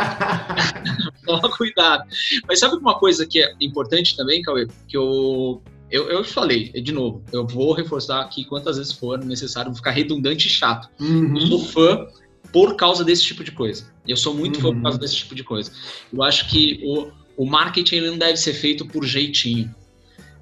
Toma 1.24 1.56
cuidado. 1.56 2.04
Mas 2.48 2.60
sabe 2.60 2.76
uma 2.76 2.98
coisa 2.98 3.26
que 3.26 3.42
é 3.42 3.54
importante 3.60 4.16
também, 4.16 4.42
Cauê? 4.42 4.66
Que 4.88 4.96
eu 4.96 5.62
eu, 5.90 6.08
eu 6.08 6.24
falei, 6.24 6.72
de 6.72 6.90
novo, 6.90 7.22
eu 7.30 7.46
vou 7.46 7.72
reforçar 7.72 8.20
aqui 8.20 8.44
quantas 8.44 8.78
vezes 8.78 8.92
for 8.92 9.16
necessário, 9.18 9.70
vou 9.70 9.76
ficar 9.76 9.92
redundante 9.92 10.48
e 10.48 10.50
chato. 10.50 10.88
Uhum. 10.98 11.36
Eu 11.36 11.46
sou 11.46 11.60
fã 11.60 12.06
por 12.54 12.76
causa 12.76 13.02
desse 13.02 13.24
tipo 13.24 13.42
de 13.42 13.50
coisa. 13.50 13.92
Eu 14.06 14.16
sou 14.16 14.32
muito 14.32 14.58
uhum. 14.58 14.62
fã 14.62 14.74
por 14.74 14.82
causa 14.82 14.98
desse 14.98 15.16
tipo 15.16 15.34
de 15.34 15.42
coisa. 15.42 15.72
Eu 16.12 16.22
acho 16.22 16.48
que 16.48 16.80
o, 16.84 17.10
o 17.36 17.44
marketing 17.44 17.96
ele 17.96 18.10
não 18.10 18.18
deve 18.18 18.36
ser 18.36 18.54
feito 18.54 18.86
por 18.86 19.04
jeitinho. 19.04 19.74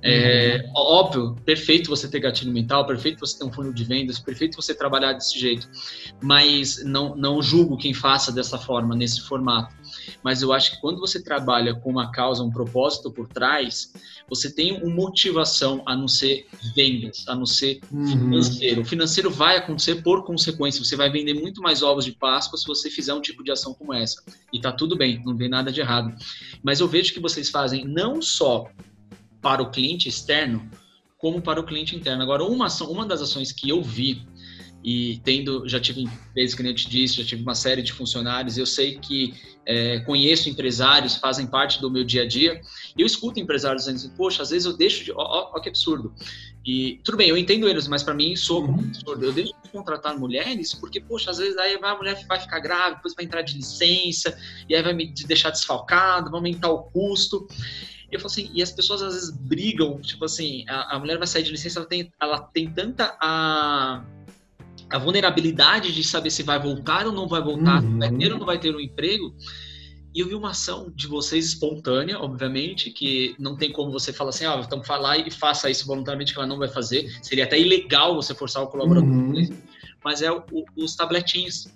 É, 0.02 0.64
uhum. 0.66 0.72
Óbvio, 0.74 1.36
perfeito 1.44 1.88
você 1.88 2.08
ter 2.08 2.18
gatilho 2.18 2.52
mental, 2.52 2.84
perfeito 2.84 3.20
você 3.20 3.38
ter 3.38 3.44
um 3.44 3.52
fundo 3.52 3.72
de 3.72 3.84
vendas, 3.84 4.18
perfeito 4.18 4.56
você 4.56 4.74
trabalhar 4.74 5.12
desse 5.12 5.38
jeito, 5.38 5.68
mas 6.20 6.84
não, 6.84 7.14
não 7.14 7.40
julgo 7.40 7.76
quem 7.76 7.94
faça 7.94 8.32
dessa 8.32 8.58
forma, 8.58 8.96
nesse 8.96 9.20
formato. 9.20 9.72
Mas 10.22 10.42
eu 10.42 10.52
acho 10.52 10.72
que 10.72 10.80
quando 10.80 10.98
você 10.98 11.22
trabalha 11.22 11.74
com 11.74 11.88
uma 11.90 12.10
causa, 12.10 12.42
um 12.42 12.50
propósito 12.50 13.12
por 13.12 13.28
trás, 13.28 13.92
você 14.28 14.52
tem 14.52 14.72
uma 14.72 14.92
motivação 14.92 15.82
a 15.86 15.94
não 15.94 16.08
ser 16.08 16.46
vendas, 16.74 17.24
a 17.28 17.36
não 17.36 17.46
ser 17.46 17.80
uhum. 17.92 18.06
financeiro. 18.06 18.80
O 18.80 18.84
financeiro 18.84 19.30
vai 19.30 19.58
acontecer 19.58 20.02
por 20.02 20.24
consequência, 20.24 20.84
você 20.84 20.96
vai 20.96 21.10
vender 21.10 21.34
muito 21.34 21.62
mais 21.62 21.80
ovos 21.80 22.04
de 22.04 22.12
Páscoa 22.12 22.58
se 22.58 22.66
você 22.66 22.90
fizer 22.90 23.14
um 23.14 23.20
tipo 23.20 23.44
de 23.44 23.52
ação 23.52 23.72
como 23.72 23.94
essa. 23.94 24.20
E 24.52 24.60
tá 24.60 24.72
tudo 24.72 24.96
bem, 24.96 25.22
não 25.24 25.36
tem 25.36 25.48
nada 25.48 25.70
de 25.70 25.80
errado. 25.80 26.12
Mas 26.60 26.80
eu 26.80 26.88
vejo 26.88 27.12
que 27.14 27.20
vocês 27.20 27.48
fazem 27.50 27.84
não 27.84 28.20
só 28.20 28.66
para 29.42 29.60
o 29.60 29.70
cliente 29.70 30.08
externo 30.08 30.70
como 31.18 31.40
para 31.40 31.60
o 31.60 31.64
cliente 31.64 31.94
interno. 31.94 32.22
Agora, 32.22 32.42
uma, 32.42 32.66
ação, 32.66 32.90
uma 32.90 33.06
das 33.06 33.22
ações 33.22 33.52
que 33.52 33.68
eu 33.68 33.80
vi 33.80 34.26
e 34.84 35.20
tendo, 35.22 35.68
já 35.68 35.78
tive 35.78 36.08
vezes 36.34 36.54
que 36.56 36.66
eu 36.66 36.74
te 36.74 36.88
disse, 36.88 37.22
já 37.22 37.24
tive 37.24 37.42
uma 37.42 37.54
série 37.54 37.82
de 37.82 37.92
funcionários, 37.92 38.58
eu 38.58 38.66
sei 38.66 38.98
que 38.98 39.32
é, 39.64 40.00
conheço 40.00 40.48
empresários, 40.48 41.14
fazem 41.14 41.46
parte 41.46 41.80
do 41.80 41.88
meu 41.88 42.02
dia 42.02 42.22
a 42.22 42.26
dia, 42.26 42.60
e 42.96 43.00
eu 43.00 43.06
escuto 43.06 43.38
empresários 43.38 43.84
dizendo 43.84 43.96
assim, 43.96 44.16
poxa, 44.16 44.42
às 44.42 44.50
vezes 44.50 44.66
eu 44.66 44.76
deixo 44.76 45.04
de, 45.04 45.12
ó, 45.12 45.18
ó, 45.18 45.52
ó 45.54 45.60
que 45.60 45.68
absurdo, 45.68 46.12
e 46.66 47.00
tudo 47.04 47.16
bem, 47.16 47.28
eu 47.28 47.36
entendo 47.36 47.68
eles, 47.68 47.86
mas 47.86 48.02
para 48.02 48.14
mim 48.14 48.34
sou 48.34 48.62
como 48.62 48.78
uhum. 48.78 48.88
absurdo, 48.88 49.24
eu 49.24 49.32
deixo 49.32 49.54
de 49.62 49.70
contratar 49.70 50.18
mulheres, 50.18 50.74
porque, 50.74 51.00
poxa, 51.00 51.30
às 51.30 51.38
vezes 51.38 51.56
aí 51.58 51.78
a 51.80 51.94
mulher 51.96 52.20
vai 52.26 52.40
ficar 52.40 52.58
grávida, 52.58 52.96
depois 52.96 53.14
vai 53.14 53.24
entrar 53.24 53.42
de 53.42 53.54
licença, 53.54 54.36
e 54.68 54.74
aí 54.74 54.82
vai 54.82 54.92
me 54.92 55.14
deixar 55.26 55.50
desfalcado, 55.50 56.28
vai 56.28 56.38
aumentar 56.38 56.70
o 56.70 56.82
custo, 56.84 57.46
eu 58.12 58.20
falo 58.20 58.30
assim, 58.30 58.50
e 58.52 58.62
as 58.62 58.70
pessoas 58.70 59.02
às 59.02 59.14
vezes 59.14 59.30
brigam, 59.30 59.98
tipo 60.00 60.26
assim, 60.26 60.64
a, 60.68 60.96
a 60.96 60.98
mulher 60.98 61.16
vai 61.16 61.26
sair 61.26 61.42
de 61.42 61.50
licença, 61.50 61.78
ela 61.78 61.88
tem, 61.88 62.12
ela 62.20 62.40
tem 62.40 62.70
tanta 62.70 63.16
a, 63.18 64.04
a 64.90 64.98
vulnerabilidade 64.98 65.94
de 65.94 66.04
saber 66.04 66.30
se 66.30 66.42
vai 66.42 66.60
voltar 66.60 67.06
ou 67.06 67.12
não 67.12 67.26
vai 67.26 67.42
voltar, 67.42 67.82
uhum. 67.82 67.98
vai 67.98 68.14
ter 68.14 68.32
ou 68.32 68.38
não 68.38 68.46
vai 68.46 68.58
ter 68.58 68.76
um 68.76 68.80
emprego. 68.80 69.34
E 70.14 70.20
eu 70.20 70.28
vi 70.28 70.34
uma 70.34 70.50
ação 70.50 70.92
de 70.94 71.06
vocês 71.06 71.46
espontânea, 71.46 72.18
obviamente, 72.18 72.90
que 72.90 73.34
não 73.38 73.56
tem 73.56 73.72
como 73.72 73.90
você 73.90 74.12
falar 74.12 74.28
assim, 74.28 74.44
ah, 74.44 74.60
então 74.62 74.84
falar 74.84 75.16
e 75.16 75.30
faça 75.30 75.70
isso 75.70 75.86
voluntariamente 75.86 76.34
que 76.34 76.38
ela 76.38 76.46
não 76.46 76.58
vai 76.58 76.68
fazer. 76.68 77.10
Seria 77.22 77.44
até 77.44 77.58
ilegal 77.58 78.14
você 78.14 78.34
forçar 78.34 78.62
o 78.62 78.66
colaborador. 78.66 79.08
Uhum. 79.08 79.56
Mas 80.04 80.20
é 80.20 80.30
o, 80.30 80.44
os 80.76 80.94
tabletinhos 80.96 81.72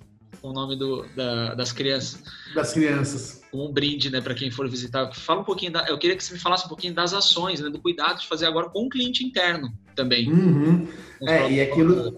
com 0.47 0.51
o 0.51 0.53
nome 0.53 0.77
do, 0.77 1.05
da, 1.17 1.55
das 1.55 1.73
crianças. 1.73 2.23
Das 2.55 2.73
crianças. 2.73 3.43
Um 3.53 3.73
brinde, 3.73 4.11
né, 4.11 4.21
para 4.21 4.33
quem 4.33 4.49
for 4.49 4.69
visitar. 4.69 5.13
Fala 5.13 5.41
um 5.41 5.45
pouquinho, 5.45 5.73
da, 5.73 5.89
eu 5.89 5.99
queria 5.99 6.17
que 6.17 6.23
você 6.23 6.35
me 6.35 6.39
falasse 6.39 6.67
um 6.67 6.69
pouquinho 6.69 6.95
das 6.95 7.13
ações, 7.13 7.61
né, 7.61 7.69
do 7.69 7.81
cuidado 7.81 8.21
de 8.21 8.29
fazer 8.29 8.47
agora 8.47 8.69
com 8.69 8.87
o 8.87 8.89
cliente 8.89 9.25
interno 9.25 9.73
também. 9.97 10.31
Uhum. 10.31 10.87
É, 11.23 11.51
e 11.51 11.61
aquilo, 11.61 12.17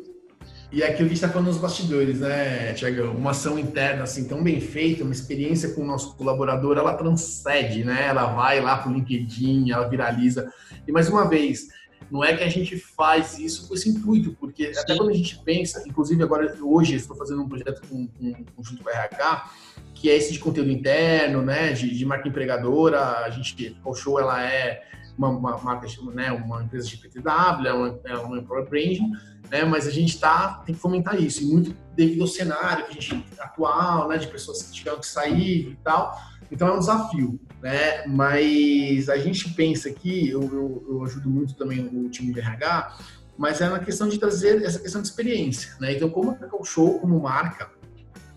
e 0.71 0.83
aquilo 0.83 1.09
que 1.09 1.15
está 1.15 1.31
falando 1.31 1.47
nos 1.47 1.57
bastidores, 1.57 2.21
né, 2.21 2.75
Tiago? 2.75 3.17
Uma 3.17 3.31
ação 3.31 3.59
interna 3.59 4.03
assim 4.03 4.29
tão 4.29 4.43
bem 4.43 4.61
feita, 4.61 5.05
uma 5.05 5.13
experiência 5.13 5.71
com 5.71 5.81
o 5.81 5.87
nosso 5.87 6.15
colaborador, 6.15 6.77
ela 6.77 6.93
transcende, 6.93 7.83
né? 7.83 8.09
Ela 8.09 8.27
vai 8.35 8.61
lá 8.61 8.77
para 8.77 8.91
o 8.91 8.95
LinkedIn, 8.95 9.71
ela 9.71 9.89
viraliza. 9.89 10.53
E 10.87 10.93
mais 10.93 11.09
uma 11.09 11.27
vez, 11.27 11.69
não 12.11 12.25
é 12.25 12.37
que 12.37 12.43
a 12.43 12.49
gente 12.49 12.77
faz 12.77 13.39
isso 13.39 13.69
com 13.69 13.75
esse 13.75 13.89
intuito, 13.89 14.35
porque 14.39 14.73
Sim. 14.73 14.81
até 14.81 14.97
quando 14.97 15.11
a 15.11 15.15
gente 15.15 15.39
pensa, 15.45 15.85
inclusive 15.87 16.23
agora, 16.23 16.57
hoje, 16.63 16.95
estou 16.95 17.17
fazendo 17.17 17.43
um 17.43 17.49
projeto 17.49 17.83
com, 17.87 18.07
com, 18.07 18.63
junto 18.63 18.83
com 18.83 18.89
a 18.89 18.93
RH, 18.93 19.51
que 19.95 20.09
é 20.09 20.17
esse 20.17 20.33
de 20.33 20.39
conteúdo 20.39 20.71
interno, 20.71 21.43
né, 21.43 21.73
de, 21.73 21.91
de 21.91 22.07
marca 22.07 22.29
empregadora, 22.29 23.25
a 23.25 23.31
gente, 23.31 23.77
o 23.85 23.95
show 23.95 24.19
ela 24.19 24.43
é 24.43 24.85
uma, 25.17 25.29
uma 25.29 25.59
marca, 25.59 25.87
né, 26.15 26.33
uma 26.33 26.63
empresa 26.63 26.89
de 26.89 26.97
PTW, 26.97 27.67
é 27.67 27.73
uma, 27.73 28.01
é 28.05 28.17
uma 28.17 28.63
branding, 28.63 29.11
né, 29.51 29.65
mas 29.65 29.87
a 29.87 29.91
gente 29.91 30.19
tá, 30.19 30.63
tem 30.65 30.75
que 30.75 30.81
fomentar 30.81 31.21
isso, 31.21 31.43
e 31.43 31.47
muito 31.47 31.77
devido 31.99 32.23
ao 32.23 32.29
cenário 32.29 32.87
que 32.87 32.93
a 32.93 32.95
gente 32.95 33.25
atual, 33.39 34.09
né, 34.09 34.17
de 34.17 34.29
pessoas 34.29 34.63
que 34.63 34.73
tiveram 34.73 35.01
que 35.01 35.07
sair 35.07 35.73
e 35.73 35.79
tal, 35.85 36.19
então 36.51 36.69
é 36.69 36.73
um 36.73 36.79
desafio 36.79 37.39
né? 37.63 38.07
Mas 38.07 39.09
a 39.09 39.17
gente 39.17 39.53
pensa 39.55 39.89
aqui, 39.89 40.29
eu, 40.29 40.43
eu, 40.43 40.87
eu, 40.89 41.05
ajudo 41.05 41.29
muito 41.29 41.55
também 41.55 41.81
o 41.81 42.09
time 42.09 42.33
de 42.33 42.41
RH, 42.41 42.97
mas 43.37 43.61
é 43.61 43.69
na 43.69 43.79
questão 43.79 44.09
de 44.09 44.19
trazer 44.19 44.63
essa 44.63 44.79
questão 44.79 45.01
de 45.01 45.09
experiência, 45.09 45.75
né? 45.81 45.93
Então, 45.93 46.09
como 46.09 46.31
a 46.31 46.35
Cacau 46.35 46.65
Show, 46.65 47.01
como 47.01 47.21
marca, 47.21 47.71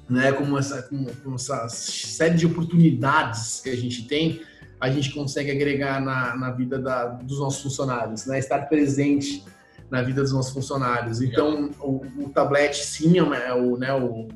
né? 0.10 0.32
Como 0.32 0.58
essa, 0.58 0.82
como, 0.84 1.10
como 1.24 1.36
essa 1.36 1.68
série 1.70 2.36
de 2.36 2.46
oportunidades 2.46 3.62
que 3.62 3.70
a 3.70 3.76
gente 3.76 4.08
tem, 4.08 4.42
a 4.80 4.90
gente 4.90 5.14
consegue 5.14 5.52
agregar 5.52 6.02
na, 6.02 6.36
na 6.36 6.52
vida 6.52 6.80
da, 6.80 7.06
dos 7.06 7.40
nossos 7.40 7.62
funcionários, 7.62 8.26
né? 8.26 8.40
Estar 8.40 8.68
presente 8.68 9.44
na 9.92 10.02
vida 10.02 10.22
dos 10.22 10.32
nossos 10.32 10.54
funcionários. 10.54 11.22
Então, 11.22 11.70
o, 11.82 12.02
o 12.24 12.30
tablet, 12.30 12.74
sim, 12.74 13.20
é 13.20 13.54
o, 13.54 13.78
né, 13.78 13.94
o, 13.94 14.30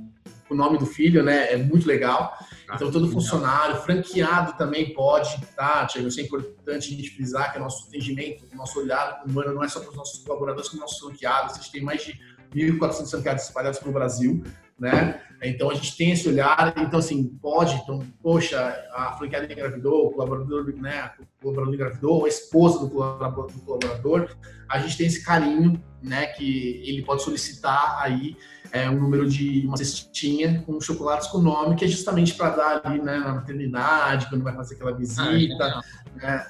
o 0.49 0.55
nome 0.55 0.77
do 0.77 0.85
filho, 0.85 1.23
né? 1.23 1.53
É 1.53 1.57
muito 1.57 1.87
legal. 1.87 2.37
Então, 2.73 2.91
todo 2.91 3.09
funcionário, 3.09 3.77
franqueado 3.77 4.57
também 4.57 4.93
pode, 4.93 5.39
tá, 5.55 5.85
Tiago? 5.85 6.09
Isso 6.09 6.19
é 6.19 6.23
importante 6.23 6.93
a 6.93 6.97
gente 6.97 7.09
frisar 7.11 7.53
que 7.53 7.57
o 7.57 7.61
nosso 7.61 7.87
atendimento, 7.87 8.45
o 8.51 8.55
nosso 8.57 8.79
olhar 8.79 9.23
humano 9.25 9.53
não 9.53 9.63
é 9.63 9.67
só 9.69 9.79
para 9.79 9.91
os 9.91 9.95
nossos 9.95 10.21
colaboradores, 10.23 10.69
como 10.69 10.81
nossos 10.81 10.99
franqueados. 10.99 11.53
A 11.53 11.57
gente 11.57 11.71
tem 11.71 11.81
mais 11.81 12.03
de 12.03 12.19
1.400 12.53 13.09
franqueados 13.09 13.43
espalhados 13.45 13.79
pelo 13.79 13.93
Brasil, 13.93 14.43
né? 14.79 15.21
Então, 15.43 15.69
a 15.69 15.73
gente 15.73 15.95
tem 15.95 16.11
esse 16.11 16.27
olhar. 16.27 16.73
Então, 16.77 16.99
assim, 16.99 17.23
pode, 17.41 17.75
então, 17.75 18.05
poxa, 18.21 18.57
a 18.93 19.13
franqueada 19.13 19.51
engravidou, 19.51 20.07
o 20.07 20.11
colaborador, 20.11 20.73
né? 20.75 21.11
O 21.19 21.43
colaborador 21.43 21.73
engravidou, 21.73 22.25
a 22.25 22.27
esposa 22.27 22.79
do 22.79 22.89
colaborador, 22.89 23.51
do 23.51 23.61
colaborador. 23.61 24.35
A 24.69 24.79
gente 24.79 24.97
tem 24.97 25.07
esse 25.07 25.23
carinho, 25.23 25.81
né? 26.01 26.27
Que 26.27 26.81
ele 26.85 27.03
pode 27.03 27.21
solicitar 27.21 28.01
aí 28.01 28.35
é, 28.71 28.89
um 28.89 28.99
número 28.99 29.29
de 29.29 29.65
uma 29.65 29.77
cestinha 29.77 30.61
com 30.65 30.79
chocolates 30.81 31.27
com 31.27 31.38
nome, 31.38 31.75
que 31.75 31.85
é 31.85 31.88
justamente 31.88 32.33
para 32.33 32.49
dar 32.49 32.81
ali 32.83 33.01
né, 33.01 33.17
na 33.17 33.35
maternidade, 33.35 34.27
quando 34.29 34.43
vai 34.43 34.53
fazer 34.53 34.75
aquela 34.75 34.93
visita, 34.93 35.63
ah, 35.63 35.81
né, 36.15 36.45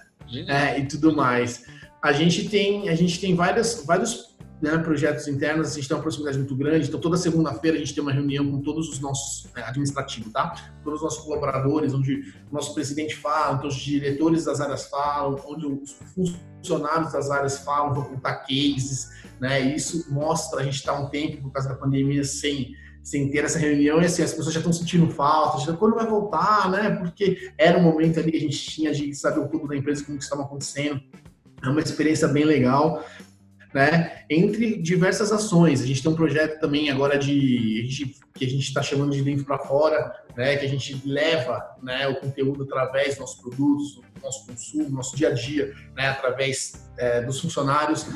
é, 0.48 0.80
e 0.80 0.88
tudo 0.88 1.16
mais. 1.16 1.66
A 2.02 2.12
gente 2.12 2.50
tem, 2.50 2.90
a 2.90 2.96
gente 2.96 3.20
tem 3.20 3.36
várias, 3.36 3.84
vários 3.86 4.35
né, 4.66 4.80
projetos 4.80 5.28
internos, 5.28 5.72
a 5.72 5.76
gente 5.76 5.88
tem 5.88 5.96
uma 5.96 6.02
proximidade 6.02 6.40
muito 6.40 6.56
grande, 6.56 6.88
então 6.88 7.00
toda 7.00 7.16
segunda-feira 7.18 7.78
a 7.78 7.80
gente 7.80 7.94
tem 7.94 8.02
uma 8.02 8.12
reunião 8.12 8.50
com 8.50 8.62
todos 8.62 8.90
os 8.90 9.00
nossos 9.00 9.48
né, 9.56 9.64
administrativos, 9.64 10.34
tá? 10.34 10.56
Todos 10.84 11.00
os 11.00 11.04
nossos 11.04 11.24
colaboradores, 11.24 11.94
onde 11.94 12.34
o 12.50 12.54
nosso 12.54 12.74
presidente 12.74 13.16
fala, 13.16 13.58
então 13.58 13.68
os 13.68 13.76
diretores 13.76 14.46
das 14.46 14.60
áreas 14.60 14.86
falam, 14.86 15.40
onde 15.48 15.68
os 15.68 15.96
funcionários 16.16 17.14
das 17.14 17.30
áreas 17.30 17.60
falam, 17.60 17.94
vão 17.94 18.06
contar 18.06 18.38
cases, 18.38 19.12
né? 19.40 19.62
Isso 19.76 20.12
mostra, 20.12 20.62
a 20.62 20.64
gente 20.64 20.76
está 20.78 21.00
um 21.00 21.10
tempo, 21.10 21.44
por 21.44 21.52
causa 21.52 21.70
da 21.70 21.76
pandemia, 21.76 22.24
sem, 22.24 22.74
sem 23.04 23.30
ter 23.30 23.46
essa 23.46 23.60
reunião, 23.60 24.02
e 24.02 24.06
assim, 24.06 24.24
as 24.24 24.34
pessoas 24.34 24.54
já 24.54 24.62
estão 24.62 24.74
sentindo 24.74 25.08
falta, 25.12 25.64
já, 25.64 25.74
quando 25.74 25.94
vai 25.94 26.08
voltar, 26.08 26.72
né? 26.72 26.90
Porque 26.90 27.52
era 27.56 27.78
um 27.78 27.84
momento 27.84 28.20
ali 28.20 28.32
que 28.32 28.38
a 28.38 28.42
gente 28.42 28.58
tinha 28.58 28.92
de 28.92 29.14
saber 29.14 29.42
o 29.42 29.48
tudo 29.48 29.68
da 29.68 29.76
empresa, 29.76 30.04
como 30.04 30.18
que 30.18 30.24
estava 30.24 30.42
acontecendo. 30.42 31.00
É 31.64 31.70
uma 31.70 31.82
experiência 31.82 32.28
bem 32.28 32.46
legal. 32.46 33.04
Né? 33.76 34.24
Entre 34.30 34.82
diversas 34.82 35.34
ações. 35.34 35.82
A 35.82 35.86
gente 35.86 36.02
tem 36.02 36.10
um 36.10 36.16
projeto 36.16 36.62
também 36.62 36.90
agora 36.90 37.20
de 37.20 38.16
que 38.34 38.46
a 38.46 38.50
gente 38.50 38.64
está 38.64 38.82
chamando 38.82 39.12
de 39.12 39.22
dentro 39.22 39.44
para 39.44 39.60
fora, 39.60 40.14
né? 40.36 40.56
Que 40.56 40.66
a 40.66 40.70
gente 40.70 41.02
leva, 41.06 41.62
né, 41.84 42.08
o 42.08 42.16
conteúdo 42.16 42.64
através 42.64 43.10
dos 43.10 43.20
nossos 43.20 43.42
produtos, 43.42 43.96
do 43.96 44.22
nosso 44.24 44.48
consumo, 44.48 44.90
nosso 44.90 45.18
dia 45.18 45.28
a 45.28 45.34
dia, 45.34 45.74
né? 45.94 46.08
Através 46.08 46.88
é, 46.98 47.22
dos 47.22 47.42
funcionários 47.42 48.08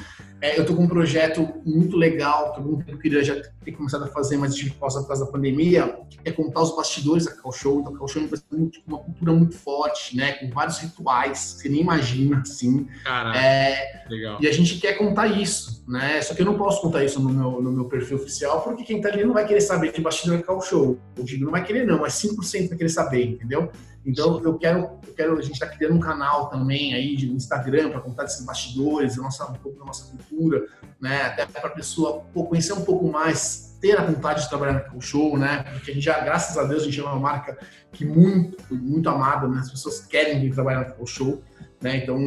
É, 0.41 0.57
eu 0.59 0.65
tô 0.65 0.75
com 0.75 0.83
um 0.83 0.87
projeto 0.87 1.47
muito 1.65 1.97
legal, 1.97 2.53
que 2.53 2.91
eu 2.91 2.97
queria 2.97 3.23
já 3.23 3.35
ter 3.63 3.71
começado 3.73 4.05
a 4.05 4.07
fazer, 4.07 4.37
mas 4.37 4.55
tive 4.55 4.71
pausa 4.71 5.01
por 5.01 5.07
causa 5.07 5.25
da 5.25 5.31
pandemia, 5.31 5.99
que 6.09 6.17
é 6.23 6.31
contar 6.31 6.61
os 6.61 6.75
bastidores 6.75 7.25
da 7.25 7.31
Cacau 7.31 7.51
Show. 7.51 7.79
Então, 7.79 7.91
a 7.91 7.93
Cacau 7.93 8.07
Show 8.07 8.21
é 8.23 8.69
uma 8.87 8.99
cultura 8.99 9.33
muito 9.33 9.57
forte, 9.57 10.15
né? 10.15 10.33
Com 10.33 10.49
vários 10.49 10.77
rituais, 10.79 11.37
você 11.57 11.67
nem 11.67 11.81
imagina, 11.81 12.39
assim. 12.39 12.87
Caraca, 13.03 13.37
é, 13.37 14.05
legal. 14.09 14.37
E 14.39 14.47
a 14.47 14.51
gente 14.51 14.79
quer 14.79 14.93
contar 14.93 15.27
isso, 15.27 15.83
né? 15.87 16.21
Só 16.21 16.33
que 16.33 16.41
eu 16.41 16.45
não 16.45 16.57
posso 16.57 16.81
contar 16.81 17.03
isso 17.03 17.19
no 17.21 17.29
meu, 17.29 17.61
no 17.61 17.71
meu 17.71 17.85
perfil 17.85 18.17
oficial, 18.17 18.61
porque 18.61 18.83
quem 18.83 19.01
tá 19.01 19.09
ali 19.09 19.25
não 19.25 19.33
vai 19.33 19.45
querer 19.45 19.61
saber 19.61 19.91
de 19.91 20.01
bastidor 20.01 20.37
da 20.37 20.41
Cacau 20.41 20.61
Show. 20.61 20.97
Eu 21.17 21.23
digo, 21.23 21.43
não 21.43 21.51
vai 21.51 21.65
querer 21.65 21.85
não, 21.85 21.99
mas 21.99 22.13
5% 22.13 22.69
vai 22.69 22.77
querer 22.77 22.89
saber, 22.89 23.25
entendeu? 23.25 23.69
Então 24.05 24.41
eu 24.43 24.57
quero, 24.57 24.99
eu 25.05 25.13
quero, 25.15 25.37
a 25.37 25.41
gente 25.41 25.53
está 25.53 25.67
criando 25.67 25.95
um 25.95 25.99
canal 25.99 26.49
também 26.49 26.93
aí 26.93 27.15
de 27.15 27.29
Instagram 27.31 27.91
para 27.91 27.99
contar 27.99 28.23
desses 28.23 28.45
bastidores, 28.45 29.17
a 29.17 29.21
nossa, 29.21 29.45
um 29.51 29.55
pouco 29.55 29.79
da 29.79 29.85
nossa 29.85 30.09
cultura, 30.09 30.65
né? 30.99 31.23
Até 31.23 31.45
para 31.45 31.67
a 31.67 31.73
pessoa 31.73 32.21
pô, 32.33 32.45
conhecer 32.45 32.73
um 32.73 32.83
pouco 32.83 33.07
mais, 33.07 33.77
ter 33.81 33.99
a 33.99 34.03
vontade 34.03 34.43
de 34.43 34.49
trabalhar 34.49 34.91
no 34.93 35.01
show, 35.01 35.37
né? 35.37 35.63
Porque 35.73 35.91
a 35.91 35.93
gente 35.93 36.03
já, 36.03 36.19
graças 36.21 36.57
a 36.57 36.63
Deus, 36.63 36.83
a 36.83 36.85
gente 36.85 36.99
é 36.99 37.03
uma 37.03 37.19
marca 37.19 37.57
que 37.91 38.05
muito, 38.05 38.57
muito 38.73 39.09
amada, 39.09 39.47
né? 39.47 39.59
As 39.59 39.71
pessoas 39.71 39.99
querem 39.99 40.39
vir 40.39 40.53
trabalhar 40.53 40.95
no 40.97 41.05
show. 41.05 41.41
Né? 41.81 41.95
Então, 41.95 42.17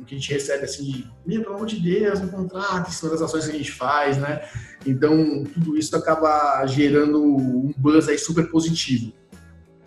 o 0.00 0.04
que 0.04 0.16
a 0.16 0.18
gente 0.18 0.32
recebe 0.32 0.64
assim, 0.64 1.04
meu, 1.24 1.42
pelo 1.42 1.54
amor 1.54 1.68
de 1.68 1.78
Deus, 1.78 2.18
um 2.18 2.26
contrato, 2.26 2.90
são 2.90 3.08
das 3.08 3.22
ações 3.22 3.44
que 3.46 3.52
a 3.52 3.56
gente 3.58 3.70
faz, 3.70 4.18
né? 4.18 4.42
Então, 4.84 5.44
tudo 5.54 5.78
isso 5.78 5.94
acaba 5.96 6.66
gerando 6.66 7.24
um 7.24 7.72
buzz 7.76 8.08
aí 8.08 8.18
super 8.18 8.50
positivo. 8.50 9.12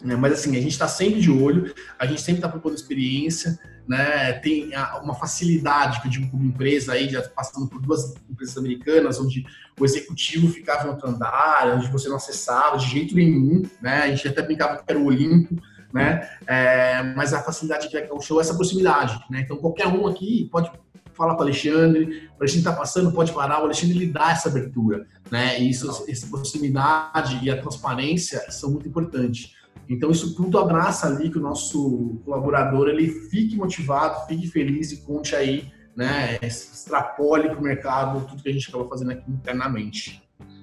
Né? 0.03 0.15
Mas 0.15 0.33
assim, 0.33 0.51
a 0.57 0.61
gente 0.61 0.71
está 0.71 0.87
sempre 0.87 1.19
de 1.19 1.31
olho, 1.31 1.73
a 1.97 2.05
gente 2.05 2.21
sempre 2.21 2.39
está 2.39 2.49
propondo 2.49 2.75
experiência, 2.75 3.59
né? 3.87 4.33
tem 4.33 4.71
uma 5.03 5.13
facilidade 5.15 6.01
que 6.01 6.07
eu 6.07 6.11
digo 6.11 6.31
como 6.31 6.43
empresa 6.43 6.93
aí, 6.93 7.09
já 7.09 7.21
passando 7.21 7.67
por 7.67 7.81
duas 7.81 8.13
empresas 8.29 8.57
americanas, 8.57 9.19
onde 9.19 9.45
o 9.79 9.85
executivo 9.85 10.49
ficava 10.49 10.87
em 10.87 10.91
outro 10.91 11.09
andar, 11.09 11.75
onde 11.75 11.87
você 11.91 12.09
não 12.09 12.15
acessava 12.15 12.77
de 12.77 12.87
jeito 12.87 13.15
nenhum, 13.15 13.63
né? 13.81 14.03
a 14.03 14.07
gente 14.07 14.27
até 14.27 14.41
brincava 14.41 14.77
que 14.77 14.83
era 14.87 14.99
o 14.99 15.05
Olimpo, 15.05 15.55
né? 15.93 16.29
É, 16.47 17.03
mas 17.15 17.33
a 17.33 17.43
facilidade 17.43 17.89
que 17.89 17.97
é 17.97 18.07
o 18.11 18.21
show 18.21 18.39
é 18.39 18.41
essa 18.41 18.53
proximidade, 18.53 19.19
né? 19.29 19.41
Então 19.41 19.57
qualquer 19.57 19.87
um 19.87 20.07
aqui 20.07 20.47
pode 20.51 20.71
falar 21.13 21.35
com 21.35 21.41
o 21.41 21.43
Alexandre, 21.43 22.29
o 22.31 22.41
Alexandre 22.41 22.69
está 22.69 22.73
passando, 22.73 23.11
pode 23.11 23.31
parar, 23.33 23.61
o 23.61 23.65
Alexandre 23.65 23.97
lhe 23.97 24.07
dá 24.07 24.31
essa 24.31 24.49
abertura, 24.49 25.05
né? 25.29 25.59
E 25.59 25.69
isso, 25.69 26.05
essa 26.07 26.27
proximidade 26.27 27.39
e 27.43 27.49
a 27.49 27.61
transparência 27.61 28.49
são 28.49 28.71
muito 28.71 28.87
importantes. 28.87 29.53
Então 29.89 30.09
isso 30.09 30.35
tudo 30.35 30.57
abraça 30.57 31.07
ali 31.07 31.29
que 31.29 31.37
o 31.37 31.41
nosso 31.41 32.21
colaborador 32.23 32.87
ele 32.87 33.07
fique 33.29 33.55
motivado, 33.55 34.25
fique 34.27 34.47
feliz 34.47 34.91
e 34.91 35.01
conte 35.01 35.35
aí, 35.35 35.71
né, 35.95 36.39
extrapole 36.41 37.49
para 37.49 37.59
o 37.59 37.61
mercado 37.61 38.25
tudo 38.27 38.41
que 38.41 38.49
a 38.49 38.53
gente 38.53 38.69
acaba 38.69 38.87
fazendo 38.87 39.11
aqui 39.11 39.29
internamente. 39.29 40.21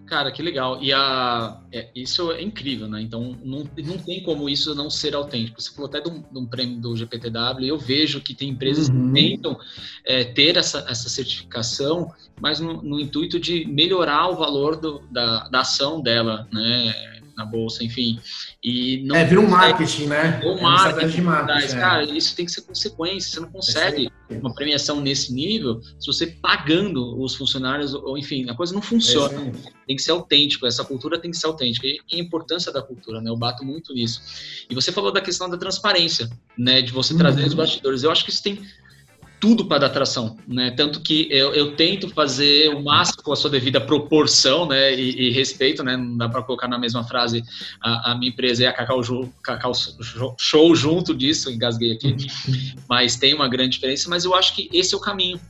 Cara, 0.08 0.32
que 0.32 0.42
legal. 0.42 0.82
E 0.82 0.90
a, 0.90 1.60
é, 1.70 1.90
isso 1.94 2.32
é 2.32 2.40
incrível, 2.40 2.88
né? 2.88 3.02
Então, 3.02 3.36
não, 3.44 3.68
não 3.76 3.98
tem 3.98 4.22
como 4.22 4.48
isso 4.48 4.74
não 4.74 4.88
ser 4.88 5.14
autêntico. 5.14 5.60
Você 5.60 5.70
falou 5.70 5.86
até 5.86 6.00
de 6.00 6.08
um, 6.08 6.22
de 6.22 6.38
um 6.38 6.46
prêmio 6.46 6.80
do 6.80 6.96
GPTW, 6.96 7.66
eu 7.66 7.78
vejo 7.78 8.22
que 8.22 8.34
tem 8.34 8.48
empresas 8.48 8.88
uhum. 8.88 9.12
que 9.12 9.20
tentam 9.20 9.58
é, 10.06 10.24
ter 10.24 10.56
essa, 10.56 10.86
essa 10.88 11.10
certificação, 11.10 12.10
mas 12.40 12.58
no, 12.58 12.82
no 12.82 12.98
intuito 12.98 13.38
de 13.38 13.66
melhorar 13.66 14.28
o 14.30 14.36
valor 14.36 14.76
do, 14.76 15.02
da, 15.10 15.46
da 15.48 15.60
ação 15.60 16.00
dela, 16.00 16.48
né? 16.50 17.17
Na 17.38 17.46
bolsa, 17.46 17.84
enfim. 17.84 18.18
E 18.62 19.04
não 19.04 19.14
é, 19.14 19.24
vira 19.24 19.40
um 19.40 19.48
marketing, 19.48 20.06
né? 20.06 20.40
Um 20.44 20.58
é 20.58 20.60
marketing, 20.60 21.08
de 21.08 21.22
marketing 21.22 21.76
é. 21.76 21.78
cara, 21.78 22.02
isso 22.04 22.34
tem 22.34 22.44
que 22.44 22.50
ser 22.50 22.62
consequência. 22.62 23.30
Você 23.30 23.40
não 23.40 23.50
consegue 23.50 24.10
uma 24.28 24.52
premiação 24.52 25.00
nesse 25.00 25.32
nível 25.32 25.80
se 25.98 26.06
você 26.06 26.26
pagando 26.26 27.18
os 27.22 27.36
funcionários, 27.36 27.94
ou 27.94 28.18
enfim, 28.18 28.50
a 28.50 28.54
coisa 28.54 28.74
não 28.74 28.82
funciona. 28.82 29.52
tem 29.86 29.96
que 29.96 30.02
ser 30.02 30.10
autêntico, 30.10 30.66
essa 30.66 30.84
cultura 30.84 31.18
tem 31.18 31.30
que 31.30 31.36
ser 31.36 31.46
autêntica. 31.46 31.86
E 31.86 32.00
a 32.12 32.18
importância 32.18 32.72
da 32.72 32.82
cultura, 32.82 33.20
né? 33.20 33.30
Eu 33.30 33.36
bato 33.36 33.64
muito 33.64 33.94
nisso. 33.94 34.20
E 34.68 34.74
você 34.74 34.90
falou 34.90 35.12
da 35.12 35.20
questão 35.20 35.48
da 35.48 35.56
transparência, 35.56 36.28
né? 36.58 36.82
De 36.82 36.92
você 36.92 37.16
trazer 37.16 37.44
os 37.44 37.52
uhum. 37.52 37.58
bastidores. 37.58 38.02
Eu 38.02 38.10
acho 38.10 38.24
que 38.24 38.30
isso 38.30 38.42
tem 38.42 38.60
tudo 39.40 39.66
para 39.66 39.78
dar 39.78 39.88
tração, 39.90 40.36
né? 40.46 40.70
Tanto 40.72 41.00
que 41.00 41.28
eu, 41.30 41.54
eu, 41.54 41.76
tento 41.76 42.08
fazer 42.10 42.74
o 42.74 42.82
máximo 42.82 43.22
com 43.22 43.32
a 43.32 43.36
sua 43.36 43.50
devida 43.50 43.80
proporção, 43.80 44.66
né? 44.66 44.94
E, 44.94 45.28
e 45.28 45.30
respeito, 45.30 45.82
né? 45.82 45.96
Não 45.96 46.16
dá 46.16 46.28
para 46.28 46.42
colocar 46.42 46.68
na 46.68 46.78
mesma 46.78 47.04
frase 47.04 47.44
a, 47.80 48.12
a 48.12 48.14
minha 48.16 48.30
empresa 48.30 48.64
e 48.64 48.66
a 48.66 48.72
Cacau, 48.72 49.00
Cacau, 49.42 49.72
Show 50.38 50.74
junto 50.74 51.14
disso, 51.14 51.50
engasguei 51.50 51.92
aqui. 51.92 52.16
Mas 52.88 53.16
tem 53.16 53.34
uma 53.34 53.48
grande 53.48 53.70
diferença, 53.70 54.08
mas 54.08 54.24
eu 54.24 54.34
acho 54.34 54.54
que 54.54 54.68
esse 54.72 54.94
é 54.94 54.96
o 54.96 55.00
caminho. 55.00 55.40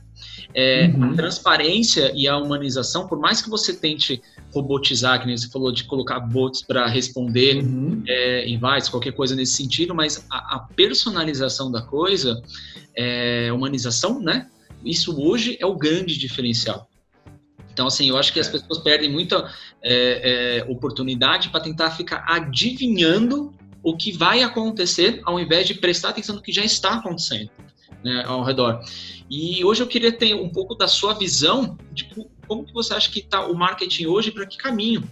É, 0.53 0.87
uhum. 0.87 1.11
A 1.11 1.13
transparência 1.15 2.11
e 2.15 2.27
a 2.27 2.37
humanização, 2.37 3.07
por 3.07 3.19
mais 3.19 3.41
que 3.41 3.49
você 3.49 3.73
tente 3.73 4.21
robotizar, 4.53 5.19
que 5.19 5.27
nem 5.27 5.37
você 5.37 5.49
falou, 5.49 5.71
de 5.71 5.83
colocar 5.83 6.19
bots 6.19 6.61
para 6.61 6.87
responder 6.87 7.63
uhum. 7.63 8.03
é, 8.07 8.47
invites, 8.47 8.89
qualquer 8.89 9.11
coisa 9.11 9.35
nesse 9.35 9.53
sentido, 9.53 9.93
mas 9.93 10.25
a, 10.29 10.55
a 10.55 10.59
personalização 10.75 11.71
da 11.71 11.81
coisa, 11.81 12.41
é, 12.95 13.51
humanização, 13.53 14.19
né? 14.19 14.47
Isso 14.83 15.21
hoje 15.21 15.57
é 15.59 15.65
o 15.65 15.75
grande 15.75 16.17
diferencial. 16.17 16.89
Então, 17.71 17.87
assim, 17.87 18.09
eu 18.09 18.17
acho 18.17 18.33
que 18.33 18.39
as 18.39 18.47
é. 18.47 18.51
pessoas 18.51 18.79
perdem 18.79 19.09
muita 19.09 19.49
é, 19.81 20.59
é, 20.59 20.71
oportunidade 20.71 21.49
para 21.49 21.61
tentar 21.61 21.91
ficar 21.91 22.25
adivinhando 22.27 23.53
o 23.81 23.95
que 23.95 24.11
vai 24.11 24.43
acontecer, 24.43 25.21
ao 25.23 25.39
invés 25.39 25.67
de 25.67 25.75
prestar 25.75 26.09
atenção 26.09 26.35
no 26.35 26.41
que 26.41 26.51
já 26.51 26.63
está 26.63 26.95
acontecendo 26.95 27.49
né, 28.03 28.23
ao 28.25 28.43
redor. 28.43 28.81
E 29.29 29.63
hoje 29.63 29.83
eu 29.83 29.87
queria 29.87 30.11
ter 30.11 30.33
um 30.33 30.49
pouco 30.49 30.75
da 30.75 30.87
sua 30.87 31.13
visão 31.13 31.77
de 31.91 32.09
como 32.47 32.65
que 32.65 32.73
você 32.73 32.93
acha 32.93 33.11
que 33.11 33.19
está 33.19 33.45
o 33.45 33.53
marketing 33.53 34.07
hoje 34.07 34.31
para 34.31 34.45
que 34.45 34.57
caminho? 34.57 35.03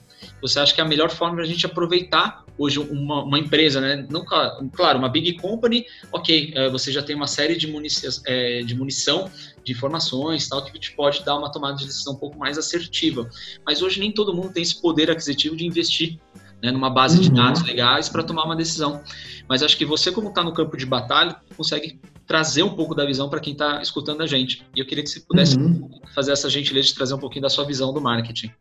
Você 0.41 0.59
acha 0.59 0.73
que 0.73 0.81
é 0.81 0.83
a 0.83 0.88
melhor 0.88 1.11
forma 1.11 1.35
de 1.35 1.41
a 1.43 1.45
gente 1.45 1.65
aproveitar 1.65 2.43
hoje 2.57 2.79
uma, 2.79 3.23
uma, 3.23 3.38
empresa, 3.38 3.79
né? 3.79 4.07
Não, 4.09 4.25
claro, 4.25 4.97
uma 4.97 5.07
big 5.07 5.33
company, 5.33 5.85
ok, 6.11 6.53
é, 6.55 6.69
você 6.69 6.91
já 6.91 7.03
tem 7.03 7.15
uma 7.15 7.27
série 7.27 7.55
de, 7.55 7.67
munição, 7.67 8.23
é, 8.25 8.63
de 8.63 8.75
munição, 8.75 9.29
de 9.63 9.71
informações, 9.71 10.47
tal, 10.47 10.63
que 10.65 10.79
te 10.79 10.93
pode 10.93 11.23
dar 11.23 11.38
uma 11.38 11.51
tomada 11.51 11.77
de 11.77 11.85
decisão 11.85 12.13
um 12.13 12.17
pouco 12.17 12.38
mais 12.39 12.57
assertiva. 12.57 13.29
Mas 13.63 13.83
hoje 13.83 13.99
nem 13.99 14.11
todo 14.11 14.33
mundo 14.33 14.49
tem 14.51 14.63
esse 14.63 14.81
poder 14.81 15.11
aquisitivo 15.11 15.55
de 15.55 15.65
investir 15.65 16.19
né, 16.61 16.71
numa 16.71 16.89
base 16.89 17.17
uhum. 17.17 17.23
de 17.23 17.29
dados 17.29 17.63
legais 17.63 18.09
para 18.09 18.23
tomar 18.23 18.45
uma 18.45 18.55
decisão. 18.55 19.03
Mas 19.47 19.61
acho 19.61 19.77
que 19.77 19.85
você, 19.85 20.11
como 20.11 20.29
está 20.29 20.43
no 20.43 20.53
campo 20.53 20.75
de 20.75 20.85
batalha, 20.85 21.35
consegue 21.55 21.99
trazer 22.28 22.61
um 22.61 22.75
pouco 22.75 22.93
da 22.93 23.05
visão 23.05 23.30
para 23.30 23.39
quem 23.39 23.53
está 23.53 23.82
escutando 23.82 24.21
a 24.21 24.28
gente. 24.28 24.67
E 24.75 24.80
eu 24.80 24.86
queria 24.86 25.03
que 25.03 25.09
você 25.09 25.21
pudesse 25.21 25.57
uhum. 25.57 25.89
fazer 26.13 26.34
essa 26.34 26.49
gentileza 26.49 26.89
de 26.89 26.95
trazer 26.95 27.13
um 27.13 27.19
pouquinho 27.19 27.43
da 27.43 27.49
sua 27.49 27.65
visão 27.65 27.93
do 27.93 28.01
marketing. 28.01 28.51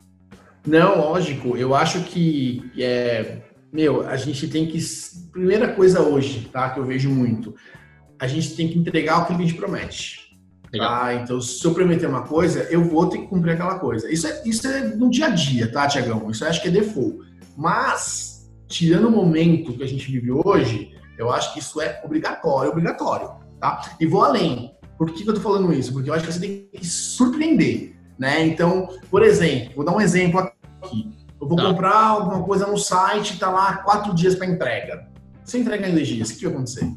Não, 0.64 0.99
lógico. 0.99 1.57
Eu 1.57 1.75
acho 1.75 2.03
que 2.05 2.71
é, 2.79 3.43
meu, 3.73 4.09
a 4.09 4.17
gente 4.17 4.49
tem 4.49 4.67
que 4.67 4.79
primeira 5.33 5.75
coisa 5.75 6.01
hoje, 6.01 6.49
tá? 6.53 6.71
Que 6.71 6.81
eu 6.81 6.85
vejo 6.85 7.11
muito, 7.11 7.55
a 8.19 8.27
gente 8.27 8.55
tem 8.55 8.69
que 8.69 8.79
entregar 8.79 9.19
o 9.19 9.27
que 9.27 9.33
a 9.35 9.37
gente 9.37 9.55
promete. 9.55 10.27
Tá? 10.77 11.14
Então, 11.14 11.41
se 11.41 11.64
eu 11.64 11.73
prometer 11.73 12.07
uma 12.07 12.23
coisa, 12.23 12.64
eu 12.64 12.85
vou 12.85 13.09
ter 13.09 13.19
que 13.19 13.27
cumprir 13.27 13.53
aquela 13.53 13.79
coisa. 13.79 14.12
Isso 14.12 14.27
é, 14.27 14.43
isso 14.45 14.67
é 14.67 14.83
no 14.83 15.09
dia 15.09 15.27
a 15.27 15.31
dia, 15.31 15.71
tá, 15.71 15.87
Tiagão? 15.87 16.31
Isso 16.31 16.45
eu 16.45 16.49
acho 16.49 16.61
que 16.61 16.69
é 16.69 16.71
default. 16.71 17.19
Mas, 17.57 18.51
tirando 18.69 19.09
o 19.09 19.11
momento 19.11 19.73
que 19.73 19.83
a 19.83 19.87
gente 19.87 20.11
vive 20.11 20.31
hoje, 20.33 20.95
eu 21.19 21.31
acho 21.31 21.55
que 21.55 21.61
isso 21.61 21.81
é 21.81 22.03
obrigatório, 22.05 22.71
obrigatório, 22.71 23.31
tá? 23.61 23.97
E 24.01 24.07
vou 24.07 24.25
além. 24.25 24.75
Por 24.99 25.11
que, 25.11 25.29
eu 25.29 25.35
tô 25.35 25.41
falando 25.41 25.73
isso? 25.73 25.93
Porque 25.93 26.09
eu 26.09 26.15
acho 26.15 26.25
que 26.25 26.33
você 26.33 26.41
tem 26.41 26.69
que 26.73 26.87
surpreender, 26.87 27.97
né? 28.19 28.47
Então, 28.47 28.89
por 29.11 29.23
exemplo, 29.23 29.75
vou 29.77 29.85
dar 29.85 29.93
um 29.93 30.01
exemplo 30.01 30.41
aqui. 30.41 31.13
Eu 31.41 31.47
vou 31.47 31.57
tá. 31.57 31.65
comprar 31.65 32.07
alguma 32.07 32.43
coisa 32.43 32.67
no 32.67 32.79
site, 32.79 33.39
tá 33.39 33.51
lá 33.51 33.77
quatro 33.79 34.15
dias 34.15 34.35
para 34.35 34.47
entrega. 34.47 35.09
Se 35.45 35.59
entregar 35.59 35.89
em 35.89 35.95
dois 35.95 36.09
dias, 36.09 36.31
o 36.31 36.37
que 36.37 36.45
vai 36.45 36.55
acontecer? 36.55 36.91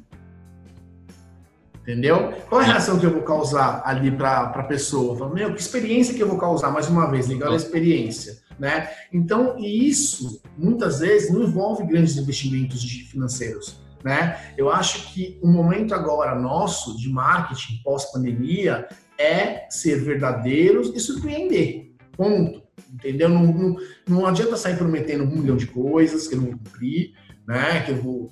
Entendeu? 1.81 2.33
Qual 2.47 2.61
é 2.61 2.65
a 2.65 2.67
reação 2.67 2.99
que 2.99 3.05
eu 3.05 3.11
vou 3.11 3.23
causar 3.23 3.81
ali 3.83 4.11
para 4.11 4.43
a 4.43 4.63
pessoa? 4.63 5.17
Falo, 5.17 5.33
meu, 5.33 5.53
que 5.53 5.59
experiência 5.59 6.13
que 6.13 6.23
eu 6.23 6.27
vou 6.27 6.37
causar? 6.37 6.71
Mais 6.71 6.87
uma 6.87 7.09
vez, 7.09 7.27
legal 7.27 7.51
a 7.51 7.55
experiência 7.55 8.39
né? 8.59 8.89
Então, 9.11 9.57
isso 9.57 10.41
muitas 10.57 10.99
vezes 10.99 11.31
não 11.31 11.43
envolve 11.43 11.85
grandes 11.85 12.17
investimentos 12.17 12.83
financeiros, 13.09 13.79
né? 14.03 14.53
Eu 14.57 14.69
acho 14.69 15.13
que 15.13 15.39
o 15.41 15.47
momento 15.47 15.93
agora 15.93 16.39
nosso 16.39 16.97
de 16.97 17.09
marketing 17.09 17.81
pós-pandemia 17.83 18.87
é 19.17 19.67
ser 19.69 20.01
verdadeiros 20.01 20.91
e 20.95 20.99
surpreender. 20.99 21.91
Ponto. 22.15 22.63
Entendeu? 22.93 23.29
Não, 23.29 23.45
não, 23.45 23.77
não 24.07 24.25
adianta 24.25 24.55
sair 24.55 24.77
prometendo 24.77 25.23
um 25.23 25.27
milhão 25.27 25.57
de 25.57 25.67
coisas 25.67 26.27
que 26.27 26.35
eu 26.35 26.41
não 26.41 26.47
vou 26.47 26.57
cumprir, 26.57 27.13
né? 27.47 27.81
Que 27.81 27.91
eu 27.91 27.97
vou 27.97 28.31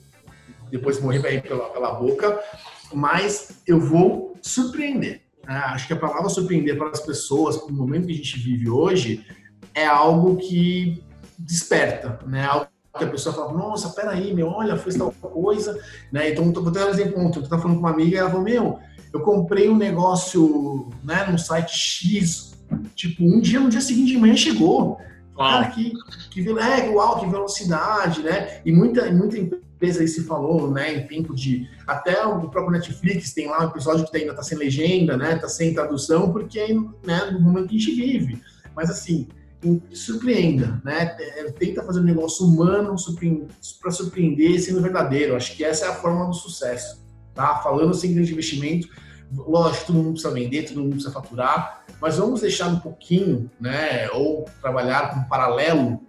depois 0.72 1.00
morrer 1.00 1.42
pela, 1.42 1.70
pela 1.70 1.94
boca, 1.94 2.40
mas 2.94 3.62
eu 3.66 3.80
vou 3.80 4.38
surpreender. 4.42 5.22
Né? 5.46 5.56
Acho 5.56 5.88
que 5.88 5.94
a 5.94 5.98
palavra 5.98 6.30
surpreender 6.30 6.78
para 6.78 6.90
as 6.90 7.02
pessoas, 7.02 7.56
no 7.68 7.74
momento 7.74 8.08
que 8.08 8.14
a 8.14 8.16
gente 8.16 8.40
vive 8.40 8.70
hoje, 8.70 9.26
é 9.74 9.86
algo 9.86 10.38
que 10.38 11.04
desperta, 11.38 12.20
né? 12.26 12.46
Algo 12.46 12.68
que 12.98 13.04
a 13.04 13.10
pessoa 13.10 13.34
fala, 13.34 13.54
nossa, 13.54 13.90
peraí, 13.90 14.34
meu, 14.34 14.48
olha, 14.48 14.78
fez 14.78 14.96
tal 14.96 15.12
coisa, 15.12 15.80
né? 16.12 16.32
Então, 16.32 16.52
vou 16.52 16.72
dar 16.72 16.88
um 16.88 16.90
exemplo 16.90 17.20
ontem, 17.20 17.40
eu 17.40 17.44
estava 17.44 17.62
falando 17.62 17.78
com 17.78 17.84
uma 17.84 17.92
amiga 17.92 18.16
e 18.16 18.20
ela 18.20 18.30
falou, 18.30 18.44
meu, 18.44 18.80
eu 19.14 19.22
comprei 19.22 19.70
um 19.70 19.78
negócio 19.78 20.90
né, 21.04 21.26
no 21.32 21.38
site 21.38 21.78
X, 21.78 22.58
tipo, 22.96 23.24
um 23.24 23.40
dia, 23.40 23.60
no 23.60 23.70
dia 23.70 23.82
seguinte 23.82 24.12
de 24.12 24.18
manhã 24.18 24.36
chegou. 24.36 24.98
Cara, 25.38 25.68
que, 25.68 25.94
que, 26.32 26.50
é, 26.50 26.90
uau, 26.90 27.20
que 27.20 27.28
velocidade, 27.28 28.24
né? 28.24 28.60
E 28.66 28.72
muita, 28.72 29.12
muita 29.12 29.38
empresa 29.38 30.02
aí 30.02 30.08
se 30.08 30.24
falou, 30.24 30.72
né, 30.72 30.96
em 30.96 31.08
tempo 31.08 31.36
de. 31.36 31.70
Até 31.86 32.26
o 32.26 32.50
próprio 32.50 32.72
Netflix 32.72 33.34
tem 33.34 33.48
lá 33.48 33.64
um 33.64 33.70
episódio 33.70 34.08
que 34.08 34.18
ainda 34.18 34.32
está 34.32 34.42
sem 34.42 34.58
legenda, 34.58 35.16
né? 35.16 35.36
Está 35.36 35.48
sem 35.48 35.76
tradução, 35.76 36.32
porque 36.32 36.74
né, 37.06 37.30
no 37.32 37.40
momento 37.40 37.68
que 37.68 37.78
a 37.78 37.80
gente 37.80 37.94
vive. 37.94 38.42
Mas 38.76 38.90
assim, 38.90 39.28
surpreenda, 39.92 40.82
né? 40.84 41.16
É, 41.20 41.44
tenta 41.52 41.84
fazer 41.84 42.00
um 42.00 42.04
negócio 42.04 42.46
humano 42.46 42.96
para 43.82 43.92
surpreender 43.92 44.60
sendo 44.62 44.82
verdadeiro. 44.82 45.36
Acho 45.36 45.56
que 45.56 45.64
essa 45.64 45.86
é 45.86 45.90
a 45.90 45.96
forma 45.96 46.26
do 46.28 46.34
sucesso, 46.34 47.04
tá? 47.34 47.56
Falando 47.58 47.94
sem 47.94 48.14
grande 48.14 48.32
investimento, 48.32 48.88
lógico, 49.36 49.88
todo 49.88 49.96
mundo 49.96 50.12
precisa 50.12 50.34
vender, 50.34 50.64
todo 50.64 50.82
mundo 50.82 50.92
precisa 50.92 51.12
faturar, 51.12 51.84
mas 52.00 52.18
vamos 52.18 52.42
deixar 52.42 52.68
um 52.68 52.80
pouquinho, 52.80 53.50
né? 53.60 54.10
Ou 54.12 54.46
trabalhar 54.62 55.14
com 55.14 55.24
paralelo 55.28 56.02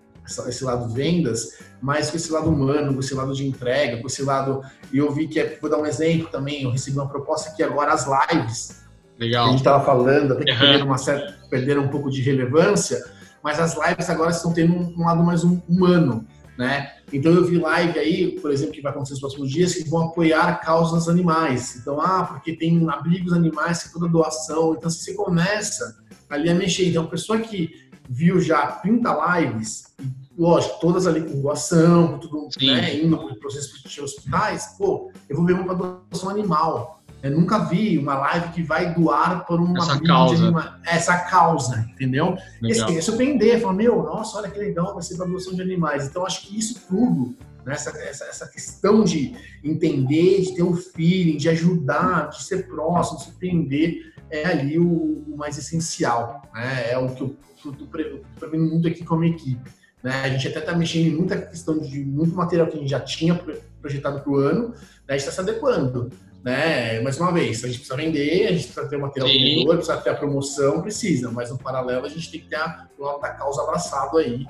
esse 0.46 0.62
lado 0.62 0.92
vendas, 0.92 1.58
mas 1.80 2.10
com 2.10 2.16
esse 2.16 2.30
lado 2.30 2.50
humano, 2.50 2.92
com 2.92 3.00
esse 3.00 3.14
lado 3.14 3.32
de 3.32 3.46
entrega, 3.46 3.98
com 3.98 4.06
esse 4.06 4.22
lado. 4.22 4.62
E 4.92 4.98
eu 4.98 5.10
vi 5.10 5.26
que, 5.26 5.40
é, 5.40 5.58
vou 5.60 5.70
dar 5.70 5.78
um 5.78 5.86
exemplo 5.86 6.28
também, 6.28 6.64
eu 6.64 6.70
recebi 6.70 6.98
uma 6.98 7.08
proposta 7.08 7.54
que 7.56 7.62
agora 7.62 7.92
as 7.92 8.06
lives, 8.06 8.82
Legal. 9.18 9.44
que 9.44 9.48
a 9.48 9.50
gente 9.52 9.60
estava 9.60 9.84
falando, 9.84 10.34
até 10.34 10.44
que 10.44 10.52
uhum. 10.52 10.58
perderam, 10.58 10.86
uma 10.86 10.98
certa, 10.98 11.34
perderam 11.48 11.82
um 11.84 11.88
pouco 11.88 12.10
de 12.10 12.20
relevância, 12.20 13.02
mas 13.48 13.58
as 13.58 13.74
lives 13.74 14.10
agora 14.10 14.30
estão 14.30 14.52
tendo 14.52 14.74
um, 14.74 14.94
um 14.94 15.06
lado 15.06 15.24
mais 15.24 15.42
humano, 15.42 16.26
né? 16.58 16.92
Então 17.10 17.32
eu 17.32 17.46
vi 17.46 17.56
live 17.56 17.98
aí, 17.98 18.38
por 18.42 18.50
exemplo, 18.50 18.74
que 18.74 18.82
vai 18.82 18.92
acontecer 18.92 19.14
nos 19.14 19.20
próximos 19.20 19.50
dias, 19.50 19.72
que 19.72 19.88
vão 19.88 20.08
apoiar 20.08 20.60
causas 20.60 21.08
animais. 21.08 21.76
Então, 21.76 21.98
ah, 21.98 22.24
porque 22.24 22.54
tem 22.54 22.86
abrigos 22.90 23.32
animais, 23.32 23.84
que 23.84 23.92
toda 23.94 24.06
doação. 24.06 24.74
Então, 24.74 24.90
se 24.90 25.02
você 25.02 25.14
começa 25.14 25.96
ali 26.28 26.50
a 26.50 26.54
mexer. 26.54 26.90
Então, 26.90 27.04
a 27.04 27.08
pessoa 27.08 27.38
que 27.38 27.88
viu 28.06 28.38
já 28.38 28.66
30 28.66 29.38
lives, 29.38 29.94
lógico, 30.36 30.78
todas 30.78 31.06
ali 31.06 31.22
com 31.22 31.40
doação, 31.40 32.18
tudo, 32.18 32.48
né, 32.60 33.02
indo 33.02 33.16
para 33.16 33.32
o 33.32 33.40
processo 33.40 33.88
de 33.88 34.00
hospitais, 34.02 34.74
pô, 34.76 35.10
eu 35.26 35.36
vou 35.38 35.46
ver 35.46 35.54
uma 35.54 35.74
doação 35.74 36.28
animal. 36.28 36.97
Eu 37.22 37.32
nunca 37.32 37.58
vi 37.58 37.98
uma 37.98 38.14
live 38.14 38.52
que 38.52 38.62
vai 38.62 38.94
doar 38.94 39.44
por 39.44 39.60
uma 39.60 39.78
essa 39.78 40.00
causa. 40.00 40.50
Uma, 40.50 40.80
essa 40.84 41.18
causa, 41.18 41.90
entendeu? 41.90 42.36
Legal. 42.62 42.62
E 42.62 42.72
assim, 42.72 42.96
é 42.96 43.00
surpreender, 43.00 43.60
falar, 43.60 43.72
meu, 43.72 44.02
nossa, 44.04 44.38
olha 44.38 44.48
que 44.48 44.58
legal, 44.58 44.94
vai 44.94 45.02
ser 45.02 45.16
para 45.16 45.26
doação 45.26 45.54
de 45.54 45.62
animais. 45.62 46.06
Então, 46.06 46.24
acho 46.24 46.46
que 46.46 46.56
isso 46.56 46.80
tudo, 46.88 47.34
né, 47.66 47.72
essa, 47.72 47.90
essa, 47.90 48.24
essa, 48.24 48.46
questão 48.46 49.02
de 49.02 49.34
entender, 49.64 50.42
de 50.42 50.54
ter 50.54 50.62
um 50.62 50.76
feeling, 50.76 51.36
de 51.36 51.48
ajudar, 51.48 52.28
de 52.28 52.44
ser 52.44 52.68
próximo, 52.68 53.18
de 53.18 53.24
surpreender, 53.24 54.12
é 54.30 54.46
ali 54.46 54.78
o, 54.78 55.24
o 55.26 55.34
mais 55.36 55.58
essencial. 55.58 56.42
Né? 56.54 56.92
É 56.92 56.98
o 56.98 57.08
que 57.08 57.22
eu 57.22 57.36
estou 57.56 58.48
vendo 58.48 58.64
muito 58.64 58.86
aqui 58.86 59.04
com 59.04 59.16
a 59.16 59.18
minha 59.18 59.34
equipe. 59.34 59.68
Né? 60.04 60.12
A 60.22 60.28
gente 60.28 60.46
até 60.46 60.60
está 60.60 60.72
mexendo 60.72 61.06
em 61.08 61.16
muita 61.16 61.36
questão 61.36 61.80
de 61.80 62.04
muito 62.04 62.36
material 62.36 62.68
que 62.68 62.76
a 62.76 62.80
gente 62.80 62.90
já 62.90 63.00
tinha 63.00 63.34
projetado 63.80 64.20
para 64.20 64.32
o 64.32 64.36
ano, 64.36 64.68
né? 64.68 64.74
a 65.08 65.12
gente 65.14 65.28
está 65.28 65.32
se 65.32 65.40
adequando 65.40 66.12
né? 66.48 67.00
Mais 67.00 67.18
uma 67.20 67.30
vez, 67.30 67.62
a 67.62 67.68
gente 67.68 67.80
precisa 67.80 67.96
vender, 67.96 68.46
a 68.46 68.52
gente 68.52 68.64
precisa 68.64 68.88
ter 68.88 68.96
o 68.96 69.02
material 69.02 69.28
vendedor, 69.28 69.76
precisa 69.76 69.96
ter 69.98 70.10
a 70.10 70.14
promoção, 70.14 70.80
precisa, 70.80 71.30
mas 71.30 71.50
no 71.50 71.58
paralelo 71.58 72.06
a 72.06 72.08
gente 72.08 72.30
tem 72.30 72.40
que 72.40 72.48
ter 72.48 72.56
a, 72.56 72.88
o 72.98 73.04
lado 73.04 73.20
da 73.20 73.28
causa 73.30 73.62
abraçado 73.62 74.16
aí, 74.16 74.46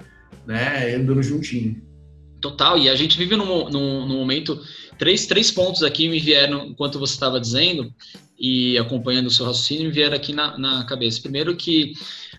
né? 0.46 0.94
Andando 0.94 1.22
juntinho. 1.22 1.82
Total, 2.40 2.78
e 2.78 2.88
a 2.88 2.94
gente 2.94 3.18
vive 3.18 3.34
num, 3.34 3.68
num, 3.68 4.06
num 4.06 4.18
momento. 4.18 4.60
Três, 4.96 5.26
três 5.26 5.50
pontos 5.50 5.82
aqui 5.82 6.08
me 6.08 6.20
vieram 6.20 6.66
enquanto 6.66 7.00
você 7.00 7.14
estava 7.14 7.40
dizendo 7.40 7.92
e 8.38 8.78
acompanhando 8.78 9.26
o 9.26 9.30
seu 9.30 9.44
raciocínio, 9.44 9.86
me 9.86 9.92
vieram 9.92 10.14
aqui 10.14 10.32
na, 10.32 10.56
na 10.56 10.84
cabeça. 10.84 11.20
Primeiro, 11.20 11.56
que 11.56 11.94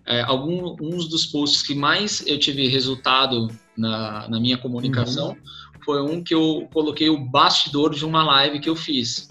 é, 0.05 0.22
alguns 0.22 1.10
dos 1.10 1.26
posts 1.26 1.62
que 1.62 1.76
mais 1.76 2.26
eu 2.26 2.39
tive 2.39 2.66
resultado 2.70 3.49
na, 3.78 4.30
na 4.30 4.39
minha 4.39 4.57
comunicação 4.57 5.30
uhum. 5.32 5.38
foi 5.84 6.01
um 6.01 6.24
que 6.24 6.34
eu 6.34 6.68
coloquei 6.74 7.10
o 7.10 7.18
bastidor 7.18 7.93
de 7.93 8.05
uma 8.05 8.24
live 8.24 8.62
que 8.62 8.70
eu 8.70 8.76
fiz 8.76 9.28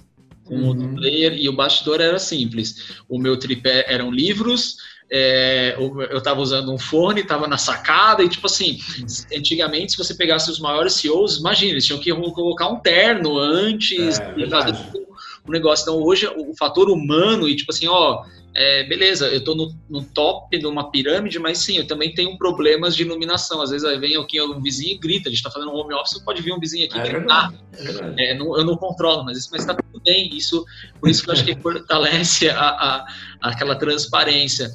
com 0.48 0.54
uhum. 0.54 0.68
outro 0.68 0.88
player, 0.94 1.34
e 1.34 1.48
o 1.48 1.52
bastidor 1.52 2.00
era 2.00 2.18
simples. 2.18 2.96
O 3.08 3.18
meu 3.18 3.36
tripé 3.36 3.84
eram 3.86 4.10
livros, 4.10 4.78
é, 5.10 5.74
eu 5.78 6.18
estava 6.18 6.40
usando 6.40 6.72
um 6.72 6.78
fone, 6.78 7.20
estava 7.20 7.46
na 7.46 7.56
sacada, 7.56 8.22
e 8.22 8.28
tipo 8.28 8.46
assim, 8.46 8.78
antigamente, 9.34 9.92
se 9.92 9.98
você 9.98 10.14
pegasse 10.14 10.50
os 10.50 10.58
maiores 10.58 10.94
CEOs, 10.94 11.38
imagina, 11.38 11.72
eles 11.72 11.86
tinham 11.86 12.00
que 12.00 12.12
colocar 12.32 12.68
um 12.68 12.80
terno 12.80 13.38
antes, 13.38 14.18
é, 14.18 14.34
o 15.46 15.50
negócio. 15.50 15.82
Então, 15.82 16.02
hoje, 16.02 16.26
o 16.26 16.54
fator 16.56 16.90
humano, 16.90 17.48
e 17.48 17.56
tipo 17.56 17.70
assim, 17.70 17.86
ó, 17.88 18.24
é, 18.60 18.82
beleza, 18.82 19.28
eu 19.28 19.38
estou 19.38 19.54
no, 19.54 19.72
no, 19.88 20.02
top 20.02 20.58
de 20.58 20.66
uma 20.66 20.90
pirâmide, 20.90 21.38
mas 21.38 21.58
sim, 21.58 21.76
eu 21.76 21.86
também 21.86 22.12
tenho 22.12 22.36
problemas 22.36 22.96
de 22.96 23.04
iluminação. 23.04 23.62
Às 23.62 23.70
vezes 23.70 23.88
vem 24.00 24.16
aqui 24.16 24.42
um 24.42 24.60
vizinho 24.60 24.96
e 24.96 24.98
grita, 24.98 25.28
a 25.28 25.30
gente 25.30 25.38
está 25.38 25.48
fazendo 25.48 25.70
um 25.70 25.76
home 25.76 25.94
office, 25.94 26.18
pode 26.24 26.42
vir 26.42 26.52
um 26.52 26.58
vizinho 26.58 26.86
aqui 26.86 26.98
é 26.98 27.02
gritar. 27.02 27.52
É, 28.16 28.34
não, 28.34 28.58
eu 28.58 28.64
não 28.64 28.76
controlo, 28.76 29.24
mas 29.24 29.38
isso 29.38 29.54
está 29.54 29.74
tudo 29.74 30.02
bem. 30.04 30.28
Isso, 30.36 30.64
por 30.98 31.08
isso 31.08 31.22
que 31.22 31.30
eu 31.30 31.34
acho 31.34 31.44
que 31.44 31.54
fortalece 31.54 32.48
a, 32.50 32.60
a, 32.60 33.06
aquela 33.42 33.76
transparência. 33.76 34.72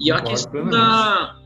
E 0.00 0.10
a 0.10 0.18
questão 0.22 0.70
da. 0.70 1.38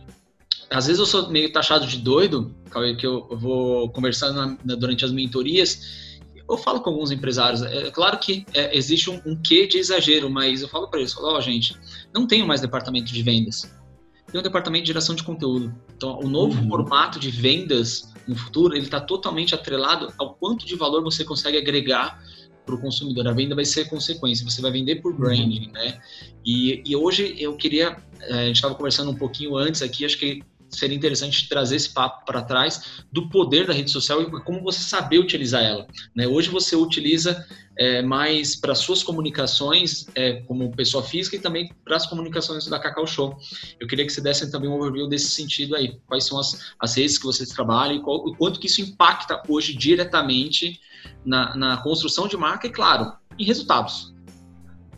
Às 0.70 0.86
vezes 0.86 1.01
eu 1.01 1.07
sou 1.07 1.28
meio 1.28 1.53
taxado 1.53 1.88
de 1.88 1.99
doido, 1.99 2.55
que 3.01 3.05
eu 3.05 3.26
vou 3.32 3.91
conversando 3.91 4.57
na, 4.64 4.76
durante 4.76 5.05
as 5.05 5.11
mentorias 5.11 6.09
eu 6.51 6.59
falo 6.59 6.80
com 6.80 6.90
alguns 6.90 7.11
empresários, 7.11 7.62
é 7.62 7.90
claro 7.90 8.18
que 8.18 8.44
é, 8.53 8.76
existe 8.76 9.09
um, 9.09 9.20
um 9.24 9.36
quê 9.36 9.66
de 9.66 9.78
exagero, 9.78 10.28
mas 10.28 10.62
eu 10.62 10.68
falo 10.68 10.88
para 10.88 11.01
eles, 11.01 11.16
ó, 11.16 11.36
oh, 11.36 11.40
gente, 11.40 11.76
não 12.12 12.26
tenho 12.26 12.46
mais 12.46 12.61
departamento 12.61 13.12
de 13.12 13.22
vendas, 13.22 13.70
tem 14.30 14.40
um 14.40 14.42
departamento 14.42 14.84
de 14.84 14.88
geração 14.88 15.14
de 15.14 15.22
conteúdo. 15.22 15.74
Então, 15.96 16.18
o 16.20 16.28
novo 16.28 16.61
uhum. 16.61 16.68
formato 16.68 17.18
de 17.18 17.30
vendas 17.30 18.12
no 18.26 18.36
futuro, 18.36 18.74
ele 18.74 18.84
está 18.84 19.01
totalmente 19.01 19.55
atrelado 19.55 20.12
ao 20.18 20.34
quanto 20.34 20.64
de 20.64 20.76
valor 20.76 21.03
você 21.03 21.24
consegue 21.24 21.59
agregar 21.59 22.22
para 22.64 22.74
o 22.74 22.80
consumidor. 22.80 23.26
A 23.26 23.32
venda 23.32 23.55
vai 23.55 23.64
ser 23.64 23.88
consequência, 23.88 24.48
você 24.48 24.62
vai 24.62 24.70
vender 24.70 24.96
por 24.96 25.12
branding, 25.12 25.66
uhum. 25.66 25.72
né? 25.72 26.01
E, 26.44 26.82
e 26.86 26.94
hoje 26.94 27.34
eu 27.38 27.57
queria, 27.57 27.96
é, 28.20 28.32
a 28.32 28.46
gente 28.46 28.57
estava 28.57 28.74
conversando 28.74 29.11
um 29.11 29.16
pouquinho 29.16 29.57
antes 29.57 29.82
aqui, 29.82 30.05
acho 30.05 30.18
que 30.18 30.42
seria 30.70 30.96
interessante 30.96 31.48
trazer 31.48 31.76
esse 31.76 31.90
papo 31.90 32.24
para 32.24 32.42
trás 32.42 33.02
do 33.12 33.28
poder 33.28 33.66
da 33.66 33.72
rede 33.72 33.90
social 33.90 34.22
e 34.22 34.30
como 34.42 34.62
você 34.62 34.80
saber 34.80 35.18
utilizar 35.18 35.62
ela. 35.62 35.86
Né? 36.14 36.26
Hoje 36.26 36.48
você 36.48 36.76
utiliza 36.76 37.46
é, 37.76 38.02
mais 38.02 38.56
para 38.56 38.74
suas 38.74 39.02
comunicações 39.02 40.06
é, 40.14 40.42
como 40.42 40.70
pessoa 40.74 41.02
física 41.02 41.36
e 41.36 41.40
também 41.40 41.72
para 41.84 41.96
as 41.96 42.06
comunicações 42.06 42.66
da 42.66 42.78
Cacau 42.78 43.06
Show. 43.06 43.36
Eu 43.78 43.86
queria 43.86 44.06
que 44.06 44.12
você 44.12 44.20
desse 44.20 44.50
também 44.50 44.68
um 44.68 44.74
overview 44.74 45.08
desse 45.08 45.30
sentido 45.30 45.74
aí. 45.74 45.98
Quais 46.06 46.24
são 46.24 46.38
as, 46.38 46.74
as 46.78 46.94
redes 46.94 47.18
que 47.18 47.24
vocês 47.24 47.48
trabalham 47.50 47.96
e 47.96 48.02
qual, 48.02 48.18
o 48.18 48.36
quanto 48.36 48.60
que 48.60 48.66
isso 48.66 48.80
impacta 48.80 49.42
hoje 49.48 49.74
diretamente 49.74 50.80
na, 51.24 51.56
na 51.56 51.76
construção 51.78 52.28
de 52.28 52.36
marca 52.36 52.66
e, 52.66 52.70
claro, 52.70 53.12
em 53.38 53.44
resultados. 53.44 54.14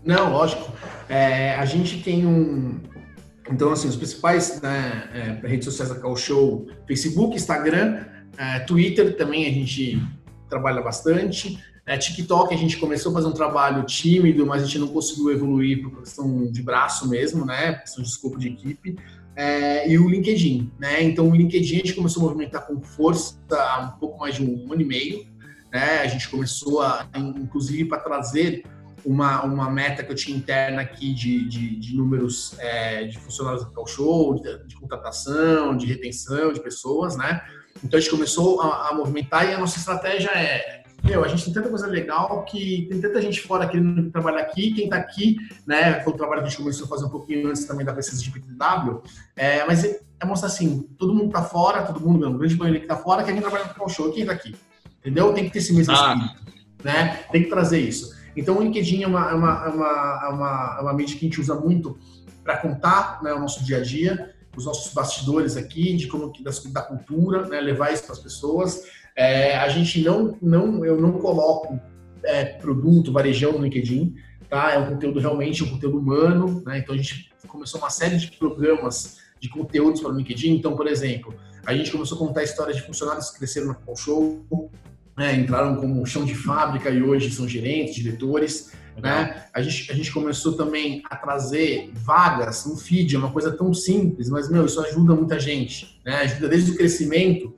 Não, 0.05 0.33
lógico. 0.33 0.73
É, 1.09 1.55
a 1.55 1.65
gente 1.65 2.03
tem 2.03 2.27
um, 2.27 2.81
então, 3.51 3.73
assim, 3.73 3.89
os 3.89 3.97
principais 3.97 4.61
né, 4.61 5.41
é, 5.43 5.47
redes 5.47 5.65
sociais 5.65 5.93
da 5.93 5.99
Call 5.99 6.17
Show, 6.17 6.67
Facebook, 6.87 7.35
Instagram, 7.35 8.05
é, 8.37 8.61
Twitter 8.61 9.17
também 9.17 9.47
a 9.47 9.51
gente 9.51 10.01
trabalha 10.49 10.81
bastante. 10.81 11.59
É, 11.85 11.99
TikTok 11.99 12.55
a 12.55 12.57
gente 12.57 12.77
começou 12.77 13.11
a 13.11 13.15
fazer 13.17 13.27
um 13.27 13.33
trabalho 13.33 13.85
tímido, 13.85 14.47
mas 14.47 14.63
a 14.63 14.67
gente 14.67 14.79
não 14.79 14.89
conseguiu 14.89 15.33
evoluir 15.33 15.83
por 15.83 15.99
questão 16.01 16.51
de 16.51 16.63
braço 16.63 17.09
mesmo, 17.09 17.45
né? 17.45 17.75
Questão 17.75 18.03
de 18.03 18.09
escopo 18.09 18.39
de 18.39 18.49
equipe. 18.49 18.97
É, 19.35 19.91
e 19.91 19.99
o 19.99 20.09
LinkedIn, 20.09 20.71
né? 20.79 21.03
Então 21.03 21.29
o 21.29 21.35
LinkedIn 21.35 21.75
a 21.75 21.79
gente 21.79 21.95
começou 21.95 22.23
a 22.23 22.27
movimentar 22.27 22.67
com 22.67 22.81
força 22.81 23.37
há 23.51 23.93
um 23.95 23.99
pouco 23.99 24.21
mais 24.21 24.37
de 24.37 24.45
um 24.45 24.73
ano 24.73 24.81
e 24.81 24.85
meio, 24.85 25.27
né? 25.73 26.01
A 26.01 26.07
gente 26.07 26.29
começou 26.29 26.83
a, 26.83 27.09
inclusive, 27.17 27.87
para 27.87 27.99
trazer 27.99 28.63
uma, 29.05 29.43
uma 29.43 29.71
meta 29.71 30.03
que 30.03 30.11
eu 30.11 30.17
tinha 30.17 30.37
interna 30.37 30.83
aqui 30.83 31.13
de, 31.13 31.49
de, 31.49 31.77
de 31.77 31.97
números 31.97 32.55
é, 32.59 33.05
de 33.05 33.19
funcionários 33.19 33.65
do 33.65 33.87
show, 33.87 34.35
de, 34.41 34.67
de, 34.67 34.77
contratação, 34.77 35.77
de 35.77 35.87
retenção 35.87 36.53
de 36.53 36.61
pessoas, 36.61 37.17
né? 37.17 37.43
Então 37.83 37.99
a 37.99 38.01
gente 38.01 38.11
começou 38.11 38.61
a, 38.61 38.91
a, 38.91 38.95
movimentar 38.95 39.49
e 39.49 39.55
a 39.55 39.59
nossa 39.59 39.79
estratégia 39.79 40.31
é, 40.31 40.83
meu, 41.03 41.25
a 41.25 41.29
gente 41.29 41.45
tem 41.45 41.53
tanta 41.53 41.69
coisa 41.69 41.87
legal 41.87 42.45
que 42.45 42.87
tem 42.89 43.01
tanta 43.01 43.21
gente 43.21 43.41
fora 43.41 43.67
querendo 43.67 44.11
trabalhar 44.11 44.43
aqui, 44.43 44.73
quem 44.73 44.85
está 44.85 44.97
aqui, 44.97 45.37
né? 45.67 46.01
Foi 46.01 46.13
o 46.13 46.17
trabalho 46.17 46.43
que 46.43 46.47
a 46.47 46.51
gente 46.51 46.61
começou 46.61 46.87
a 46.87 46.89
fazer 46.89 47.07
um 47.07 47.11
pouquinho 47.11 47.49
antes 47.49 47.65
também 47.65 47.85
da 47.85 47.93
pesquisa 47.93 48.23
de 48.23 48.31
PTW, 48.31 49.03
é, 49.35 49.65
mas 49.67 49.85
é, 49.85 50.01
é 50.21 50.25
mostrar 50.25 50.47
assim, 50.47 50.89
todo 50.97 51.13
mundo 51.13 51.27
está 51.27 51.43
fora, 51.43 51.83
todo 51.83 52.01
mundo, 52.01 52.21
não, 52.21 52.39
grande 52.39 52.57
maioria 52.57 52.81
que 52.81 52.87
está 52.87 52.97
fora, 52.97 53.25
quer 53.25 53.35
vir 53.35 53.41
trabalhar 53.41 53.75
no 53.77 53.89
show, 53.89 54.13
quem 54.13 54.23
está 54.23 54.33
aqui? 54.33 54.55
Entendeu? 55.01 55.33
Tem 55.33 55.45
que 55.45 55.51
ter 55.51 55.59
esse 55.59 55.73
mesmo 55.73 55.93
ah. 55.93 56.15
espírito, 56.15 56.53
né? 56.85 57.25
Tem 57.33 57.43
que 57.43 57.51
trazer 57.51 57.81
isso. 57.81 58.15
Então, 58.37 58.59
o 58.59 58.63
LinkedIn 58.63 59.03
é 59.03 59.07
uma, 59.07 59.31
é 59.31 59.35
uma, 59.35 59.65
é 59.65 59.69
uma, 59.69 60.21
é 60.25 60.29
uma, 60.29 60.77
é 60.79 60.83
uma 60.83 60.93
mídia 60.95 61.19
que 61.19 61.27
a 61.27 61.29
gente 61.29 61.41
usa 61.41 61.55
muito 61.55 61.99
para 62.43 62.57
contar 62.57 63.23
né, 63.23 63.33
o 63.33 63.39
nosso 63.39 63.65
dia 63.65 63.79
a 63.79 63.83
dia, 63.83 64.35
os 64.57 64.67
nossos 64.67 64.93
bastidores 64.93 65.57
aqui, 65.57 65.95
de 65.95 66.09
como 66.09 66.33
da, 66.41 66.51
da 66.73 66.83
cultura, 66.83 67.47
né, 67.47 67.61
levar 67.61 67.93
isso 67.93 68.05
para 68.05 68.13
as 68.13 68.19
pessoas. 68.19 68.85
É, 69.15 69.57
a 69.57 69.69
gente 69.69 70.03
não, 70.03 70.37
não, 70.41 70.85
eu 70.85 71.01
não 71.01 71.13
coloco 71.13 71.79
é, 72.25 72.45
produto, 72.45 73.13
varejão 73.13 73.53
no 73.53 73.65
LinkedIn. 73.65 74.15
tá? 74.49 74.73
É 74.73 74.79
um 74.79 74.87
conteúdo 74.87 75.21
realmente 75.21 75.63
um 75.65 75.71
conteúdo 75.71 75.99
humano, 75.99 76.63
né? 76.67 76.79
Então 76.79 76.95
a 76.95 76.99
gente 76.99 77.31
começou 77.47 77.81
uma 77.81 77.91
série 77.91 78.17
de 78.17 78.31
programas 78.33 79.19
de 79.39 79.49
conteúdos 79.49 80.01
para 80.01 80.11
o 80.11 80.17
LinkedIn. 80.17 80.55
Então, 80.55 80.77
por 80.77 80.87
exemplo, 80.87 81.35
a 81.67 81.75
gente 81.75 81.91
começou 81.91 82.17
a 82.17 82.27
contar 82.27 82.43
histórias 82.43 82.77
de 82.77 82.83
funcionários 82.83 83.31
que 83.31 83.39
cresceram 83.39 83.69
na 83.69 83.75
Call 83.75 83.97
Show, 83.97 84.45
né? 85.17 85.35
entraram 85.35 85.77
como 85.77 86.05
chão 86.07 86.25
de 86.25 86.35
fábrica 86.35 86.91
e 86.91 87.03
hoje 87.03 87.31
são 87.31 87.49
gerentes, 87.49 87.95
diretores. 87.95 88.73
Né? 88.97 89.45
A, 89.55 89.63
gente, 89.63 89.91
a 89.91 89.95
gente 89.95 90.13
começou 90.13 90.53
também 90.53 91.03
a 91.09 91.17
trazer 91.17 91.91
vagas 91.95 92.67
no 92.67 92.77
feed, 92.77 93.15
é 93.15 93.19
uma 93.19 93.31
coisa 93.31 93.51
tão 93.51 93.73
simples, 93.73 94.29
mas, 94.29 94.51
meu, 94.51 94.67
isso 94.67 94.81
ajuda 94.81 95.15
muita 95.15 95.41
gente. 95.41 96.01
Né? 96.05 96.17
Ajuda 96.17 96.49
desde 96.49 96.73
o 96.73 96.77
crescimento 96.77 97.55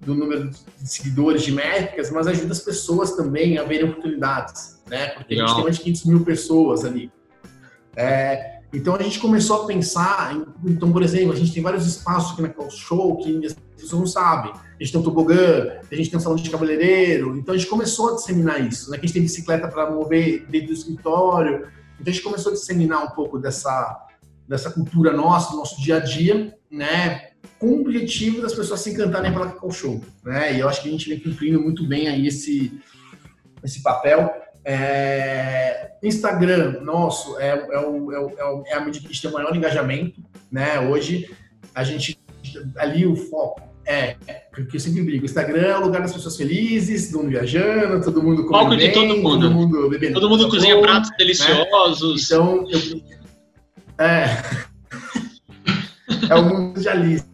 do 0.00 0.14
número 0.14 0.50
de 0.50 0.88
seguidores, 0.88 1.42
de 1.42 1.52
métricas, 1.52 2.10
mas 2.10 2.26
ajuda 2.26 2.52
as 2.52 2.60
pessoas 2.60 3.12
também 3.12 3.58
a 3.58 3.64
verem 3.64 3.88
oportunidades, 3.88 4.80
né? 4.88 5.08
Porque 5.08 5.34
Legal. 5.34 5.46
a 5.46 5.48
gente 5.48 5.56
tem 5.56 5.64
mais 5.64 5.76
de 5.76 5.82
500 5.82 6.04
mil 6.04 6.24
pessoas 6.24 6.84
ali. 6.84 7.10
É, 7.96 8.55
então 8.72 8.94
a 8.94 9.02
gente 9.02 9.18
começou 9.18 9.62
a 9.62 9.66
pensar, 9.66 10.36
então, 10.64 10.92
por 10.92 11.02
exemplo, 11.02 11.32
a 11.32 11.36
gente 11.36 11.52
tem 11.52 11.62
vários 11.62 11.86
espaços 11.86 12.32
aqui 12.32 12.42
na 12.42 12.48
Call 12.48 12.70
Show 12.70 13.16
que 13.18 13.46
as 13.46 13.54
pessoas 13.54 14.00
não 14.00 14.06
sabem. 14.06 14.52
A 14.52 14.82
gente 14.82 14.92
tem 14.92 15.00
um 15.00 15.04
tobogã, 15.04 15.78
a 15.90 15.94
gente 15.94 16.10
tem 16.10 16.18
um 16.18 16.20
salão 16.20 16.36
de 16.36 16.50
cabeleireiro, 16.50 17.36
então 17.36 17.54
a 17.54 17.58
gente 17.58 17.70
começou 17.70 18.12
a 18.12 18.14
disseminar 18.16 18.60
isso, 18.66 18.90
né? 18.90 18.98
A 18.98 19.00
gente 19.00 19.12
tem 19.12 19.22
bicicleta 19.22 19.68
para 19.68 19.90
mover 19.90 20.46
dentro 20.48 20.68
do 20.68 20.72
escritório. 20.74 21.66
Então 21.98 22.06
a 22.06 22.10
gente 22.10 22.22
começou 22.22 22.52
a 22.52 22.54
disseminar 22.54 23.04
um 23.04 23.10
pouco 23.10 23.38
dessa, 23.38 24.06
dessa 24.46 24.70
cultura 24.70 25.12
nossa, 25.12 25.52
do 25.52 25.56
nosso 25.56 25.80
dia 25.80 25.96
a 25.96 26.00
dia, 26.00 26.54
né? 26.70 27.30
Com 27.58 27.68
o 27.68 27.80
objetivo 27.82 28.42
das 28.42 28.52
pessoas 28.52 28.80
se 28.80 28.90
encantarem 28.90 29.32
pela 29.32 29.46
Cacau 29.46 29.70
Show, 29.70 30.02
né? 30.24 30.54
E 30.54 30.60
eu 30.60 30.68
acho 30.68 30.82
que 30.82 30.88
a 30.88 30.92
gente 30.92 31.08
vem 31.08 31.20
cumprindo 31.20 31.62
muito 31.62 31.86
bem 31.86 32.08
aí 32.08 32.26
esse, 32.26 32.78
esse 33.64 33.82
papel. 33.82 34.30
É, 34.68 35.92
Instagram 36.02 36.80
nosso 36.80 37.38
é, 37.38 37.50
é, 37.50 37.78
o, 37.78 38.12
é, 38.12 38.18
o, 38.18 38.64
é, 38.66 38.74
a 38.74 38.80
mídia 38.80 39.00
que 39.00 39.06
a 39.06 39.10
gente 39.10 39.22
tem 39.22 39.30
o 39.30 39.34
maior 39.34 39.54
engajamento, 39.54 40.20
né? 40.50 40.80
Hoje 40.80 41.30
a 41.72 41.84
gente 41.84 42.18
ali 42.76 43.06
o 43.06 43.14
foco 43.14 43.62
é, 43.86 44.16
porque 44.52 44.76
eu 44.76 44.80
sempre 44.80 45.00
brigo, 45.02 45.24
Instagram 45.24 45.62
é 45.62 45.78
o 45.78 45.82
lugar 45.82 46.02
das 46.02 46.12
pessoas 46.12 46.36
felizes, 46.36 47.12
todo 47.12 47.22
mundo 47.22 47.30
viajando, 47.30 48.04
todo 48.04 48.20
mundo 48.20 48.44
comendo 48.44 48.70
Foco 48.70 48.76
de 48.76 48.88
todo 48.90 49.16
mundo. 49.16 49.48
Todo 49.48 49.54
mundo 49.54 49.88
bebendo. 49.88 50.14
Todo 50.14 50.28
mundo 50.28 50.48
cozinha 50.48 50.74
bom, 50.74 50.82
pratos 50.82 51.10
né? 51.10 51.16
deliciosos. 51.18 52.28
Né? 52.28 52.36
Então, 52.36 52.66
eu, 52.68 53.02
é, 54.04 54.42
é 56.28 56.34
o 56.34 56.44
mundo 56.44 56.80
de 56.80 56.88
Alice. 56.88 57.24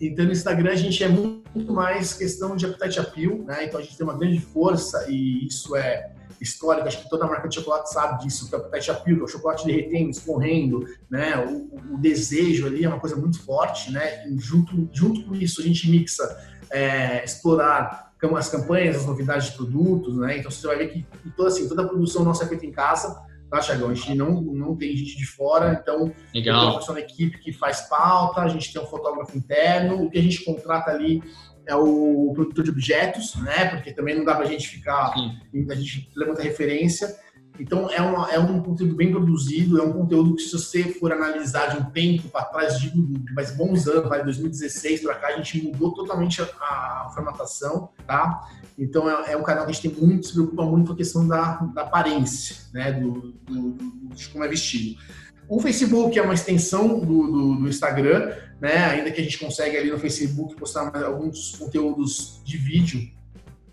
Então, 0.00 0.24
no 0.24 0.32
Instagram 0.32 0.72
a 0.72 0.76
gente 0.76 1.04
é 1.04 1.08
muito 1.08 1.72
mais 1.72 2.14
questão 2.14 2.56
de 2.56 2.64
appetite 2.64 2.98
appeal, 2.98 3.38
né? 3.38 3.66
Então 3.66 3.78
a 3.78 3.82
gente 3.82 3.96
tem 3.96 4.06
uma 4.06 4.16
grande 4.16 4.40
força 4.40 5.06
e 5.10 5.46
isso 5.46 5.76
é 5.76 6.12
histórico, 6.40 6.88
acho 6.88 7.02
que 7.02 7.10
toda 7.10 7.26
marca 7.26 7.46
de 7.48 7.56
chocolate 7.56 7.92
sabe 7.92 8.24
disso, 8.24 8.48
que 8.48 8.54
é 8.54 8.58
o 8.58 8.62
appetite 8.62 8.90
appeal, 8.90 9.16
que 9.16 9.22
é 9.22 9.24
o 9.24 9.28
chocolate 9.28 9.66
derretendo, 9.66 10.10
escorrendo, 10.10 10.86
né? 11.10 11.36
O, 11.36 11.94
o, 11.94 11.98
desejo 11.98 12.66
ali 12.66 12.82
é 12.82 12.88
uma 12.88 12.98
coisa 12.98 13.14
muito 13.14 13.42
forte, 13.42 13.92
né? 13.92 14.26
E 14.26 14.38
junto, 14.38 14.88
junto 14.90 15.22
com 15.24 15.34
isso 15.34 15.60
a 15.60 15.64
gente 15.64 15.90
mixa 15.90 16.24
é, 16.70 17.22
explorar 17.22 18.10
as 18.36 18.48
campanhas, 18.48 18.96
as 18.96 19.06
novidades 19.06 19.50
de 19.50 19.56
produtos, 19.56 20.16
né? 20.16 20.38
Então 20.38 20.50
você 20.50 20.66
vai 20.66 20.78
ver 20.78 20.88
que 20.88 21.06
toda, 21.36 21.48
assim, 21.48 21.68
toda 21.68 21.82
a 21.82 21.88
produção 21.88 22.24
nossa 22.24 22.44
é 22.44 22.46
feita 22.46 22.64
em 22.64 22.72
casa, 22.72 23.20
tá, 23.50 23.58
Thiagão? 23.58 23.90
A 23.90 23.94
gente 23.94 24.14
não, 24.14 24.40
não 24.40 24.76
tem 24.76 24.96
gente 24.96 25.16
de 25.16 25.26
fora, 25.26 25.78
então 25.80 26.12
Legal. 26.34 26.78
tem 26.78 26.88
uma 26.90 27.00
equipe 27.00 27.38
que 27.38 27.52
faz 27.52 27.82
pauta, 27.82 28.40
a 28.40 28.48
gente 28.48 28.72
tem 28.72 28.80
um 28.80 28.86
fotógrafo 28.86 29.36
interno, 29.36 30.04
o 30.04 30.10
que 30.10 30.18
a 30.18 30.22
gente 30.22 30.44
contrata 30.44 30.90
ali 30.90 31.22
é 31.66 31.74
o 31.74 32.32
produtor 32.34 32.64
de 32.64 32.70
objetos, 32.70 33.34
né? 33.36 33.66
Porque 33.66 33.92
também 33.92 34.16
não 34.16 34.24
dá 34.24 34.34
para 34.34 34.44
a 34.44 34.48
gente 34.48 34.68
ficar, 34.68 35.12
Sim. 35.12 35.66
a 35.70 35.74
gente 35.74 36.10
levanta 36.16 36.42
referência. 36.42 37.16
Então 37.58 37.90
é, 37.90 38.00
uma, 38.00 38.32
é 38.32 38.38
um 38.38 38.62
conteúdo 38.62 38.94
bem 38.94 39.10
produzido, 39.10 39.78
é 39.78 39.82
um 39.82 39.92
conteúdo 39.92 40.34
que 40.34 40.42
se 40.42 40.52
você 40.52 40.84
for 40.84 41.12
analisar 41.12 41.66
de 41.66 41.76
um 41.76 41.90
tempo 41.90 42.28
para 42.28 42.44
trás, 42.46 42.80
de, 42.80 42.90
de 42.90 43.34
mais 43.34 43.54
bons 43.54 43.86
anos, 43.86 44.08
vai 44.08 44.24
2016 44.24 45.02
para 45.02 45.14
cá, 45.16 45.28
a 45.28 45.36
gente 45.36 45.62
mudou 45.62 45.92
totalmente 45.92 46.40
a, 46.40 46.44
a 46.44 47.10
formatação, 47.14 47.90
tá? 48.06 48.48
Então 48.80 49.08
é, 49.08 49.32
é, 49.32 49.36
um 49.36 49.42
canal 49.42 49.66
que 49.66 49.70
a 49.70 49.74
gente 49.74 49.90
tem 49.90 50.00
muito, 50.02 50.26
se 50.26 50.32
preocupa 50.32 50.64
muito 50.64 50.86
com 50.88 50.92
a 50.94 50.96
questão 50.96 51.28
da, 51.28 51.56
da 51.74 51.82
aparência, 51.82 52.56
né? 52.72 52.90
Do, 52.92 53.34
do, 53.44 53.70
do, 53.72 54.14
de 54.14 54.28
como 54.30 54.42
é 54.42 54.48
vestido. 54.48 54.98
O 55.46 55.60
Facebook 55.60 56.18
é 56.18 56.22
uma 56.22 56.32
extensão 56.32 56.98
do, 56.98 57.56
do, 57.56 57.68
Instagram, 57.68 58.32
né? 58.60 58.86
Ainda 58.86 59.10
que 59.10 59.20
a 59.20 59.24
gente 59.24 59.38
consegue 59.38 59.76
ali 59.76 59.90
no 59.90 59.98
Facebook 59.98 60.56
postar 60.56 60.96
alguns 61.04 61.56
conteúdos 61.56 62.40
de 62.44 62.56
vídeo. 62.56 63.06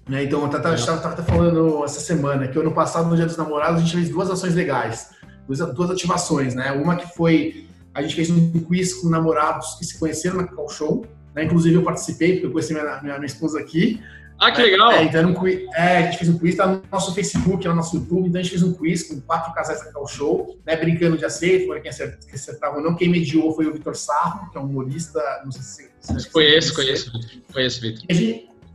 Né? 0.09 0.23
Então, 0.23 0.41
eu 0.41 0.73
estava 0.73 1.23
falando 1.23 1.83
essa 1.83 1.99
semana 1.99 2.47
que 2.47 2.57
ano 2.57 2.71
passado, 2.71 3.09
no 3.09 3.15
Dia 3.15 3.25
dos 3.25 3.37
Namorados, 3.37 3.81
a 3.81 3.83
gente 3.83 3.95
fez 3.95 4.09
duas 4.09 4.29
ações 4.29 4.55
legais, 4.55 5.11
duas, 5.45 5.59
duas 5.73 5.91
ativações, 5.91 6.55
né? 6.55 6.71
Uma 6.71 6.95
que 6.95 7.07
foi 7.15 7.67
a 7.93 8.01
gente 8.01 8.13
fez 8.13 8.29
um 8.29 8.51
quiz 8.51 8.93
com 8.93 9.09
namorados 9.09 9.75
que 9.75 9.83
se 9.83 9.97
conheceram 9.97 10.37
na 10.37 10.43
Call 10.43 10.69
Show, 10.69 11.05
né? 11.33 11.45
Inclusive 11.45 11.75
eu 11.75 11.83
participei 11.83 12.33
porque 12.33 12.45
eu 12.45 12.51
conheci 12.51 12.73
minha, 12.73 13.01
minha, 13.01 13.15
minha 13.15 13.25
esposa 13.25 13.59
aqui. 13.59 13.99
Ah, 14.39 14.51
que 14.51 14.61
legal! 14.61 14.91
É, 14.91 15.03
então, 15.03 15.29
um 15.29 15.33
quiz, 15.33 15.65
é, 15.75 15.97
a 15.97 16.01
gente 16.03 16.17
fez 16.17 16.29
um 16.29 16.37
quiz, 16.37 16.55
tá 16.55 16.67
no 16.67 16.81
nosso 16.91 17.13
Facebook, 17.13 17.67
no 17.67 17.75
nosso 17.75 17.95
YouTube, 17.95 18.27
então 18.27 18.39
a 18.39 18.43
gente 18.43 18.51
fez 18.51 18.63
um 18.63 18.73
quiz 18.73 19.03
com 19.03 19.19
quatro 19.21 19.53
casais 19.53 19.83
da 19.83 19.91
Cal 19.91 20.07
Show, 20.07 20.59
né, 20.65 20.75
brincando 20.75 21.17
de 21.17 21.25
aceito, 21.25 21.67
para 21.67 21.79
quem 21.79 21.89
acertava 21.89 22.77
ou 22.77 22.83
não. 22.83 22.95
Quem 22.95 23.09
mediou 23.09 23.53
foi 23.55 23.65
o 23.65 23.73
Vitor 23.73 23.95
Sarro, 23.95 24.51
que 24.51 24.57
é 24.57 24.61
um 24.61 24.65
humorista, 24.65 25.19
não 25.43 25.51
sei 25.51 25.61
se 25.61 25.89
você 26.01 26.29
Conheço, 26.29 26.73
conheço, 26.73 27.11
conheço, 27.51 27.81
Vitor. 27.81 28.05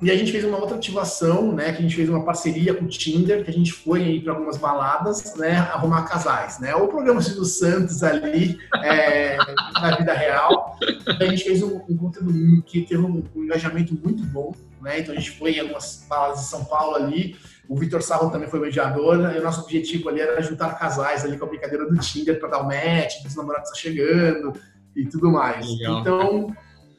E 0.03 0.11
a 0.11 0.17
gente 0.17 0.33
fez 0.33 0.45
uma 0.45 0.59
outra 0.59 0.77
ativação, 0.77 1.53
né? 1.53 1.71
Que 1.71 1.79
a 1.79 1.83
gente 1.83 1.95
fez 1.95 2.09
uma 2.09 2.25
parceria 2.25 2.75
com 2.75 2.87
o 2.87 2.89
Tinder, 2.89 3.45
que 3.45 3.51
a 3.51 3.55
gente 3.55 3.73
foi 3.73 4.03
aí 4.03 4.21
para 4.21 4.33
algumas 4.33 4.57
baladas, 4.57 5.37
né? 5.37 5.59
Arrumar 5.59 6.03
casais, 6.03 6.59
né? 6.59 6.75
O 6.75 6.89
programa 6.89 7.23
Silvio 7.23 7.45
Santos 7.45 8.03
ali 8.03 8.59
é, 8.83 9.37
na 9.81 9.97
vida 9.97 10.13
real. 10.13 10.77
A 11.07 11.25
gente 11.27 11.45
fez 11.45 11.63
um, 11.63 11.81
um 11.89 11.97
conteúdo 11.97 12.63
que 12.65 12.81
teve 12.81 13.01
um, 13.01 13.23
um, 13.33 13.45
engajamento 13.45 13.97
muito 14.03 14.25
bom, 14.25 14.53
né? 14.83 15.01
Então 15.01 15.15
a 15.15 15.19
gente 15.19 15.31
foi 15.31 15.53
em 15.53 15.61
algumas 15.61 16.05
baladas 16.09 16.41
de 16.41 16.47
São 16.47 16.65
Paulo 16.65 16.97
ali. 16.97 17.37
O 17.69 17.77
Vitor 17.77 18.03
Sarro 18.03 18.31
também 18.31 18.49
foi 18.49 18.61
mediador, 18.61 19.17
né? 19.17 19.37
e 19.37 19.41
o 19.41 19.43
nosso 19.43 19.63
objetivo 19.63 20.09
ali 20.09 20.21
era 20.21 20.43
juntar 20.43 20.79
casais 20.79 21.25
ali 21.25 21.39
com 21.39 21.45
a 21.45 21.49
brincadeira 21.49 21.89
do 21.89 21.97
Tinder 21.99 22.39
para 22.39 22.49
dar 22.49 22.61
o 22.61 22.65
match, 22.65 23.25
os 23.25 23.37
namorados 23.37 23.71
tá 23.71 23.77
chegando 23.77 24.53
e 24.95 25.07
tudo 25.07 25.31
mais. 25.31 25.67
Legal. 25.67 26.01
Então 26.01 26.57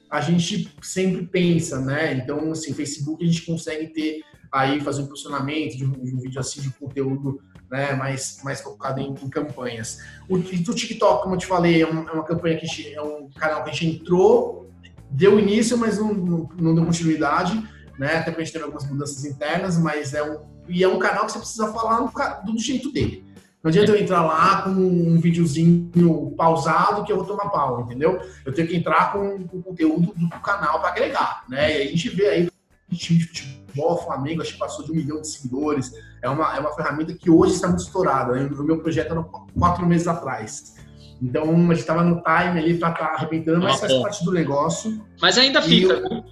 a 0.09 0.21
gente 0.21 0.71
sempre 0.81 1.25
pensa, 1.25 1.79
né? 1.79 2.13
Então, 2.13 2.51
assim, 2.51 2.73
Facebook 2.73 3.23
a 3.23 3.27
gente 3.27 3.45
consegue 3.45 3.87
ter 3.87 4.21
aí, 4.51 4.79
fazer 4.79 5.01
um 5.01 5.07
posicionamento 5.07 5.75
de 5.75 5.83
um, 5.83 5.91
de 5.91 6.15
um 6.15 6.19
vídeo 6.19 6.39
assim 6.39 6.61
de 6.61 6.69
conteúdo 6.69 7.41
né, 7.71 7.93
mais, 7.95 8.39
mais 8.43 8.61
focado 8.61 9.01
em, 9.01 9.09
em 9.09 9.29
campanhas. 9.29 9.97
O, 10.29 10.35
o 10.35 10.41
TikTok, 10.41 11.23
como 11.23 11.33
eu 11.33 11.39
te 11.39 11.47
falei, 11.47 11.81
é, 11.81 11.87
um, 11.87 12.07
é 12.07 12.11
uma 12.11 12.23
campanha 12.23 12.55
que 12.59 12.67
gente, 12.67 12.93
é 12.93 13.01
um 13.01 13.27
canal 13.31 13.63
que 13.63 13.71
a 13.71 13.73
gente 13.73 14.01
entrou, 14.01 14.69
deu 15.09 15.39
início, 15.39 15.75
mas 15.75 15.97
não, 15.97 16.13
não, 16.13 16.49
não 16.59 16.75
deu 16.75 16.85
continuidade, 16.85 17.67
né? 17.97 18.17
Até 18.17 18.31
porque 18.31 18.41
a 18.41 18.45
gente 18.45 18.53
teve 18.53 18.65
algumas 18.65 18.89
mudanças 18.89 19.23
internas, 19.25 19.77
mas 19.77 20.13
é 20.13 20.23
um, 20.23 20.39
e 20.67 20.83
é 20.83 20.87
um 20.87 20.99
canal 20.99 21.25
que 21.25 21.31
você 21.31 21.39
precisa 21.39 21.71
falar 21.71 21.99
do 22.43 22.59
jeito 22.59 22.91
dele. 22.91 23.25
Não 23.63 23.69
adianta 23.69 23.93
eu 23.93 23.97
entrar 23.97 24.21
lá 24.21 24.63
com 24.63 24.71
um 24.71 25.17
videozinho 25.21 25.89
pausado 26.35 27.05
que 27.05 27.11
eu 27.13 27.15
vou 27.15 27.25
tomar 27.25 27.49
pau, 27.49 27.81
entendeu? 27.81 28.19
Eu 28.45 28.53
tenho 28.53 28.67
que 28.67 28.75
entrar 28.75 29.13
com 29.13 29.35
o 29.53 29.63
conteúdo 29.63 30.13
do 30.13 30.29
canal 30.41 30.81
para 30.81 30.89
agregar, 30.89 31.45
né? 31.47 31.79
E 31.79 31.87
a 31.87 31.89
gente 31.89 32.09
vê 32.09 32.27
aí 32.27 32.49
o 32.91 32.95
time 32.95 33.19
de 33.19 33.25
futebol, 33.27 34.03
Flamengo, 34.03 34.41
acho 34.41 34.53
que 34.53 34.59
passou 34.59 34.83
de 34.83 34.91
um 34.91 34.95
milhão 34.95 35.21
de 35.21 35.29
seguidores. 35.29 35.93
É 36.21 36.29
uma, 36.29 36.55
é 36.57 36.59
uma 36.59 36.75
ferramenta 36.75 37.13
que 37.13 37.29
hoje 37.29 37.53
está 37.53 37.69
muito 37.69 37.83
estourada. 37.83 38.33
Né? 38.33 38.49
O 38.51 38.63
meu 38.63 38.81
projeto 38.81 39.11
era 39.13 39.23
quatro 39.57 39.85
meses 39.85 40.09
atrás. 40.09 40.75
Então 41.21 41.43
a 41.43 41.73
gente 41.73 41.79
estava 41.79 42.03
no 42.03 42.21
time 42.21 42.59
ali 42.59 42.77
para 42.77 42.91
estar 42.91 43.07
tá 43.07 43.13
arrebentando, 43.13 43.61
mas 43.61 43.79
faz 43.79 43.93
parte 43.93 44.25
do 44.25 44.31
negócio. 44.33 45.01
Mas 45.21 45.37
ainda 45.37 45.61
fica, 45.61 45.93
eu... 45.93 46.25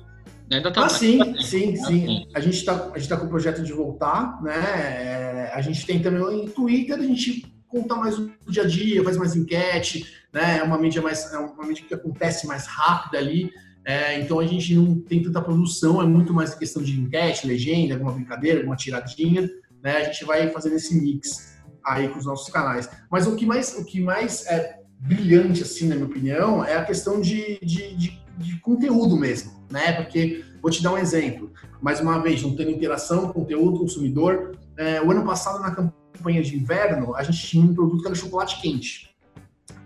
Ainda 0.51 0.71
tá 0.71 0.85
ah, 0.85 0.89
sim, 0.89 1.19
sim, 1.39 1.75
sim. 1.77 2.27
A 2.33 2.39
gente 2.41 2.57
está 2.57 2.77
tá 2.77 3.17
com 3.17 3.25
o 3.25 3.29
projeto 3.29 3.63
de 3.63 3.71
voltar, 3.71 4.41
né? 4.41 4.53
É, 4.53 5.51
a 5.53 5.61
gente 5.61 5.85
tem 5.85 6.01
também 6.01 6.21
o 6.21 6.49
Twitter, 6.49 6.97
a 6.97 7.03
gente 7.03 7.45
conta 7.67 7.95
mais 7.95 8.17
o 8.19 8.29
dia 8.49 8.63
a 8.63 8.67
dia, 8.67 9.03
faz 9.03 9.15
mais 9.15 9.33
enquete, 9.33 10.05
né? 10.33 10.57
É 10.57 10.63
uma 10.63 10.77
mídia 10.77 11.01
mais, 11.01 11.31
é 11.31 11.37
uma 11.37 11.65
mídia 11.65 11.85
que 11.87 11.93
acontece 11.93 12.45
mais 12.45 12.67
rápida 12.67 13.17
ali. 13.17 13.49
É, 13.85 14.19
então 14.19 14.39
a 14.39 14.45
gente 14.45 14.75
não 14.75 14.99
tem 14.99 15.23
tanta 15.23 15.41
produção, 15.41 16.01
é 16.01 16.05
muito 16.05 16.33
mais 16.33 16.53
questão 16.53 16.83
de 16.83 16.99
enquete, 16.99 17.47
legenda, 17.47 17.93
alguma 17.93 18.11
brincadeira, 18.11 18.59
alguma 18.59 18.75
tiradinha, 18.75 19.49
né? 19.81 19.97
A 19.97 20.03
gente 20.03 20.25
vai 20.25 20.49
fazendo 20.49 20.75
esse 20.75 20.93
mix 21.01 21.57
aí 21.83 22.09
com 22.09 22.19
os 22.19 22.25
nossos 22.25 22.51
canais. 22.51 22.89
Mas 23.09 23.25
o 23.25 23.37
que 23.37 23.45
mais, 23.45 23.77
o 23.77 23.85
que 23.85 24.01
mais 24.01 24.45
é 24.47 24.81
brilhante, 24.99 25.63
assim, 25.63 25.87
na 25.87 25.95
minha 25.95 26.07
opinião, 26.07 26.63
é 26.63 26.75
a 26.75 26.83
questão 26.83 27.19
de, 27.19 27.57
de, 27.63 27.95
de 27.95 28.20
de 28.37 28.59
conteúdo 28.59 29.15
mesmo, 29.17 29.51
né? 29.69 29.93
Porque, 29.93 30.43
vou 30.61 30.71
te 30.71 30.81
dar 30.81 30.93
um 30.93 30.97
exemplo, 30.97 31.51
mais 31.81 31.99
uma 31.99 32.19
vez, 32.19 32.39
juntando 32.39 32.69
interação, 32.69 33.31
conteúdo, 33.31 33.79
consumidor. 33.79 34.57
É, 34.77 35.01
o 35.01 35.11
ano 35.11 35.23
passado, 35.23 35.61
na 35.61 35.71
campanha 35.71 36.41
de 36.41 36.55
inverno, 36.55 37.15
a 37.15 37.23
gente 37.23 37.45
tinha 37.45 37.63
um 37.63 37.73
produto 37.73 38.01
que 38.01 38.07
era 38.07 38.15
chocolate 38.15 38.61
quente. 38.61 39.15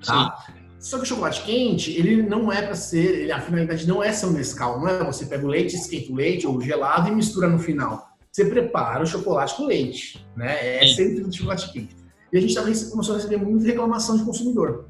Tá? 0.06 0.44
Sim. 0.46 0.54
Só 0.80 0.98
que 0.98 1.04
o 1.04 1.08
chocolate 1.08 1.42
quente, 1.42 1.92
ele 1.92 2.22
não 2.22 2.52
é 2.52 2.62
para 2.62 2.76
ser, 2.76 3.22
ele, 3.22 3.32
a 3.32 3.42
finalidade 3.42 3.88
não 3.88 4.04
é 4.04 4.14
ser 4.14 4.28
um 4.28 4.32
Nescau, 4.32 4.80
não 4.80 4.88
é 4.88 5.04
você 5.04 5.26
pega 5.26 5.44
o 5.44 5.50
leite, 5.50 5.76
esquenta 5.76 6.12
o 6.12 6.16
leite 6.16 6.46
ou 6.46 6.62
gelado 6.62 7.10
e 7.10 7.12
mistura 7.12 7.50
no 7.50 7.58
final. 7.58 8.16
Você 8.32 8.46
prepara 8.46 9.02
o 9.02 9.08
chocolate 9.08 9.56
com 9.56 9.66
leite, 9.66 10.24
né? 10.36 10.84
É 10.84 10.88
sempre 10.88 11.24
o 11.24 11.34
chocolate 11.34 11.72
quente. 11.72 11.96
E 12.32 12.38
a 12.38 12.42
gente 12.42 12.54
também 12.54 12.74
começou 12.90 13.16
a 13.16 13.18
receber 13.18 13.38
muita 13.38 13.66
reclamação 13.66 14.16
de 14.16 14.24
consumidor. 14.24 14.86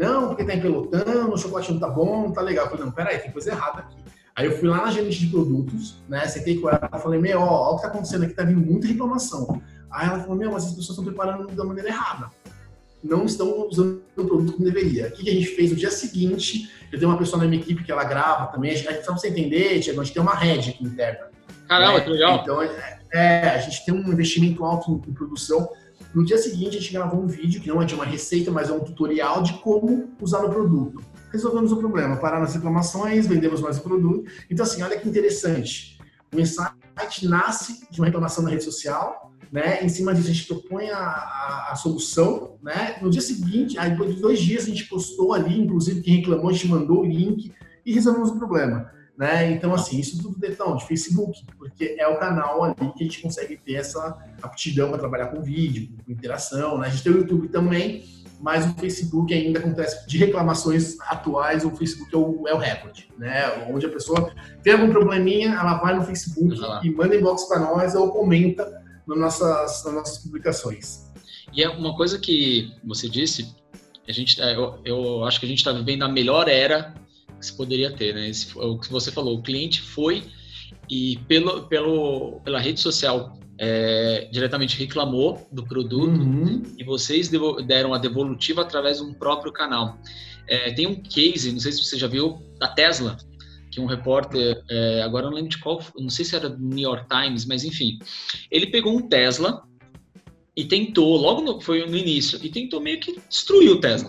Não, 0.00 0.28
porque 0.28 0.44
tá 0.44 0.54
empelotando, 0.54 1.30
o 1.30 1.36
chocolate 1.36 1.70
não 1.72 1.78
tá 1.78 1.86
bom, 1.86 2.22
não 2.22 2.32
tá 2.32 2.40
legal. 2.40 2.64
Eu 2.64 2.70
falei, 2.70 2.86
não, 2.86 2.92
peraí, 2.92 3.18
tem 3.18 3.30
coisa 3.30 3.50
errada 3.50 3.80
aqui. 3.80 3.96
Aí 4.34 4.46
eu 4.46 4.56
fui 4.56 4.66
lá 4.66 4.78
na 4.78 4.90
gerente 4.90 5.18
de 5.18 5.26
produtos, 5.26 6.02
né? 6.08 6.26
Sentei 6.26 6.58
com 6.58 6.70
ela, 6.70 6.88
falei, 6.98 7.20
meu, 7.20 7.38
ó, 7.38 7.44
ó 7.44 7.72
o 7.72 7.76
que 7.76 7.82
tá 7.82 7.88
acontecendo 7.88 8.24
aqui, 8.24 8.32
tá 8.32 8.42
vindo 8.42 8.60
muita 8.60 8.86
reclamação. 8.86 9.60
Aí 9.90 10.08
ela 10.08 10.20
falou, 10.20 10.36
meu, 10.36 10.52
mas 10.52 10.64
as 10.64 10.70
pessoas 10.70 10.96
estão 10.96 11.04
preparando 11.04 11.54
da 11.54 11.64
maneira 11.64 11.90
errada. 11.90 12.30
Não 13.04 13.26
estão 13.26 13.68
usando 13.68 14.02
o 14.16 14.24
produto 14.24 14.52
como 14.54 14.64
deveria. 14.64 15.08
O 15.08 15.10
que 15.10 15.28
a 15.28 15.34
gente 15.34 15.48
fez 15.48 15.70
no 15.70 15.76
dia 15.76 15.90
seguinte? 15.90 16.70
Eu 16.90 16.98
tenho 16.98 17.10
uma 17.10 17.18
pessoa 17.18 17.42
na 17.42 17.46
minha 17.46 17.60
equipe 17.60 17.84
que 17.84 17.92
ela 17.92 18.04
grava 18.04 18.46
também. 18.46 18.70
A 18.70 18.74
gente, 18.74 19.04
só 19.04 19.12
pra 19.12 19.18
você 19.18 19.28
entender, 19.28 19.80
Tiago, 19.80 20.00
a 20.00 20.04
gente 20.04 20.14
tem 20.14 20.22
uma 20.22 20.34
rede 20.34 20.70
aqui 20.70 20.82
interna. 20.82 21.28
Caramba, 21.68 21.98
né? 21.98 22.04
que 22.04 22.10
legal. 22.10 22.40
Então, 22.40 22.62
é, 22.62 23.00
é, 23.12 23.50
a 23.50 23.58
gente 23.58 23.84
tem 23.84 23.92
um 23.92 24.10
investimento 24.10 24.64
alto 24.64 24.90
em, 24.90 25.10
em 25.10 25.12
produção. 25.12 25.68
No 26.14 26.24
dia 26.24 26.38
seguinte, 26.38 26.76
a 26.76 26.80
gente 26.80 26.92
gravou 26.92 27.22
um 27.22 27.26
vídeo 27.26 27.60
que 27.60 27.68
não 27.68 27.80
é 27.80 27.84
de 27.84 27.94
uma 27.94 28.04
receita, 28.04 28.50
mas 28.50 28.68
é 28.68 28.72
um 28.72 28.80
tutorial 28.80 29.42
de 29.42 29.54
como 29.54 30.10
usar 30.20 30.44
o 30.44 30.50
produto. 30.50 31.00
Resolvemos 31.30 31.70
o 31.70 31.76
problema, 31.76 32.16
pararam 32.16 32.42
as 32.42 32.54
reclamações, 32.54 33.26
vendemos 33.26 33.60
mais 33.60 33.78
o 33.78 33.82
produto. 33.82 34.28
Então, 34.50 34.64
assim, 34.64 34.82
olha 34.82 34.98
que 34.98 35.08
interessante. 35.08 35.98
O 36.34 36.40
insight 36.40 37.28
nasce 37.28 37.86
de 37.90 38.00
uma 38.00 38.06
reclamação 38.06 38.42
na 38.42 38.50
rede 38.50 38.64
social, 38.64 39.32
né? 39.52 39.84
Em 39.84 39.88
cima 39.88 40.12
disso, 40.12 40.28
a 40.28 40.32
gente 40.32 40.46
propõe 40.46 40.90
a, 40.90 40.98
a, 40.98 41.68
a, 41.72 41.74
solução, 41.76 42.56
né? 42.62 42.96
No 43.00 43.08
dia 43.08 43.20
seguinte, 43.20 43.78
aí 43.78 43.90
depois 43.90 44.14
de 44.14 44.20
dois 44.20 44.40
dias, 44.40 44.64
a 44.64 44.68
gente 44.68 44.88
postou 44.88 45.32
ali, 45.32 45.60
inclusive 45.60 46.02
quem 46.02 46.16
reclamou, 46.16 46.50
a 46.50 46.52
gente 46.52 46.68
mandou 46.68 47.00
o 47.00 47.06
link 47.06 47.52
e 47.86 47.92
resolvemos 47.92 48.30
o 48.30 48.38
problema. 48.38 48.90
Né? 49.20 49.52
Então, 49.52 49.74
assim, 49.74 50.00
isso 50.00 50.16
tudo 50.22 50.38
detão 50.38 50.74
de 50.76 50.86
Facebook, 50.86 51.44
porque 51.58 51.94
é 51.98 52.08
o 52.08 52.18
canal 52.18 52.64
ali 52.64 52.90
que 52.96 53.04
a 53.04 53.06
gente 53.06 53.20
consegue 53.20 53.54
ter 53.54 53.74
essa 53.74 54.16
aptidão 54.40 54.88
para 54.88 54.98
trabalhar 54.98 55.26
com 55.26 55.42
vídeo, 55.42 55.90
com 56.06 56.10
interação, 56.10 56.78
né? 56.78 56.86
A 56.86 56.90
gente 56.90 57.02
tem 57.02 57.12
o 57.12 57.18
YouTube 57.18 57.48
também, 57.48 58.02
mas 58.40 58.64
o 58.64 58.72
Facebook 58.76 59.34
ainda 59.34 59.58
acontece 59.58 60.08
de 60.08 60.16
reclamações 60.16 60.98
atuais, 61.00 61.66
o 61.66 61.70
Facebook 61.70 62.14
é 62.14 62.16
o, 62.16 62.48
é 62.48 62.54
o 62.54 62.56
recorde, 62.56 63.10
né? 63.18 63.68
Onde 63.70 63.84
a 63.84 63.90
pessoa 63.90 64.32
tem 64.62 64.72
algum 64.72 64.88
probleminha, 64.88 65.48
ela 65.48 65.74
vai 65.74 65.94
no 65.94 66.02
Facebook 66.02 66.58
e 66.82 66.88
manda 66.88 67.14
inbox 67.14 67.44
para 67.44 67.58
nós 67.58 67.94
ou 67.94 68.10
comenta 68.12 68.82
nas 69.06 69.18
nossas, 69.18 69.84
nas 69.84 69.94
nossas 69.96 70.16
publicações. 70.16 71.12
E 71.52 71.62
é 71.62 71.68
uma 71.68 71.94
coisa 71.94 72.18
que 72.18 72.72
você 72.82 73.06
disse, 73.06 73.54
a 74.08 74.12
gente, 74.12 74.40
é, 74.40 74.56
eu, 74.56 74.78
eu 74.82 75.24
acho 75.24 75.38
que 75.38 75.44
a 75.44 75.48
gente 75.48 75.58
está 75.58 75.72
vivendo 75.72 76.04
a 76.04 76.08
melhor 76.08 76.48
era 76.48 76.94
que 77.40 77.46
se 77.46 77.56
poderia 77.56 77.90
ter, 77.90 78.14
né? 78.14 78.28
Esse, 78.28 78.56
o 78.56 78.78
que 78.78 78.90
você 78.90 79.10
falou, 79.10 79.38
o 79.38 79.42
cliente 79.42 79.80
foi 79.80 80.22
e 80.88 81.18
pelo, 81.26 81.62
pelo, 81.64 82.40
pela 82.44 82.60
rede 82.60 82.80
social 82.80 83.38
é, 83.58 84.28
diretamente 84.32 84.78
reclamou 84.78 85.46
do 85.52 85.64
produto 85.64 86.20
uhum. 86.20 86.62
e 86.78 86.82
vocês 86.82 87.30
deram 87.66 87.92
a 87.92 87.98
devolutiva 87.98 88.62
através 88.62 88.98
de 88.98 89.04
um 89.04 89.12
próprio 89.12 89.52
canal. 89.52 89.98
É, 90.48 90.72
tem 90.72 90.86
um 90.86 90.96
case, 90.96 91.52
não 91.52 91.60
sei 91.60 91.72
se 91.72 91.84
você 91.84 91.98
já 91.98 92.06
viu, 92.06 92.42
da 92.58 92.68
Tesla, 92.68 93.18
que 93.70 93.80
um 93.80 93.86
repórter, 93.86 94.64
é, 94.68 95.02
agora 95.02 95.26
não 95.26 95.34
lembro 95.34 95.50
de 95.50 95.58
qual, 95.58 95.80
não 95.96 96.08
sei 96.08 96.24
se 96.24 96.34
era 96.34 96.48
do 96.48 96.58
New 96.58 96.78
York 96.78 97.06
Times, 97.08 97.44
mas 97.44 97.62
enfim, 97.62 97.98
ele 98.50 98.66
pegou 98.66 98.96
um 98.96 99.06
Tesla 99.06 99.62
e 100.56 100.64
tentou, 100.64 101.16
logo 101.16 101.42
no, 101.42 101.60
foi 101.60 101.86
no 101.86 101.96
início, 101.96 102.40
e 102.42 102.48
tentou 102.48 102.80
meio 102.80 102.98
que 102.98 103.20
destruir 103.28 103.70
o 103.70 103.80
Tesla. 103.80 104.08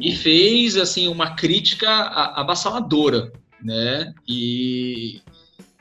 E 0.00 0.14
fez 0.14 0.76
assim 0.76 1.08
uma 1.08 1.34
crítica 1.34 1.88
avassaladora, 1.90 3.32
né? 3.62 4.12
E, 4.26 5.20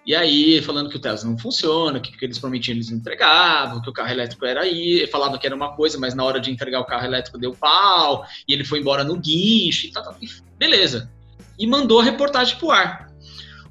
e 0.05 0.15
aí, 0.15 0.61
falando 0.61 0.89
que 0.89 0.97
o 0.97 0.99
Tesla 0.99 1.29
não 1.29 1.37
funciona, 1.37 1.99
que, 1.99 2.17
que 2.17 2.25
eles 2.25 2.39
prometiam 2.39 2.75
eles 2.75 2.89
entregavam, 2.89 3.81
que 3.81 3.89
o 3.89 3.93
carro 3.93 4.09
elétrico 4.09 4.45
era 4.45 4.61
aí, 4.61 5.05
falava 5.07 5.37
que 5.37 5.45
era 5.45 5.55
uma 5.55 5.75
coisa, 5.75 5.99
mas 5.99 6.15
na 6.15 6.23
hora 6.23 6.39
de 6.39 6.49
entregar 6.49 6.79
o 6.79 6.85
carro 6.85 7.05
elétrico 7.05 7.37
deu 7.37 7.53
pau, 7.53 8.25
e 8.47 8.53
ele 8.53 8.63
foi 8.63 8.79
embora 8.79 9.03
no 9.03 9.17
guincho 9.17 9.87
e 9.87 9.91
tal, 9.91 10.03
tal. 10.03 10.15
beleza. 10.57 11.11
E 11.59 11.67
mandou 11.67 11.99
a 11.99 12.03
reportagem 12.03 12.57
pro 12.57 12.71
ar. 12.71 13.11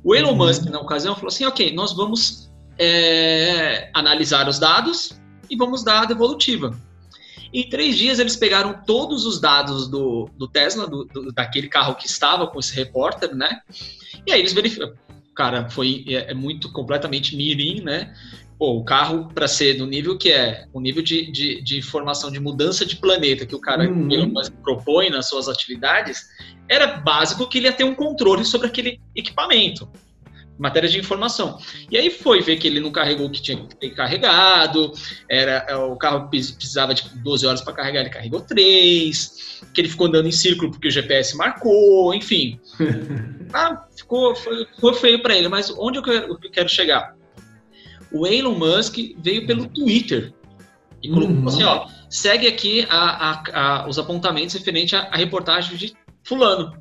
O 0.04 0.14
Elon 0.14 0.30
uhum. 0.30 0.36
Musk, 0.36 0.64
na 0.66 0.78
ocasião, 0.78 1.14
falou 1.14 1.28
assim: 1.28 1.44
ok, 1.44 1.72
nós 1.72 1.92
vamos 1.92 2.50
é, 2.78 3.90
analisar 3.94 4.48
os 4.48 4.58
dados 4.58 5.20
e 5.50 5.56
vamos 5.56 5.82
dar 5.82 6.02
a 6.02 6.04
devolutiva. 6.04 6.76
Em 7.52 7.68
três 7.68 7.96
dias, 7.96 8.18
eles 8.18 8.36
pegaram 8.36 8.82
todos 8.86 9.24
os 9.24 9.40
dados 9.40 9.88
do, 9.88 10.28
do 10.36 10.48
Tesla, 10.48 10.86
do, 10.86 11.04
do, 11.04 11.32
daquele 11.32 11.68
carro 11.68 11.94
que 11.94 12.06
estava 12.06 12.46
com 12.46 12.58
esse 12.58 12.74
repórter, 12.74 13.34
né? 13.34 13.60
E 14.26 14.32
aí 14.32 14.40
eles 14.40 14.52
verificaram. 14.52 14.94
Cara, 15.34 15.68
foi 15.68 16.04
é, 16.08 16.30
é 16.30 16.34
muito 16.34 16.72
completamente 16.72 17.36
mirim, 17.36 17.82
né? 17.82 18.14
Pô, 18.58 18.78
o 18.78 18.84
carro, 18.84 19.28
para 19.34 19.46
ser 19.46 19.74
do 19.74 19.86
nível 19.86 20.16
que 20.16 20.32
é, 20.32 20.66
o 20.72 20.80
nível 20.80 21.02
de, 21.02 21.30
de, 21.30 21.60
de, 21.60 21.76
informação 21.76 22.30
de 22.30 22.40
mudança 22.40 22.86
de 22.86 22.96
planeta 22.96 23.44
que 23.44 23.54
o 23.54 23.60
cara 23.60 23.86
uhum. 23.86 24.32
propõe 24.62 25.10
nas 25.10 25.28
suas 25.28 25.46
atividades, 25.46 26.26
era 26.66 26.86
básico 26.96 27.46
que 27.46 27.58
ele 27.58 27.66
ia 27.66 27.72
ter 27.72 27.84
um 27.84 27.94
controle 27.94 28.46
sobre 28.46 28.68
aquele 28.68 28.98
equipamento 29.14 29.86
matéria 30.58 30.88
de 30.88 30.98
informação. 30.98 31.58
E 31.90 31.96
aí 31.96 32.10
foi 32.10 32.40
ver 32.40 32.56
que 32.56 32.66
ele 32.66 32.80
não 32.80 32.90
carregou 32.90 33.26
o 33.26 33.30
que 33.30 33.42
tinha 33.42 33.56
que 33.56 33.76
ter 33.76 33.90
carregado, 33.90 34.92
era, 35.28 35.66
é, 35.68 35.76
o 35.76 35.96
carro 35.96 36.28
precisava 36.28 36.94
de 36.94 37.08
12 37.18 37.46
horas 37.46 37.60
para 37.60 37.74
carregar, 37.74 38.00
ele 38.00 38.10
carregou 38.10 38.40
3, 38.40 39.62
que 39.72 39.80
ele 39.80 39.88
ficou 39.88 40.06
andando 40.06 40.28
em 40.28 40.32
círculo 40.32 40.70
porque 40.70 40.88
o 40.88 40.90
GPS 40.90 41.36
marcou, 41.36 42.14
enfim. 42.14 42.58
ah, 43.52 43.84
ficou, 43.96 44.34
foi, 44.34 44.66
foi 44.80 44.94
feio 44.94 45.22
para 45.22 45.36
ele, 45.36 45.48
mas 45.48 45.70
onde 45.70 45.98
eu 45.98 46.02
quero, 46.02 46.38
eu 46.42 46.50
quero, 46.50 46.68
chegar? 46.68 47.14
O 48.12 48.26
Elon 48.26 48.54
Musk 48.54 48.96
veio 49.18 49.46
pelo 49.46 49.68
Twitter 49.68 50.32
e 51.02 51.08
colocou 51.08 51.36
uhum. 51.36 51.48
assim, 51.48 51.64
ó, 51.64 51.86
segue 52.08 52.46
aqui 52.46 52.86
a, 52.88 53.30
a, 53.30 53.42
a, 53.52 53.88
os 53.88 53.98
apontamentos 53.98 54.54
referente 54.54 54.96
à 54.96 55.14
reportagem 55.14 55.76
de 55.76 55.94
fulano. 56.22 56.72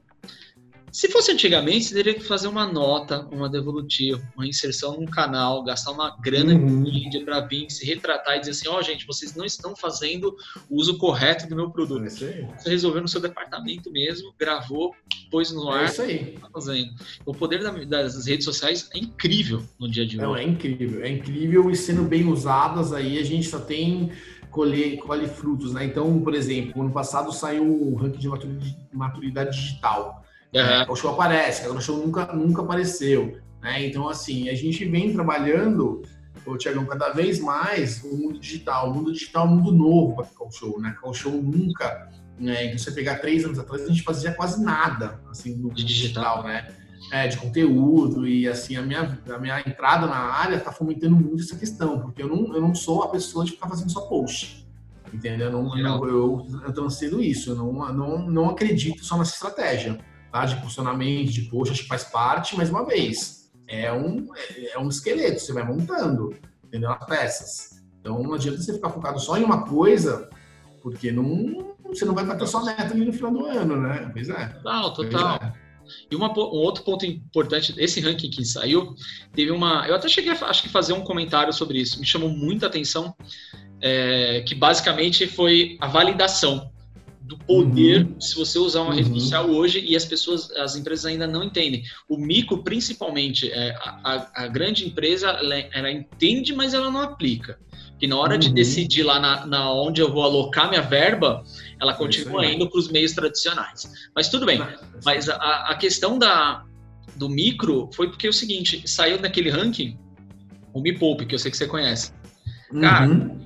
Se 0.96 1.10
fosse 1.10 1.30
antigamente, 1.30 1.88
você 1.88 1.94
teria 1.94 2.14
que 2.14 2.24
fazer 2.24 2.48
uma 2.48 2.66
nota, 2.66 3.28
uma 3.30 3.50
devolutiva, 3.50 4.22
uma 4.34 4.48
inserção 4.48 4.98
num 4.98 5.06
canal, 5.06 5.62
gastar 5.62 5.92
uma 5.92 6.16
grana 6.22 6.54
uhum. 6.54 6.84
mídia 6.84 7.22
para 7.26 7.42
vir 7.42 7.70
se 7.70 7.86
retratar 7.86 8.38
e 8.38 8.40
dizer 8.40 8.52
assim: 8.52 8.70
ó, 8.70 8.80
oh, 8.80 8.82
gente, 8.82 9.06
vocês 9.06 9.36
não 9.36 9.44
estão 9.44 9.76
fazendo 9.76 10.34
o 10.70 10.78
uso 10.78 10.98
correto 10.98 11.50
do 11.50 11.56
meu 11.56 11.70
produto. 11.70 12.06
É 12.06 12.10
você 12.10 12.70
resolveu 12.70 13.02
no 13.02 13.10
seu 13.10 13.20
departamento 13.20 13.92
mesmo, 13.92 14.34
gravou, 14.40 14.96
pôs 15.30 15.52
no 15.52 15.70
ar. 15.70 15.82
É 15.82 15.86
isso 15.88 16.02
aí. 16.02 16.38
Tá 16.40 16.50
fazendo. 16.50 16.94
O 17.26 17.34
poder 17.34 17.62
das 17.86 18.26
redes 18.26 18.46
sociais 18.46 18.90
é 18.94 18.98
incrível 18.98 19.62
no 19.78 19.92
dia 19.92 20.06
de 20.06 20.16
hoje. 20.16 20.26
Não, 20.26 20.34
é 20.34 20.46
incrível, 20.46 21.04
é 21.04 21.10
incrível 21.10 21.70
e 21.70 21.76
sendo 21.76 22.04
bem 22.04 22.26
usadas 22.26 22.94
aí 22.94 23.20
a 23.20 23.24
gente 23.24 23.50
só 23.50 23.60
tem 23.60 24.14
colher, 24.50 24.98
colhe 25.00 25.28
frutos, 25.28 25.74
né? 25.74 25.84
Então, 25.84 26.22
por 26.22 26.34
exemplo, 26.34 26.82
ano 26.82 26.94
passado 26.94 27.34
saiu 27.34 27.66
o 27.66 27.96
ranking 27.96 28.20
de 28.20 28.78
maturidade 28.94 29.52
digital. 29.52 30.25
Uhum. 30.54 30.94
O 30.94 30.96
show 30.96 31.12
aparece, 31.12 31.68
o 31.68 31.82
show 31.82 31.98
nunca, 31.98 32.28
nunca 32.34 32.62
apareceu. 32.62 33.40
Né? 33.62 33.88
Então, 33.88 34.08
assim, 34.08 34.48
a 34.50 34.54
gente 34.54 34.86
vem 34.86 35.12
trabalhando, 35.12 36.04
o 36.46 36.58
Tiagão, 36.58 36.86
cada 36.86 37.10
vez 37.10 37.40
mais 37.40 38.04
o 38.04 38.16
mundo 38.16 38.40
digital. 38.40 38.92
O 38.92 38.94
mundo 38.94 39.12
digital 39.12 39.48
é 39.48 39.50
um 39.50 39.56
mundo 39.56 39.72
novo 39.72 40.16
para 40.16 40.48
o 40.48 40.52
show, 40.52 40.80
né? 40.80 40.96
O 41.04 41.14
show 41.14 41.32
nunca. 41.32 42.12
Né? 42.40 42.66
Então, 42.66 42.78
você 42.78 42.92
pegar 42.92 43.16
três 43.16 43.44
anos 43.44 43.58
atrás, 43.58 43.84
a 43.84 43.88
gente 43.88 44.04
fazia 44.04 44.34
quase 44.34 44.64
nada 44.64 45.20
assim, 45.30 45.56
no 45.56 45.74
digital, 45.74 46.44
né? 46.44 46.68
É, 47.12 47.28
de 47.28 47.38
conteúdo 47.38 48.28
e 48.28 48.48
assim 48.48 48.76
a 48.78 48.82
minha, 48.82 49.20
a 49.30 49.38
minha 49.38 49.60
entrada 49.60 50.08
na 50.08 50.18
área 50.18 50.56
está 50.56 50.72
fomentando 50.72 51.16
muito 51.16 51.44
essa 51.44 51.56
questão 51.56 52.00
porque 52.00 52.24
eu 52.24 52.28
não, 52.28 52.56
eu 52.56 52.60
não 52.60 52.74
sou 52.74 53.04
a 53.04 53.10
pessoa 53.10 53.46
de 53.46 53.52
ficar 53.52 53.70
fazendo 53.70 53.92
só 53.92 54.02
post 54.02 54.68
entendeu 55.14 55.48
eu 55.48 55.52
não, 55.52 55.78
eu, 55.78 56.08
eu, 56.08 56.48
eu 56.64 56.74
transcendo 56.74 57.22
isso 57.22 57.52
eu 57.52 57.56
não, 57.56 57.94
não, 57.94 58.28
não 58.28 58.50
acredito 58.50 59.06
só 59.06 59.20
nessa 59.20 59.34
estratégia 59.34 60.00
tá? 60.36 60.46
de 60.46 60.62
funcionamento, 60.62 61.32
de 61.32 61.44
poxa, 61.44 61.72
acho 61.72 61.84
que 61.84 61.88
faz 61.88 62.04
parte, 62.04 62.58
mais 62.58 62.70
uma 62.70 62.86
vez, 62.86 63.50
é 63.68 63.92
um, 63.94 64.28
é 64.74 64.78
um 64.78 64.90
esqueleto, 64.90 65.40
você 65.40 65.54
vai 65.54 65.64
montando, 65.64 66.36
entendeu? 66.66 66.92
As 66.92 67.06
peças. 67.06 67.82
Então 68.02 68.22
não 68.22 68.34
adianta 68.34 68.62
você 68.62 68.74
ficar 68.74 68.90
focado 68.90 69.18
só 69.18 69.38
em 69.38 69.44
uma 69.44 69.64
coisa, 69.66 70.30
porque 70.84 71.10
não, 71.10 71.74
você 71.86 72.04
não 72.04 72.14
vai 72.14 72.26
bater 72.26 72.48
sua 72.48 72.66
meta 72.66 72.94
ali 72.94 73.06
no 73.06 73.14
final 73.14 73.32
do 73.32 73.46
ano, 73.46 73.78
né? 73.78 74.10
Pois 74.12 74.28
é. 74.28 74.48
Total, 74.48 74.94
total. 74.94 75.40
É. 75.42 75.54
E 76.12 76.16
uma, 76.16 76.32
um 76.32 76.42
outro 76.42 76.84
ponto 76.84 77.06
importante, 77.06 77.74
esse 77.78 78.02
ranking 78.02 78.30
que 78.30 78.44
saiu, 78.44 78.94
teve 79.34 79.52
uma. 79.52 79.88
Eu 79.88 79.96
até 79.96 80.10
cheguei 80.10 80.32
a 80.32 80.46
acho 80.48 80.64
que 80.64 80.70
fazer 80.70 80.94
um 80.94 81.02
comentário 81.02 81.54
sobre 81.54 81.80
isso. 81.80 82.00
Me 82.00 82.06
chamou 82.06 82.30
muita 82.30 82.68
atenção, 82.68 83.16
é, 83.80 84.44
que 84.46 84.54
basicamente 84.54 85.28
foi 85.28 85.78
a 85.80 85.88
validação 85.88 86.72
do 87.26 87.38
poder 87.40 88.06
uhum. 88.06 88.22
se 88.22 88.36
você 88.36 88.60
usar 88.60 88.82
uma 88.82 88.92
uhum. 88.92 88.98
rede 88.98 89.10
social 89.20 89.50
hoje 89.50 89.84
e 89.84 89.96
as 89.96 90.06
pessoas, 90.06 90.52
as 90.52 90.76
empresas 90.76 91.06
ainda 91.06 91.26
não 91.26 91.44
entendem. 91.44 91.84
O 92.08 92.18
micro, 92.18 92.64
principalmente, 92.64 93.52
é, 93.52 93.76
a, 93.82 94.44
a, 94.44 94.48
grande 94.48 94.86
empresa, 94.86 95.30
ela, 95.30 95.56
ela, 95.56 95.92
entende, 95.92 96.54
mas 96.54 96.74
ela 96.74 96.92
não 96.92 97.02
aplica. 97.02 97.60
Que 98.00 98.06
na 98.06 98.18
hora 98.18 98.34
uhum. 98.34 98.40
de 98.40 98.54
decidir 98.54 99.04
lá 99.04 99.20
na, 99.20 99.46
na, 99.48 99.74
onde 99.74 100.02
eu 100.02 100.12
vou 100.12 100.24
alocar 100.24 100.70
minha 100.70 100.82
verba, 100.82 101.44
ela 101.82 101.94
é 101.94 101.96
continua 101.96 102.46
indo 102.46 102.70
para 102.70 102.80
os 102.80 102.90
meios 102.90 103.14
tradicionais. 103.14 103.90
Mas 104.16 104.30
tudo 104.30 104.46
bem. 104.46 104.62
Mas 105.04 105.28
a, 105.28 105.70
a 105.70 105.76
questão 105.76 106.20
da, 106.20 106.64
do 107.16 107.28
micro 107.28 107.90
foi 107.94 108.08
porque 108.08 108.28
é 108.28 108.30
o 108.30 108.34
seguinte, 108.34 108.84
saiu 108.86 109.20
naquele 109.20 109.50
ranking 109.50 109.98
o 110.74 110.82
Me 110.82 110.94
Poupe, 110.94 111.26
que 111.26 111.34
eu 111.34 111.40
sei 111.40 111.50
que 111.50 111.58
você 111.58 111.66
conhece. 111.66 112.14
Cara, 112.82 113.10
uhum 113.10 113.45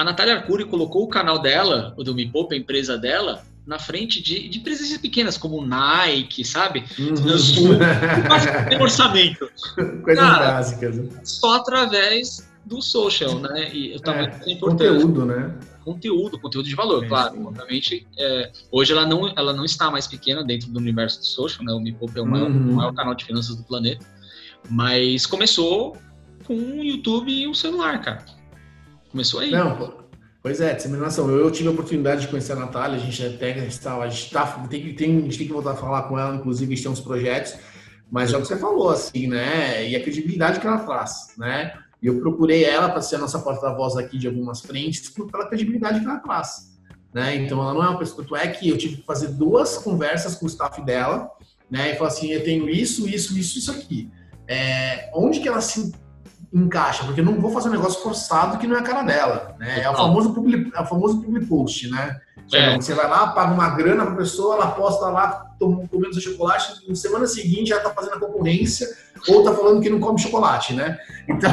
a 0.00 0.04
Natália 0.04 0.36
Arcuri 0.36 0.64
colocou 0.64 1.04
o 1.04 1.08
canal 1.08 1.38
dela, 1.38 1.92
o 1.94 2.02
do 2.02 2.14
Me 2.14 2.26
Poupa, 2.26 2.54
a 2.54 2.56
empresa 2.56 2.96
dela, 2.96 3.44
na 3.66 3.78
frente 3.78 4.22
de, 4.22 4.48
de 4.48 4.58
empresas 4.58 4.96
pequenas, 4.96 5.36
como 5.36 5.64
Nike, 5.64 6.42
sabe? 6.42 6.86
Uhum. 6.98 7.14
tem 8.70 8.80
orçamento. 8.80 9.50
Coisas 10.02 10.24
Cara, 10.24 10.52
básicas. 10.52 10.96
Né? 10.96 11.20
Só 11.22 11.56
através 11.56 12.50
do 12.64 12.80
social, 12.80 13.40
né? 13.40 13.70
E 13.74 13.94
o 13.94 14.00
tamanho 14.00 14.32
é, 14.46 14.52
é 14.52 14.56
Conteúdo, 14.56 15.26
né? 15.26 15.54
Conteúdo, 15.84 16.40
conteúdo 16.40 16.66
de 16.66 16.74
valor, 16.74 17.04
é, 17.04 17.08
claro. 17.08 17.34
Sim. 17.34 17.44
Obviamente, 17.44 18.06
é, 18.18 18.50
hoje 18.72 18.92
ela 18.92 19.04
não, 19.04 19.28
ela 19.36 19.52
não 19.52 19.66
está 19.66 19.90
mais 19.90 20.06
pequena 20.06 20.42
dentro 20.42 20.70
do 20.70 20.78
universo 20.78 21.18
do 21.18 21.26
social, 21.26 21.62
né? 21.62 21.74
O 21.74 21.80
Me 21.80 21.92
Poupa 21.92 22.18
é 22.18 22.22
o 22.22 22.26
maior, 22.26 22.50
uhum. 22.50 22.70
o 22.70 22.76
maior 22.76 22.94
canal 22.94 23.14
de 23.14 23.26
finanças 23.26 23.54
do 23.54 23.64
planeta. 23.64 24.06
Mas 24.70 25.26
começou 25.26 25.94
com 26.46 26.54
o 26.54 26.82
YouTube 26.82 27.30
e 27.30 27.46
o 27.46 27.54
celular, 27.54 28.00
cara. 28.00 28.39
Começou 29.10 29.40
aí. 29.40 29.50
Não, 29.50 29.94
pois 30.42 30.60
é, 30.60 30.74
disseminação. 30.74 31.28
Eu, 31.28 31.38
eu 31.38 31.50
tive 31.50 31.68
a 31.68 31.72
oportunidade 31.72 32.22
de 32.22 32.28
conhecer 32.28 32.52
a 32.52 32.56
Natália, 32.56 32.96
a 32.96 33.00
gente 33.00 33.24
até 33.24 33.66
está, 33.66 33.96
a 33.96 34.08
gente 34.08 34.30
tá, 34.30 34.46
tem, 34.68 34.94
tem, 34.94 35.18
a 35.18 35.20
gente 35.22 35.38
tem 35.38 35.46
que 35.46 35.52
voltar 35.52 35.72
a 35.72 35.76
falar 35.76 36.02
com 36.02 36.18
ela, 36.18 36.36
inclusive 36.36 36.72
a 36.72 36.76
gente 36.76 36.84
tem 36.84 36.92
uns 36.92 37.00
projetos, 37.00 37.56
mas 38.10 38.32
é 38.32 38.36
o 38.36 38.40
que 38.40 38.48
você 38.48 38.56
falou, 38.56 38.90
assim, 38.90 39.26
né? 39.26 39.88
E 39.88 39.96
a 39.96 40.02
credibilidade 40.02 40.60
que 40.60 40.66
ela 40.66 40.78
traz, 40.78 41.34
né? 41.36 41.72
E 42.02 42.06
eu 42.06 42.18
procurei 42.18 42.64
ela 42.64 42.88
para 42.88 43.02
ser 43.02 43.16
a 43.16 43.18
nossa 43.18 43.38
porta-voz 43.38 43.96
aqui 43.96 44.16
de 44.18 44.26
algumas 44.26 44.60
frentes, 44.60 45.10
pela 45.10 45.46
credibilidade 45.46 46.00
que 46.00 46.06
ela 46.06 46.18
traz. 46.18 46.70
Né? 47.12 47.36
Então, 47.36 47.60
ela 47.60 47.74
não 47.74 47.82
é 47.82 47.88
uma 47.88 47.98
pessoa. 47.98 48.22
Tanto 48.22 48.36
é 48.36 48.46
que 48.48 48.68
eu 48.68 48.78
tive 48.78 48.96
que 48.96 49.02
fazer 49.04 49.28
duas 49.28 49.76
conversas 49.78 50.36
com 50.36 50.46
o 50.46 50.48
staff 50.48 50.80
dela, 50.82 51.28
né? 51.70 51.92
E 51.92 51.96
falar 51.96 52.08
assim: 52.08 52.30
eu 52.30 52.42
tenho 52.42 52.68
isso, 52.68 53.08
isso, 53.08 53.36
isso, 53.36 53.58
isso 53.58 53.70
aqui. 53.70 54.08
É, 54.46 55.10
onde 55.14 55.40
que 55.40 55.48
ela 55.48 55.60
se 55.60 55.92
encaixa, 56.52 57.04
porque 57.04 57.20
eu 57.20 57.24
não 57.24 57.40
vou 57.40 57.50
fazer 57.50 57.68
um 57.68 57.72
negócio 57.72 58.02
forçado 58.02 58.58
que 58.58 58.66
não 58.66 58.76
é 58.76 58.80
a 58.80 58.82
cara 58.82 59.02
dela, 59.02 59.54
né? 59.58 59.82
É 59.82 59.90
o 59.90 59.94
famoso 59.94 60.34
public, 60.34 60.70
é 60.74 60.80
o 60.80 60.86
famoso 60.86 61.22
public 61.22 61.46
post, 61.46 61.88
né? 61.88 62.20
É. 62.52 62.74
Você 62.74 62.94
vai 62.94 63.08
lá, 63.08 63.28
paga 63.28 63.52
uma 63.52 63.68
grana 63.70 64.04
para 64.04 64.14
a 64.14 64.16
pessoa, 64.16 64.56
ela 64.56 64.68
posta 64.72 65.06
lá 65.06 65.46
comendo 65.58 66.14
seu 66.14 66.32
chocolate, 66.32 66.88
na 66.88 66.94
semana 66.94 67.26
seguinte 67.26 67.68
já 67.68 67.76
está 67.76 67.90
fazendo 67.90 68.14
a 68.14 68.20
concorrência 68.20 68.88
ou 69.28 69.40
está 69.40 69.54
falando 69.54 69.80
que 69.80 69.90
não 69.90 70.00
come 70.00 70.18
chocolate, 70.18 70.74
né? 70.74 70.98
Então. 71.30 71.50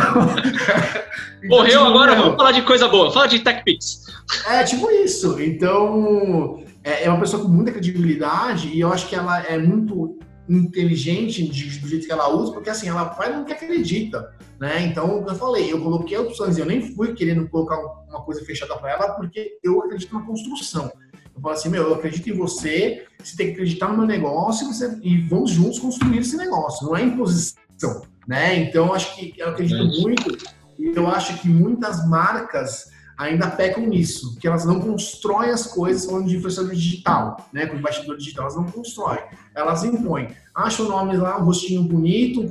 Morreu 1.44 1.80
tipo, 1.80 1.86
agora, 1.86 2.16
vamos 2.16 2.36
falar 2.36 2.52
de 2.52 2.64
coisa 2.64 2.88
boa, 2.88 3.12
fala 3.12 3.28
de 3.28 3.40
TechPix. 3.40 4.06
É, 4.48 4.64
tipo 4.64 4.90
isso. 4.90 5.40
Então, 5.40 6.64
é, 6.84 7.04
é 7.04 7.10
uma 7.10 7.20
pessoa 7.20 7.44
com 7.44 7.50
muita 7.50 7.72
credibilidade 7.72 8.70
e 8.70 8.80
eu 8.80 8.92
acho 8.92 9.08
que 9.08 9.16
ela 9.16 9.40
é 9.44 9.56
muito 9.58 10.18
inteligente 10.50 11.48
de, 11.48 11.80
do 11.80 11.88
jeito 11.88 12.06
que 12.06 12.12
ela 12.12 12.30
usa, 12.30 12.54
porque 12.54 12.70
assim, 12.70 12.88
ela 12.88 13.14
faz 13.14 13.36
no 13.36 13.46
que 13.46 13.54
acredita, 13.54 14.34
né? 14.60 14.84
Então, 14.84 15.26
eu 15.28 15.36
falei, 15.36 15.72
eu 15.72 15.82
coloquei 15.82 16.18
opções, 16.18 16.58
eu 16.58 16.66
nem 16.66 16.96
fui 16.96 17.14
querendo 17.14 17.48
colocar 17.50 17.78
uma 18.10 18.22
coisa 18.24 18.44
fechada 18.44 18.76
para 18.78 18.92
ela, 18.92 19.12
porque 19.12 19.58
eu 19.64 19.82
acredito 19.82 20.14
na 20.14 20.26
construção. 20.26 20.92
Eu 21.36 21.42
falo 21.42 21.54
assim, 21.54 21.70
meu, 21.70 21.84
eu 21.84 21.94
acredito 21.94 22.30
em 22.30 22.34
você, 22.34 23.06
você 23.24 23.38
tem 23.38 23.48
que 23.48 23.54
acreditar 23.54 23.90
no 23.90 23.98
meu 23.98 24.08
negócio 24.08 24.68
você, 24.68 24.98
e 25.04 25.20
vamos 25.28 25.52
juntos 25.52 25.80
construir 25.80 26.20
esse 26.20 26.36
negócio, 26.36 26.88
não 26.88 26.96
é 26.96 27.04
imposição, 27.04 28.02
né? 28.28 28.56
Então, 28.56 28.94
acho 28.94 29.16
que 29.16 29.34
eu 29.38 29.50
acredito 29.50 30.02
muito, 30.02 30.38
e 30.80 30.88
eu 30.88 31.08
acho 31.08 31.40
que 31.40 31.48
muitas 31.48 32.08
marcas 32.08 32.90
ainda 33.18 33.50
pecam 33.50 33.86
nisso, 33.86 34.38
que 34.40 34.48
elas 34.48 34.64
não 34.64 34.80
constroem 34.80 35.50
as 35.50 35.66
coisas 35.66 36.06
falando 36.06 36.28
de 36.28 36.38
influenciador 36.38 36.74
digital, 36.74 37.50
né? 37.52 37.66
Com 37.66 37.76
embaixador 37.76 38.16
digital, 38.16 38.44
elas 38.44 38.56
não 38.56 38.66
constroem, 38.66 39.24
elas 39.56 39.84
impõem. 39.84 40.30
Acha 40.54 40.84
o 40.84 40.88
nome 40.88 41.18
lá, 41.18 41.40
um 41.42 41.46
rostinho 41.46 41.84
bonito, 41.84 42.42
um 42.42 42.48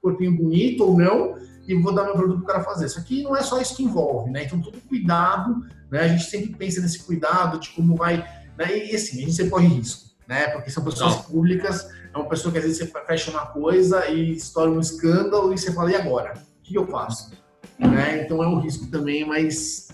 corpinho 0.00 0.36
bonito 0.36 0.84
ou 0.84 0.98
não, 0.98 1.36
e 1.66 1.74
vou 1.74 1.94
dar 1.94 2.04
meu 2.04 2.14
produto 2.14 2.42
para 2.42 2.44
o 2.44 2.46
cara 2.46 2.64
fazer. 2.64 2.86
Isso 2.86 2.98
aqui 2.98 3.22
não 3.22 3.34
é 3.34 3.42
só 3.42 3.60
isso 3.60 3.76
que 3.76 3.82
envolve, 3.82 4.30
né? 4.30 4.44
Então, 4.44 4.60
todo 4.60 4.78
cuidado, 4.88 5.64
né? 5.90 6.00
A 6.00 6.08
gente 6.08 6.24
sempre 6.24 6.54
pensa 6.54 6.80
nesse 6.80 7.02
cuidado 7.02 7.58
de 7.58 7.70
como 7.70 7.96
vai. 7.96 8.18
Né? 8.58 8.90
E 8.90 8.94
assim, 8.94 9.18
a 9.18 9.20
gente 9.20 9.32
sempre 9.32 9.50
corre 9.50 9.68
risco, 9.68 10.10
né? 10.28 10.48
Porque 10.48 10.70
são 10.70 10.84
pessoas 10.84 11.16
não. 11.16 11.22
públicas, 11.22 11.88
é 12.12 12.18
uma 12.18 12.28
pessoa 12.28 12.52
que 12.52 12.58
às 12.58 12.64
vezes 12.64 12.78
você 12.78 12.86
fecha 13.06 13.30
uma 13.30 13.46
coisa 13.46 14.06
e 14.08 14.32
estoura 14.32 14.70
um 14.70 14.80
escândalo 14.80 15.54
e 15.54 15.58
você 15.58 15.72
fala, 15.72 15.90
e 15.90 15.94
agora? 15.94 16.34
O 16.34 16.62
que 16.62 16.74
eu 16.74 16.86
faço? 16.86 17.32
Né? 17.78 18.22
Então 18.22 18.42
é 18.42 18.46
um 18.46 18.60
risco 18.60 18.86
também, 18.88 19.26
mas 19.26 19.88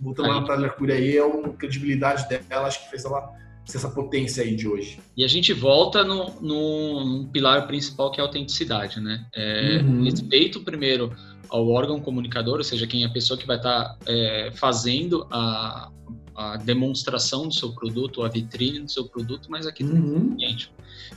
voltando 0.00 0.28
lá 0.28 0.42
para 0.42 0.54
a 0.54 0.58
Mercúrio 0.58 0.94
aí, 0.94 1.16
é 1.16 1.24
uma 1.24 1.50
credibilidade 1.50 2.28
dela, 2.28 2.66
acho 2.66 2.84
que 2.84 2.90
fez 2.90 3.04
ela 3.04 3.30
ser 3.64 3.76
essa 3.76 3.90
potência 3.90 4.42
aí 4.42 4.56
de 4.56 4.66
hoje. 4.66 4.98
E 5.16 5.24
a 5.24 5.28
gente 5.28 5.52
volta 5.52 6.02
no, 6.02 6.30
no, 6.40 7.04
no 7.04 7.28
pilar 7.28 7.66
principal 7.66 8.10
que 8.10 8.20
é 8.20 8.24
a 8.24 8.26
autenticidade, 8.26 9.00
né? 9.00 9.26
É, 9.34 9.80
uhum. 9.82 10.04
Respeito 10.04 10.60
primeiro 10.60 11.14
ao 11.48 11.68
órgão 11.68 12.00
comunicador, 12.00 12.58
ou 12.58 12.64
seja, 12.64 12.86
quem 12.86 13.02
é 13.02 13.06
a 13.06 13.10
pessoa 13.10 13.38
que 13.38 13.46
vai 13.46 13.56
estar 13.56 13.84
tá, 13.84 13.98
é, 14.06 14.50
fazendo 14.54 15.26
a, 15.30 15.90
a 16.40 16.56
demonstração 16.56 17.48
do 17.48 17.54
seu 17.54 17.72
produto, 17.72 18.22
a 18.22 18.28
vitrine 18.28 18.80
do 18.80 18.90
seu 18.90 19.04
produto, 19.04 19.50
mas 19.50 19.66
aqui 19.66 19.84
uhum. 19.84 20.34
cliente. 20.36 20.72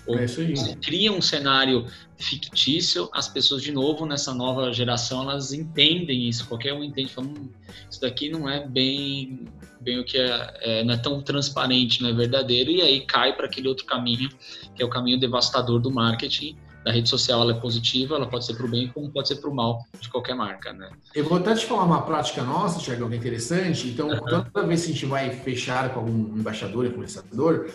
Ou 0.05 0.17
é 0.17 0.28
você 0.28 0.76
cria 0.82 1.13
um 1.13 1.21
cenário 1.21 1.88
fictício, 2.17 3.09
as 3.13 3.30
pessoas, 3.30 3.61
de 3.61 3.71
novo, 3.71 4.05
nessa 4.05 4.34
nova 4.34 4.71
geração, 4.74 5.21
elas 5.21 5.53
entendem 5.53 6.28
isso. 6.28 6.45
Qualquer 6.45 6.74
um 6.74 6.84
entende, 6.84 7.13
fala, 7.13 7.28
hum, 7.28 7.49
isso 7.89 8.01
daqui 8.01 8.30
não 8.30 8.49
é 8.49 8.67
bem, 8.67 9.45
bem 9.80 9.99
o 9.99 10.03
que 10.03 10.17
é, 10.17 10.53
é, 10.61 10.84
não 10.84 10.93
é 10.93 10.97
tão 10.97 11.21
transparente, 11.21 12.01
não 12.01 12.09
é 12.09 12.13
verdadeiro, 12.13 12.69
e 12.69 12.82
aí 12.82 13.01
cai 13.01 13.34
para 13.34 13.45
aquele 13.45 13.69
outro 13.69 13.86
caminho, 13.86 14.30
que 14.76 14.84
é 14.84 14.86
o 14.86 14.89
caminho 14.89 15.17
devastador 15.17 15.80
do 15.80 15.89
marketing, 15.89 16.57
da 16.84 16.92
rede 16.92 17.10
social 17.10 17.42
ela 17.42 17.54
é 17.54 17.60
positiva, 17.60 18.16
ela 18.16 18.28
pode 18.28 18.46
ser 18.46 18.56
para 18.56 18.66
o 18.66 18.70
bem 18.70 18.90
como 18.94 19.10
pode 19.10 19.28
ser 19.28 19.38
para 19.38 19.50
o 19.50 19.56
mal 19.56 19.86
de 20.00 20.10
qualquer 20.10 20.36
marca, 20.36 20.74
né? 20.74 20.90
Eu 21.16 21.24
vou 21.26 21.38
até 21.38 21.56
te 21.56 21.66
falar 21.66 21.84
uma 21.84 22.02
prática 22.02 22.44
nossa, 22.44 22.80
Tiagão, 22.80 23.08
que 23.08 23.16
é 23.16 23.18
interessante. 23.18 23.88
Então, 23.88 24.10
toda 24.20 24.68
vez 24.68 24.86
que 24.86 24.92
a 24.92 24.94
gente 24.94 25.06
vai 25.06 25.30
fechar 25.32 25.94
com 25.94 26.02
algum 26.02 26.38
embaixador, 26.38 26.86
influenciador, 26.86 27.70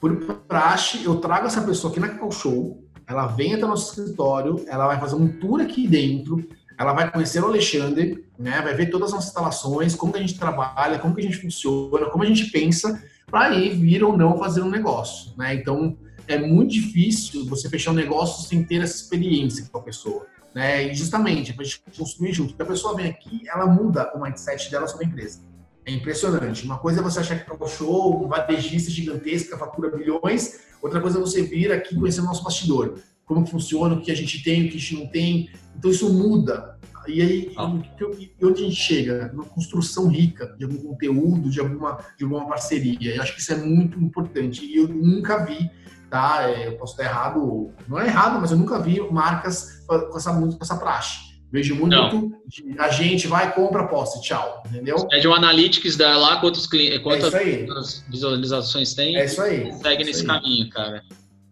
por 0.00 0.16
praxe, 0.48 1.04
eu 1.04 1.16
trago 1.16 1.46
essa 1.46 1.62
pessoa 1.62 1.90
aqui 1.90 2.00
na 2.00 2.08
Cacau 2.08 2.30
Show, 2.30 2.82
ela 3.06 3.26
vem 3.26 3.54
até 3.54 3.64
o 3.64 3.68
nosso 3.68 3.90
escritório, 3.90 4.64
ela 4.68 4.86
vai 4.86 4.98
fazer 4.98 5.16
um 5.16 5.28
tour 5.28 5.60
aqui 5.60 5.86
dentro, 5.86 6.48
ela 6.78 6.92
vai 6.92 7.10
conhecer 7.10 7.42
o 7.42 7.46
Alexandre, 7.46 8.24
né? 8.38 8.60
Vai 8.62 8.74
ver 8.74 8.86
todas 8.86 9.08
as 9.08 9.14
nossas 9.14 9.28
instalações, 9.28 9.94
como 9.94 10.12
que 10.12 10.18
a 10.18 10.22
gente 10.22 10.38
trabalha, 10.38 10.98
como 10.98 11.14
que 11.14 11.20
a 11.20 11.24
gente 11.24 11.38
funciona, 11.38 12.06
como 12.06 12.24
a 12.24 12.26
gente 12.26 12.50
pensa, 12.50 13.02
para 13.30 13.54
ir 13.54 13.74
vir 13.74 14.04
ou 14.04 14.16
não 14.16 14.38
fazer 14.38 14.62
um 14.62 14.70
negócio, 14.70 15.32
né? 15.36 15.54
Então, 15.54 15.96
é 16.28 16.38
muito 16.38 16.72
difícil 16.72 17.46
você 17.46 17.68
fechar 17.68 17.92
um 17.92 17.94
negócio 17.94 18.46
sem 18.46 18.64
ter 18.64 18.82
essa 18.82 18.96
experiência 18.96 19.66
com 19.70 19.78
a 19.78 19.82
pessoa. 19.82 20.26
Né? 20.54 20.90
E 20.90 20.94
justamente, 20.94 21.52
para 21.52 21.62
a 21.62 21.66
gente 21.66 21.82
construir 21.96 22.32
junto. 22.32 22.48
Porque 22.50 22.62
a 22.62 22.66
pessoa 22.66 22.96
vem 22.96 23.08
aqui, 23.08 23.42
ela 23.46 23.66
muda 23.66 24.10
o 24.14 24.22
mindset 24.22 24.70
dela 24.70 24.86
sobre 24.86 25.04
a 25.04 25.08
empresa. 25.08 25.40
É 25.84 25.92
impressionante. 25.92 26.64
Uma 26.64 26.78
coisa 26.78 27.00
é 27.00 27.02
você 27.02 27.20
achar 27.20 27.38
que 27.38 27.50
é 27.50 27.54
um 27.54 27.66
show, 27.68 28.24
um 28.24 28.26
varejista 28.26 28.90
gigantesco, 28.90 29.56
fatura 29.56 29.94
bilhões. 29.96 30.60
Outra 30.82 31.00
coisa 31.00 31.18
é 31.18 31.20
você 31.20 31.42
vir 31.42 31.70
aqui 31.70 31.94
conhecer 31.94 32.22
o 32.22 32.24
nosso 32.24 32.42
bastidor. 32.42 32.98
Como 33.24 33.44
que 33.44 33.50
funciona, 33.50 33.94
o 33.94 34.00
que 34.00 34.10
a 34.10 34.14
gente 34.14 34.42
tem, 34.42 34.66
o 34.66 34.70
que 34.70 34.76
a 34.76 34.80
gente 34.80 34.94
não 34.94 35.06
tem. 35.06 35.50
Então 35.76 35.90
isso 35.90 36.12
muda. 36.12 36.76
E 37.06 37.22
aí, 37.22 37.52
ah. 37.56 37.72
e 38.18 38.44
onde 38.44 38.64
a 38.64 38.66
gente 38.66 38.76
chega? 38.76 39.30
Uma 39.32 39.44
construção 39.44 40.08
rica 40.08 40.56
de 40.58 40.64
algum 40.64 40.78
conteúdo, 40.78 41.48
de 41.48 41.60
alguma, 41.60 41.98
de 42.18 42.24
alguma 42.24 42.48
parceria. 42.48 43.14
Eu 43.14 43.22
acho 43.22 43.34
que 43.34 43.40
isso 43.40 43.52
é 43.52 43.56
muito 43.56 43.98
importante. 44.00 44.64
E 44.64 44.76
eu 44.76 44.88
nunca 44.88 45.44
vi 45.44 45.70
tá? 46.10 46.48
É, 46.48 46.68
eu 46.68 46.76
posso 46.76 46.92
estar 46.92 47.04
errado, 47.04 47.70
não 47.88 47.98
é 47.98 48.06
errado, 48.06 48.40
mas 48.40 48.50
eu 48.50 48.56
nunca 48.56 48.78
vi 48.78 49.00
marcas 49.10 49.84
com 49.86 50.16
essa, 50.16 50.32
com 50.32 50.58
essa 50.60 50.76
praxe. 50.76 51.26
Vejo 51.50 51.76
muito 51.76 52.32
de, 52.46 52.78
a 52.78 52.88
gente 52.88 53.28
vai, 53.28 53.54
compra, 53.54 53.86
posta, 53.86 54.20
tchau, 54.20 54.62
entendeu? 54.66 54.96
É 55.12 55.20
de 55.20 55.28
um 55.28 55.34
analytics 55.34 55.96
da 55.96 56.16
lá 56.16 56.40
quantos 56.40 56.66
clientes, 56.66 56.98
quantas 57.00 57.32
é 57.32 57.66
visualizações 58.10 58.94
tem. 58.94 59.16
É 59.16 59.24
isso 59.24 59.40
aí. 59.40 59.72
Segue 59.72 60.02
é 60.02 60.06
nesse 60.06 60.20
aí. 60.22 60.26
caminho, 60.26 60.68
cara. 60.70 61.02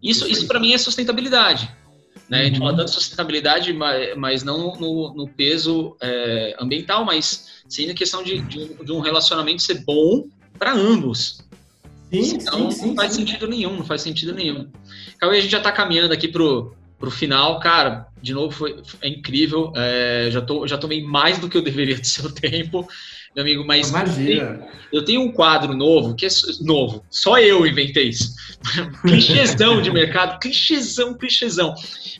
Isso, 0.02 0.24
isso, 0.24 0.30
isso 0.30 0.46
para 0.48 0.58
mim 0.58 0.74
é 0.74 0.78
sustentabilidade. 0.78 1.70
Né? 2.28 2.40
A 2.40 2.44
gente 2.44 2.58
fala 2.58 2.70
uhum. 2.70 2.76
tanto 2.78 2.88
de 2.88 2.94
sustentabilidade, 2.94 3.72
mas, 4.16 4.42
não 4.42 4.76
no, 4.76 5.14
no 5.14 5.28
peso 5.28 5.96
é, 6.00 6.56
ambiental, 6.58 7.04
mas 7.04 7.62
sim 7.68 7.86
na 7.86 7.94
questão 7.94 8.22
de, 8.22 8.40
de, 8.42 8.74
de 8.74 8.92
um 8.92 9.00
relacionamento 9.00 9.62
ser 9.62 9.84
bom 9.84 10.24
para 10.58 10.72
ambos. 10.72 11.43
Sim, 12.22 12.36
então 12.36 12.70
sim, 12.70 12.78
sim, 12.78 12.86
não 12.88 12.94
faz 12.94 13.12
sim. 13.12 13.20
sentido 13.20 13.48
nenhum, 13.48 13.76
não 13.76 13.84
faz 13.84 14.02
sentido 14.02 14.34
nenhum. 14.34 14.68
Cauê, 15.18 15.38
a 15.38 15.40
gente 15.40 15.50
já 15.50 15.58
está 15.58 15.72
caminhando 15.72 16.12
aqui 16.12 16.28
pro, 16.28 16.74
pro 16.98 17.10
final, 17.10 17.58
cara. 17.60 18.06
De 18.22 18.32
novo, 18.32 18.50
foi, 18.50 18.82
é 19.00 19.08
incrível. 19.08 19.72
É, 19.76 20.28
já, 20.30 20.40
tô, 20.40 20.66
já 20.66 20.78
tomei 20.78 21.02
mais 21.02 21.38
do 21.38 21.48
que 21.48 21.56
eu 21.56 21.62
deveria 21.62 21.98
do 21.98 22.06
seu 22.06 22.30
tempo, 22.34 22.86
meu 23.34 23.44
amigo. 23.44 23.64
Mas 23.66 23.90
Imagina. 23.90 24.20
Eu, 24.20 24.26
tenho, 24.26 24.68
eu 24.92 25.04
tenho 25.04 25.20
um 25.22 25.32
quadro 25.32 25.76
novo, 25.76 26.14
que 26.14 26.26
é 26.26 26.28
novo, 26.62 27.04
só 27.10 27.38
eu 27.38 27.66
inventei 27.66 28.08
isso. 28.08 28.34
clichêzão 29.02 29.82
de 29.82 29.90
mercado, 29.90 30.38
clichêzão, 30.38 31.14
clichêzão. 31.14 31.74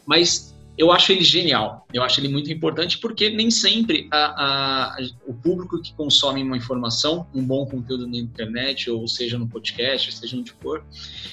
Mas 0.07 0.54
eu 0.77 0.91
acho 0.91 1.13
ele 1.13 1.23
genial, 1.23 1.87
eu 1.93 2.03
acho 2.03 2.21
ele 2.21 2.29
muito 2.29 2.53
importante 2.53 2.99
porque 2.99 3.31
nem 3.31 3.51
sempre 3.51 4.09
a, 4.11 4.97
a, 4.97 4.97
o 5.27 5.33
público 5.33 5.81
que 5.81 5.93
consome 5.95 6.43
uma 6.43 6.57
informação, 6.57 7.27
um 7.33 7.45
bom 7.45 7.65
conteúdo 7.65 8.07
na 8.07 8.17
internet, 8.17 8.91
ou 8.91 9.07
seja 9.07 9.39
no 9.39 9.47
podcast, 9.47 10.13
seja 10.13 10.37
onde 10.37 10.53
for, 10.61 10.85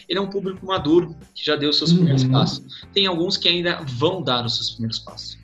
ele 0.08 0.20
é 0.20 0.22
um 0.22 0.30
público 0.30 0.66
maduro 0.66 1.16
que 1.34 1.44
já 1.44 1.56
deu 1.56 1.74
seus 1.74 1.90
uhum. 1.90 1.98
primeiros 1.98 2.24
passos. 2.26 2.86
Tem 2.94 3.08
alguns 3.08 3.36
que 3.36 3.50
ainda 3.50 3.84
vão 3.84 4.22
dar 4.22 4.46
os 4.46 4.56
seus 4.56 4.72
primeiros 4.72 5.00
passos. 5.00 5.42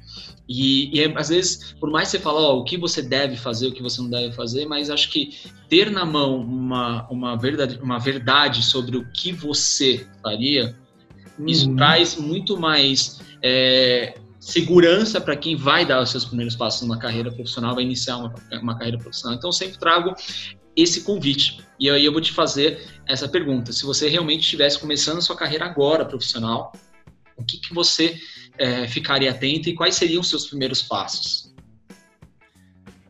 E, 0.48 0.96
e 0.96 1.04
é, 1.04 1.18
às 1.18 1.30
vezes, 1.30 1.74
por 1.80 1.90
mais 1.90 2.10
que 2.10 2.18
você 2.18 2.24
fale 2.24 2.38
oh, 2.38 2.60
o 2.60 2.64
que 2.64 2.78
você 2.78 3.02
deve 3.02 3.36
fazer, 3.36 3.68
o 3.68 3.72
que 3.74 3.82
você 3.82 4.02
não 4.02 4.10
deve 4.10 4.34
fazer, 4.34 4.66
mas 4.66 4.90
acho 4.90 5.10
que 5.10 5.36
ter 5.68 5.92
na 5.92 6.06
mão 6.06 6.38
uma, 6.40 7.06
uma, 7.10 7.36
verdade, 7.36 7.80
uma 7.82 8.00
verdade 8.00 8.64
sobre 8.64 8.96
o 8.96 9.06
que 9.12 9.34
você 9.34 10.08
faria, 10.22 10.76
uhum. 11.38 11.48
isso 11.48 11.76
traz 11.76 12.16
muito 12.16 12.58
mais 12.58 13.20
é, 13.42 14.16
segurança 14.40 15.20
para 15.20 15.36
quem 15.36 15.56
vai 15.56 15.86
dar 15.86 16.02
os 16.02 16.10
seus 16.10 16.26
primeiros 16.26 16.56
passos 16.56 16.82
numa 16.82 16.98
carreira 16.98 17.32
profissional, 17.32 17.76
vai 17.76 17.84
iniciar 17.84 18.18
uma, 18.18 18.34
uma 18.62 18.78
carreira 18.78 18.98
profissional. 18.98 19.38
Então, 19.38 19.50
eu 19.50 19.54
sempre 19.54 19.78
trago 19.78 20.14
esse 20.76 21.02
convite. 21.02 21.60
E 21.80 21.90
aí 21.90 22.06
eu 22.06 22.12
vou 22.12 22.22
te 22.22 22.32
fazer 22.32 22.86
essa 23.06 23.28
pergunta. 23.28 23.74
Se 23.74 23.84
você 23.84 24.08
realmente 24.08 24.42
estivesse 24.42 24.80
começando 24.80 25.18
a 25.18 25.22
sua 25.22 25.36
carreira 25.36 25.66
agora 25.66 26.06
profissional, 26.06 26.72
o 27.36 27.44
que, 27.44 27.58
que 27.58 27.74
você 27.74 28.20
é, 28.58 28.88
ficaria 28.88 29.32
atento 29.32 29.70
e 29.70 29.74
quais 29.74 29.96
seriam 29.96 30.22
os 30.22 30.30
seus 30.30 30.48
primeiros 30.48 30.82
passos? 30.82 31.54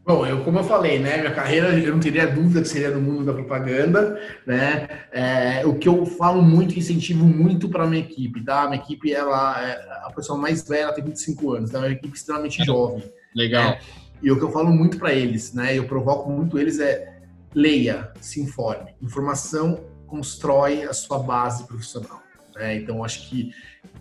Bom, 0.07 0.25
eu, 0.25 0.41
como 0.41 0.59
eu 0.59 0.63
falei, 0.63 0.99
né, 0.99 1.17
minha 1.17 1.33
carreira, 1.33 1.77
eu 1.77 1.91
não 1.91 1.99
teria 1.99 2.25
dúvida 2.25 2.61
que 2.61 2.69
seria 2.69 2.91
no 2.91 3.01
mundo 3.01 3.25
da 3.25 3.33
propaganda, 3.33 4.17
né, 4.45 4.87
é, 5.11 5.65
o 5.65 5.77
que 5.77 5.89
eu 5.89 6.05
falo 6.05 6.41
muito, 6.41 6.79
incentivo 6.79 7.25
muito 7.25 7.67
para 7.67 7.85
minha 7.85 8.01
equipe, 8.01 8.41
tá, 8.41 8.69
minha 8.69 8.81
equipe, 8.81 9.11
ela 9.11 9.61
é 9.61 10.05
a 10.05 10.11
pessoa 10.15 10.39
mais 10.39 10.65
velha, 10.65 10.83
ela 10.83 10.93
tem 10.93 11.03
25 11.03 11.55
anos, 11.55 11.69
então 11.69 11.83
é 11.83 11.87
uma 11.87 11.93
equipe 11.93 12.15
extremamente 12.15 12.63
jovem. 12.63 13.03
Legal. 13.35 13.71
Né, 13.71 13.79
e 14.23 14.31
o 14.31 14.37
que 14.37 14.45
eu 14.45 14.51
falo 14.53 14.69
muito 14.69 14.97
para 14.97 15.11
eles, 15.11 15.53
né, 15.53 15.77
eu 15.77 15.83
provoco 15.83 16.31
muito 16.31 16.57
eles 16.57 16.79
é 16.79 17.19
leia, 17.53 18.09
se 18.21 18.39
informe. 18.39 18.95
Informação 19.01 19.83
constrói 20.05 20.83
a 20.83 20.93
sua 20.93 21.19
base 21.19 21.67
profissional. 21.67 22.23
Né? 22.55 22.77
Então, 22.77 23.03
acho 23.03 23.29
que 23.29 23.51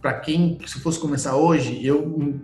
para 0.00 0.14
quem, 0.20 0.56
se 0.66 0.78
fosse 0.78 1.00
começar 1.00 1.34
hoje, 1.34 1.84
eu 1.84 2.40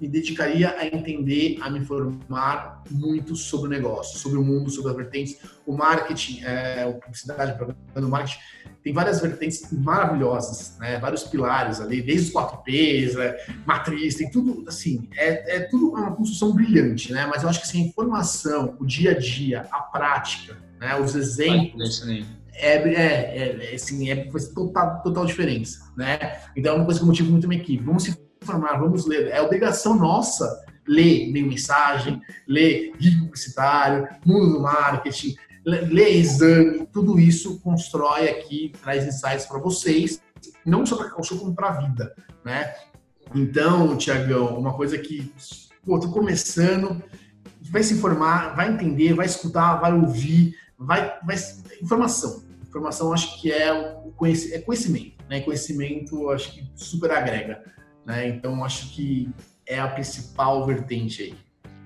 me 0.00 0.08
dedicaria 0.08 0.74
a 0.78 0.86
entender, 0.86 1.58
a 1.60 1.70
me 1.70 1.78
informar 1.78 2.82
muito 2.90 3.34
sobre 3.34 3.68
o 3.68 3.70
negócio, 3.70 4.18
sobre 4.18 4.38
o 4.38 4.44
mundo, 4.44 4.70
sobre 4.70 4.90
as 4.90 4.96
vertentes. 4.96 5.38
O 5.66 5.72
marketing, 5.72 6.44
é, 6.44 6.82
a 6.82 6.92
publicidade, 6.92 7.56
o 7.94 8.02
marketing, 8.08 8.38
tem 8.82 8.92
várias 8.92 9.20
vertentes 9.20 9.72
maravilhosas, 9.72 10.78
né? 10.78 10.98
vários 10.98 11.24
pilares 11.24 11.80
ali, 11.80 12.00
desde 12.02 12.28
os 12.28 12.34
4Ps, 12.34 13.18
é, 13.18 13.46
matriz, 13.66 14.14
tem 14.14 14.30
tudo, 14.30 14.64
assim, 14.68 15.08
é, 15.16 15.56
é 15.56 15.60
tudo 15.60 15.90
uma 15.90 16.14
construção 16.14 16.52
brilhante, 16.52 17.12
né? 17.12 17.26
Mas 17.26 17.42
eu 17.42 17.48
acho 17.48 17.60
que 17.60 17.66
assim, 17.66 17.82
a 17.82 17.86
informação, 17.86 18.76
o 18.78 18.86
dia 18.86 19.10
a 19.10 19.18
dia, 19.18 19.66
a 19.72 19.80
prática, 19.80 20.56
né? 20.78 20.94
os 21.00 21.16
exemplos, 21.16 22.06
é, 22.58 22.76
é, 22.76 23.72
é, 23.72 23.74
assim, 23.74 24.08
é, 24.08 24.30
faz 24.30 24.48
total, 24.48 25.02
total 25.02 25.26
diferença, 25.26 25.92
né? 25.96 26.40
Então 26.56 26.74
é 26.74 26.76
uma 26.76 26.84
coisa 26.84 27.00
que 27.00 27.04
eu 27.04 27.08
motivo 27.08 27.30
muito 27.30 27.44
a 27.44 27.48
minha 27.48 27.60
equipe. 27.60 27.82
Vamos 27.82 28.04
se 28.04 28.25
informar, 28.46 28.78
vamos 28.78 29.06
ler. 29.06 29.28
É 29.28 29.42
obrigação 29.42 29.96
nossa 29.96 30.64
ler 30.86 31.30
meio 31.32 31.48
mensagem, 31.48 32.22
ler 32.46 32.92
guia 32.96 33.18
publicitário, 33.18 34.08
mundo 34.24 34.52
do 34.52 34.60
marketing, 34.60 35.36
ler 35.64 36.14
exame, 36.14 36.86
tudo 36.92 37.18
isso 37.18 37.58
constrói 37.60 38.28
aqui, 38.28 38.72
traz 38.80 39.04
insights 39.04 39.46
para 39.46 39.58
vocês, 39.58 40.20
não 40.64 40.86
só 40.86 40.96
para 40.96 41.10
calçou, 41.10 41.38
como 41.38 41.54
para 41.54 41.68
a 41.70 41.80
vida, 41.80 42.14
né? 42.44 42.72
Então, 43.34 43.96
Tiagão, 43.96 44.56
uma 44.58 44.74
coisa 44.74 44.96
que, 44.96 45.32
pô, 45.84 45.98
começando, 46.08 47.02
vai 47.62 47.82
se 47.82 47.94
informar, 47.94 48.54
vai 48.54 48.72
entender, 48.72 49.12
vai 49.12 49.26
escutar, 49.26 49.76
vai 49.80 49.92
ouvir, 49.92 50.56
vai, 50.78 51.18
vai 51.24 51.36
informação. 51.82 52.44
Informação 52.68 53.12
acho 53.12 53.40
que 53.40 53.50
é 53.50 53.68
é 54.52 54.58
conhecimento, 54.60 55.16
né? 55.28 55.40
Conhecimento 55.40 56.30
acho 56.30 56.52
que 56.52 56.70
super 56.76 57.10
agrega, 57.10 57.64
né? 58.06 58.28
Então 58.28 58.64
acho 58.64 58.90
que 58.90 59.28
é 59.66 59.78
a 59.78 59.88
principal 59.88 60.64
vertente 60.64 61.22
aí. 61.22 61.34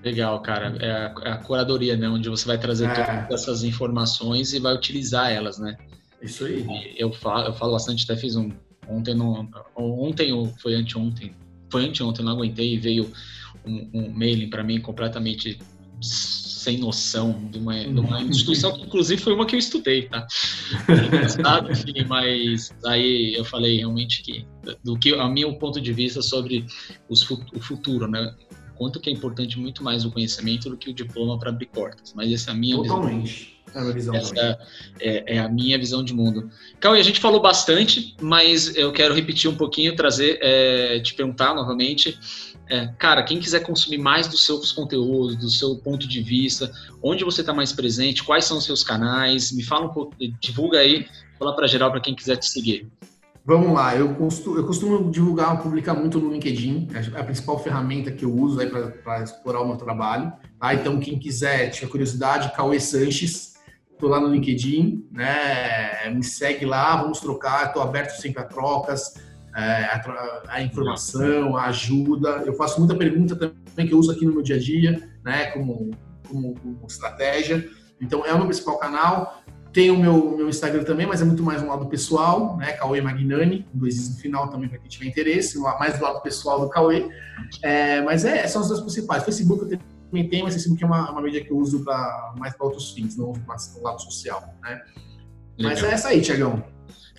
Legal, 0.03 0.39
cara. 0.41 0.77
É 0.79 0.91
a, 0.91 1.15
é 1.23 1.31
a 1.31 1.37
curadoria, 1.37 1.97
né? 1.97 2.07
Onde 2.07 2.29
você 2.29 2.45
vai 2.45 2.57
trazer 2.57 2.85
é. 2.85 2.93
todas 2.93 3.41
essas 3.41 3.63
informações 3.63 4.53
e 4.53 4.59
vai 4.59 4.73
utilizar 4.73 5.31
elas, 5.31 5.57
né? 5.59 5.75
Isso 6.21 6.45
aí. 6.45 6.93
Eu 6.95 7.11
falo, 7.11 7.47
eu 7.47 7.53
falo 7.53 7.73
bastante, 7.73 8.03
até 8.03 8.15
fiz 8.15 8.35
um 8.35 8.51
ontem, 8.87 9.15
no, 9.15 9.49
ontem 9.75 10.31
ou 10.31 10.47
foi 10.47 10.75
anteontem, 10.75 11.33
foi 11.71 11.85
anteontem, 11.85 12.25
não 12.25 12.33
aguentei 12.33 12.73
e 12.73 12.77
veio 12.77 13.11
um, 13.65 13.89
um 13.93 14.11
mailing 14.11 14.49
para 14.49 14.63
mim 14.63 14.79
completamente 14.81 15.59
sem 16.61 16.77
noção 16.77 17.49
de 17.49 17.57
uma, 17.57 17.83
de 17.83 17.99
uma 17.99 18.21
instituição 18.21 18.71
que 18.71 18.83
inclusive 18.83 19.19
foi 19.19 19.33
uma 19.33 19.47
que 19.47 19.55
eu 19.55 19.59
estudei, 19.59 20.07
tá? 20.07 20.27
mas 22.07 22.71
aí 22.85 23.33
eu 23.35 23.43
falei 23.43 23.77
realmente 23.77 24.21
que 24.21 24.45
do 24.83 24.97
que 24.97 25.15
a 25.15 25.27
meu 25.27 25.55
ponto 25.55 25.81
de 25.81 25.91
vista 25.91 26.21
sobre 26.21 26.65
os, 27.09 27.27
o 27.29 27.59
futuro, 27.59 28.07
né? 28.07 28.35
Quanto 28.75 28.99
que 28.99 29.09
é 29.09 29.13
importante 29.13 29.59
muito 29.59 29.83
mais 29.83 30.05
o 30.05 30.11
conhecimento 30.11 30.69
do 30.69 30.77
que 30.77 30.89
o 30.89 30.93
diploma 30.93 31.37
para 31.37 31.49
abrir 31.49 31.67
portas. 31.67 32.13
Mas 32.15 32.31
essa 32.31 32.51
é 32.51 32.53
a 32.53 32.57
minha 32.57 32.75
Totalmente. 32.77 33.21
visão. 33.23 33.61
É 33.73 33.79
a 33.79 33.91
visão 33.91 34.15
Essa 34.15 34.59
é, 34.99 35.35
é, 35.35 35.39
a 35.39 35.47
minha 35.47 35.77
visão 35.77 36.03
de 36.03 36.13
mundo. 36.13 36.49
Cauê, 36.79 36.99
a 36.99 37.03
gente 37.03 37.19
falou 37.19 37.41
bastante, 37.41 38.15
mas 38.21 38.75
eu 38.75 38.91
quero 38.91 39.13
repetir 39.13 39.49
um 39.49 39.55
pouquinho, 39.55 39.95
trazer, 39.95 40.39
é, 40.41 40.99
te 40.99 41.13
perguntar 41.13 41.55
novamente 41.55 42.19
é, 42.71 42.87
cara, 42.97 43.21
quem 43.21 43.37
quiser 43.37 43.59
consumir 43.59 43.97
mais 43.97 44.29
dos 44.29 44.45
seus 44.45 44.71
conteúdos, 44.71 45.35
do 45.35 45.49
seu 45.49 45.75
ponto 45.75 46.07
de 46.07 46.21
vista, 46.21 46.71
onde 47.03 47.25
você 47.25 47.41
está 47.41 47.53
mais 47.53 47.73
presente, 47.73 48.23
quais 48.23 48.45
são 48.45 48.59
os 48.59 48.63
seus 48.63 48.81
canais, 48.81 49.51
me 49.51 49.61
fala 49.61 49.87
um 49.87 49.89
pouco, 49.89 50.15
divulga 50.39 50.79
aí, 50.79 51.05
fala 51.37 51.53
para 51.53 51.67
geral 51.67 51.91
para 51.91 51.99
quem 51.99 52.15
quiser 52.15 52.37
te 52.37 52.47
seguir. 52.47 52.89
Vamos 53.43 53.73
lá, 53.73 53.93
eu 53.93 54.15
costumo, 54.15 54.55
eu 54.55 54.65
costumo 54.65 55.11
divulgar, 55.11 55.61
publicar 55.61 55.95
muito 55.95 56.17
no 56.17 56.31
LinkedIn, 56.31 56.87
é 56.93 57.19
a 57.19 57.23
principal 57.25 57.59
ferramenta 57.59 58.09
que 58.09 58.23
eu 58.23 58.33
uso 58.33 58.57
para 59.03 59.21
explorar 59.21 59.59
o 59.59 59.67
meu 59.67 59.75
trabalho. 59.75 60.31
Tá? 60.57 60.73
Então, 60.73 60.97
quem 60.97 61.19
quiser, 61.19 61.71
tiver 61.71 61.89
curiosidade, 61.89 62.55
Cauê 62.55 62.79
Sanches, 62.79 63.55
estou 63.91 64.09
lá 64.09 64.17
no 64.17 64.29
LinkedIn, 64.29 65.07
né? 65.11 66.09
me 66.09 66.23
segue 66.23 66.65
lá, 66.65 67.01
vamos 67.01 67.19
trocar, 67.19 67.67
estou 67.67 67.81
aberto 67.81 68.11
sempre 68.11 68.41
a 68.41 68.45
trocas, 68.45 69.15
é, 69.55 69.85
a, 69.85 70.41
a, 70.47 70.61
informação, 70.61 71.57
a 71.57 71.65
ajuda. 71.65 72.43
Eu 72.45 72.53
faço 72.53 72.79
muita 72.79 72.95
pergunta 72.95 73.35
também 73.35 73.87
que 73.87 73.93
eu 73.93 73.99
uso 73.99 74.11
aqui 74.11 74.25
no 74.25 74.33
meu 74.33 74.41
dia 74.41 74.55
a 74.55 74.59
dia, 74.59 75.09
né, 75.23 75.47
como, 75.51 75.91
como, 76.27 76.55
como 76.55 76.87
estratégia. 76.87 77.67
Então, 78.01 78.25
é 78.25 78.33
o 78.33 78.37
meu 78.37 78.45
principal 78.45 78.77
canal. 78.77 79.41
Tem 79.73 79.89
o 79.89 79.97
meu, 79.97 80.35
meu 80.35 80.49
Instagram 80.49 80.83
também, 80.83 81.05
mas 81.05 81.21
é 81.21 81.25
muito 81.25 81.43
mais 81.43 81.61
um 81.61 81.67
lado 81.67 81.85
pessoal, 81.85 82.57
né? 82.57 82.73
Cauê 82.73 82.99
Magnani, 82.99 83.65
dois 83.73 84.09
no 84.09 84.15
final 84.17 84.49
também 84.49 84.67
para 84.67 84.77
quem 84.79 84.89
tiver 84.89 85.05
interesse, 85.05 85.57
mais 85.59 85.97
do 85.97 86.03
lado 86.03 86.21
pessoal 86.21 86.59
do 86.59 86.69
Cauê. 86.69 87.07
É, 87.63 88.01
mas 88.01 88.25
é, 88.25 88.45
são 88.47 88.61
as 88.61 88.67
duas 88.67 88.81
principais. 88.81 89.23
Facebook 89.23 89.71
eu 89.71 89.79
também 90.09 90.27
tenho, 90.27 90.43
mas 90.43 90.55
Facebook 90.55 90.83
é 90.83 90.85
uma, 90.85 91.09
uma 91.11 91.21
mídia 91.21 91.41
que 91.41 91.51
eu 91.51 91.57
uso 91.57 91.85
pra, 91.85 92.33
mais 92.37 92.53
para 92.53 92.65
outros 92.65 92.91
fins, 92.91 93.15
não 93.15 93.31
mais 93.47 93.73
no 93.73 93.81
lado 93.81 94.01
social, 94.01 94.53
né? 94.61 94.81
Mas 95.57 95.81
é 95.81 95.91
essa 95.91 96.09
aí, 96.09 96.19
Tiagão. 96.21 96.61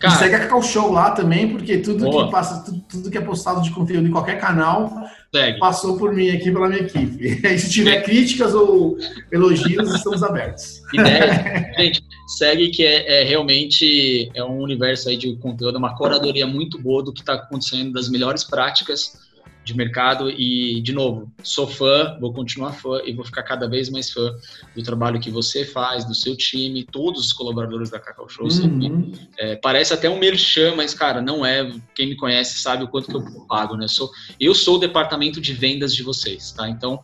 Cara, 0.03 0.15
e 0.15 0.19
segue 0.19 0.35
a 0.35 0.41
Cacau 0.41 0.61
Show 0.61 0.91
lá 0.91 1.13
também, 1.13 1.49
porque 1.49 1.79
tudo 1.79 2.05
boa. 2.05 2.27
que 2.27 2.33
passa, 2.33 2.65
tudo, 2.65 2.85
tudo, 2.89 3.11
que 3.11 3.17
é 3.17 3.21
postado 3.21 3.63
de 3.63 3.71
conteúdo 3.71 4.09
em 4.09 4.11
qualquer 4.11 4.41
canal 4.41 4.93
segue. 5.33 5.61
passou 5.61 5.97
por 5.97 6.13
mim 6.13 6.29
aqui 6.31 6.51
pela 6.51 6.69
minha 6.69 6.81
equipe. 6.81 7.39
se 7.57 7.71
tiver 7.71 8.03
críticas 8.03 8.53
ou 8.53 8.99
elogios, 9.31 9.95
estamos 9.95 10.25
abertos. 10.25 10.83
Ideia, 10.93 11.73
gente, 11.79 12.03
segue 12.37 12.71
que 12.71 12.85
é, 12.85 13.23
é, 13.23 13.25
realmente 13.25 14.29
é 14.35 14.43
um 14.43 14.61
universo 14.61 15.09
aí 15.09 15.17
de 15.17 15.37
conteúdo, 15.37 15.79
uma 15.79 15.97
curadoria 15.97 16.49
muito 16.49 16.81
boa 16.81 17.01
do 17.05 17.13
que 17.13 17.21
está 17.21 17.35
acontecendo, 17.35 17.93
das 17.93 18.11
melhores 18.11 18.43
práticas 18.43 19.31
de 19.65 19.77
mercado 19.77 20.31
e, 20.31 20.81
de 20.81 20.93
novo, 20.93 21.33
sou 21.43 21.67
fã, 21.67 22.17
vou 22.21 22.33
continuar 22.33 22.73
fã 22.73 23.01
e 23.05 23.13
vou 23.13 23.25
ficar 23.25 23.43
cada 23.43 23.69
vez 23.69 23.89
mais 23.89 24.11
fã 24.11 24.35
do 24.75 24.83
trabalho 24.83 25.21
que 25.21 25.31
você 25.31 25.65
faz, 25.65 26.05
do 26.05 26.15
seu 26.15 26.37
time, 26.37 26.85
todos 26.85 27.27
os 27.27 27.33
colaboradores 27.33 27.91
da 27.91 28.01
Cacau 28.01 28.29
Show. 28.29 28.47
Uhum. 28.47 29.13
É, 29.39 29.57
parece 29.57 29.95
até 29.95 30.11
um 30.11 30.19
merchan, 30.19 30.75
mas, 30.77 30.95
cara, 30.95 31.21
não 31.21 31.47
é. 31.47 31.73
Quem 31.95 32.09
me 32.09 32.17
conhece 32.17 32.59
sabe 32.59 32.85
o 32.85 32.89
quanto 32.89 33.09
que 33.09 33.17
eu 33.17 33.47
pago, 33.47 33.77
né? 33.77 33.87
Sou, 33.87 34.11
eu 34.41 34.55
sou 34.55 34.77
o 34.77 34.81
departamento 34.81 35.41
de 35.41 35.53
vendas 35.53 35.95
de 35.95 36.03
vocês, 36.03 36.53
tá? 36.53 36.69
Então, 36.69 37.01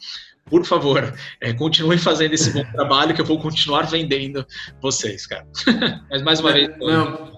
por 0.46 0.64
favor, 0.64 1.14
é, 1.40 1.52
continue 1.52 1.98
fazendo 1.98 2.34
esse 2.34 2.52
bom 2.52 2.64
trabalho 2.72 3.14
que 3.14 3.20
eu 3.20 3.26
vou 3.26 3.38
continuar 3.38 3.82
vendendo 3.82 4.44
vocês, 4.80 5.26
cara. 5.26 5.46
mas, 6.10 6.22
mais 6.22 6.40
uma 6.40 6.52
vez... 6.52 6.68
Não, 6.78 7.37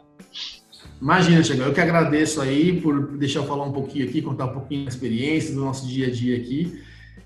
Imagina, 1.00 1.42
Tiagão, 1.42 1.66
eu 1.66 1.72
que 1.72 1.80
agradeço 1.80 2.40
aí 2.40 2.80
por 2.80 3.16
deixar 3.16 3.40
eu 3.40 3.46
falar 3.46 3.64
um 3.64 3.72
pouquinho 3.72 4.06
aqui, 4.06 4.20
contar 4.20 4.46
um 4.46 4.52
pouquinho 4.52 4.84
da 4.84 4.90
experiência 4.90 5.54
do 5.54 5.60
nosso 5.60 5.86
dia 5.86 6.08
a 6.08 6.10
dia 6.10 6.36
aqui. 6.36 6.82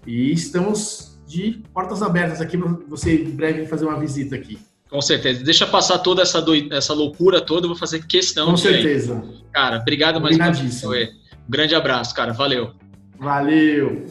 E 0.07 0.33
estamos 0.33 1.19
de 1.27 1.63
portas 1.73 2.03
abertas 2.03 2.41
aqui 2.41 2.57
para 2.57 2.69
você 2.89 3.23
em 3.23 3.31
breve 3.31 3.67
fazer 3.67 3.85
uma 3.85 3.99
visita 3.99 4.37
aqui. 4.37 4.59
Com 4.89 5.01
certeza. 5.01 5.43
Deixa 5.43 5.67
passar 5.67 5.99
toda 5.99 6.23
essa, 6.23 6.45
essa 6.71 6.95
loucura 6.95 7.41
toda, 7.41 7.65
eu 7.65 7.71
vou 7.71 7.77
fazer 7.77 8.07
questão. 8.07 8.51
Com 8.51 8.57
certeza. 8.57 9.25
Cara, 9.53 9.79
obrigado 9.79 10.21
mais 10.21 10.37
uma 10.37 10.53
vez. 10.53 10.85
Um 10.85 11.51
grande 11.51 11.75
abraço, 11.75 12.15
cara. 12.15 12.33
Valeu. 12.33 12.71
Valeu. 13.19 14.07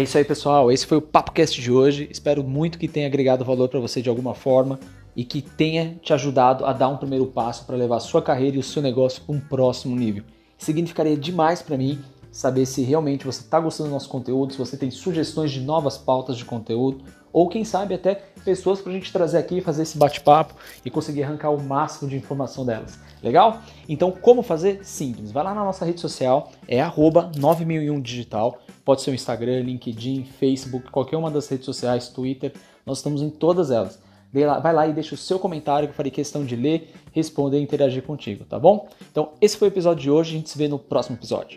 É 0.00 0.02
isso 0.02 0.16
aí, 0.16 0.24
pessoal. 0.24 0.72
Esse 0.72 0.86
foi 0.86 0.96
o 0.96 1.02
PapoCast 1.02 1.60
de 1.60 1.70
hoje. 1.70 2.08
Espero 2.10 2.42
muito 2.42 2.78
que 2.78 2.88
tenha 2.88 3.06
agregado 3.06 3.44
valor 3.44 3.68
para 3.68 3.78
você 3.78 4.00
de 4.00 4.08
alguma 4.08 4.34
forma. 4.34 4.80
e 5.14 5.24
que 5.24 5.42
tenha 5.42 5.98
te 6.00 6.14
ajudado 6.14 6.64
a 6.64 6.72
dar 6.72 6.88
um 6.88 6.96
primeiro 6.96 7.26
passo 7.26 7.66
para 7.66 7.76
levar 7.76 7.96
a 7.96 8.00
sua 8.00 8.22
carreira 8.22 8.56
e 8.56 8.60
o 8.60 8.62
seu 8.62 8.80
negócio 8.80 9.20
para 9.22 9.34
um 9.34 9.40
próximo 9.40 9.94
nível. 9.94 10.22
Significaria 10.56 11.16
demais 11.16 11.60
para 11.60 11.76
mim 11.76 11.98
saber 12.30 12.64
se 12.64 12.80
realmente 12.82 13.26
você 13.26 13.40
está 13.40 13.58
gostando 13.58 13.90
do 13.90 13.92
nosso 13.92 14.08
conteúdo, 14.08 14.52
se 14.52 14.58
você 14.58 14.76
tem 14.76 14.90
sugestões 14.90 15.50
de 15.50 15.60
novas 15.60 15.98
pautas 15.98 16.38
de 16.38 16.44
conteúdo, 16.44 17.04
ou 17.32 17.48
quem 17.48 17.64
sabe 17.64 17.92
até 17.92 18.14
pessoas 18.44 18.80
para 18.80 18.92
a 18.92 18.94
gente 18.94 19.12
trazer 19.12 19.38
aqui, 19.38 19.60
fazer 19.60 19.82
esse 19.82 19.98
bate-papo 19.98 20.54
e 20.84 20.90
conseguir 20.90 21.24
arrancar 21.24 21.50
o 21.50 21.60
máximo 21.60 22.08
de 22.08 22.16
informação 22.16 22.64
delas. 22.64 22.98
Legal? 23.22 23.60
Então, 23.88 24.10
como 24.12 24.42
fazer? 24.42 24.84
Simples. 24.84 25.32
Vai 25.32 25.44
lá 25.44 25.52
na 25.52 25.64
nossa 25.64 25.84
rede 25.84 26.00
social, 26.00 26.50
é 26.66 26.80
9001digital. 26.80 28.54
Pode 28.84 29.02
ser 29.02 29.10
o 29.10 29.14
Instagram, 29.14 29.60
LinkedIn, 29.60 30.24
Facebook, 30.24 30.90
qualquer 30.90 31.16
uma 31.16 31.30
das 31.30 31.48
redes 31.48 31.66
sociais, 31.66 32.08
Twitter. 32.08 32.52
Nós 32.84 32.98
estamos 32.98 33.22
em 33.22 33.30
todas 33.30 33.70
elas. 33.70 34.00
Vai 34.32 34.72
lá 34.72 34.86
e 34.86 34.92
deixa 34.92 35.14
o 35.14 35.18
seu 35.18 35.38
comentário 35.38 35.88
que 35.88 35.92
eu 35.92 35.96
farei 35.96 36.10
questão 36.10 36.44
de 36.44 36.54
ler, 36.54 36.92
responder 37.12 37.58
e 37.58 37.62
interagir 37.62 38.02
contigo, 38.02 38.44
tá 38.44 38.58
bom? 38.58 38.88
Então, 39.10 39.32
esse 39.40 39.56
foi 39.56 39.68
o 39.68 39.70
episódio 39.70 40.02
de 40.02 40.10
hoje. 40.10 40.34
A 40.34 40.38
gente 40.38 40.50
se 40.50 40.56
vê 40.56 40.68
no 40.68 40.78
próximo 40.78 41.16
episódio. 41.16 41.56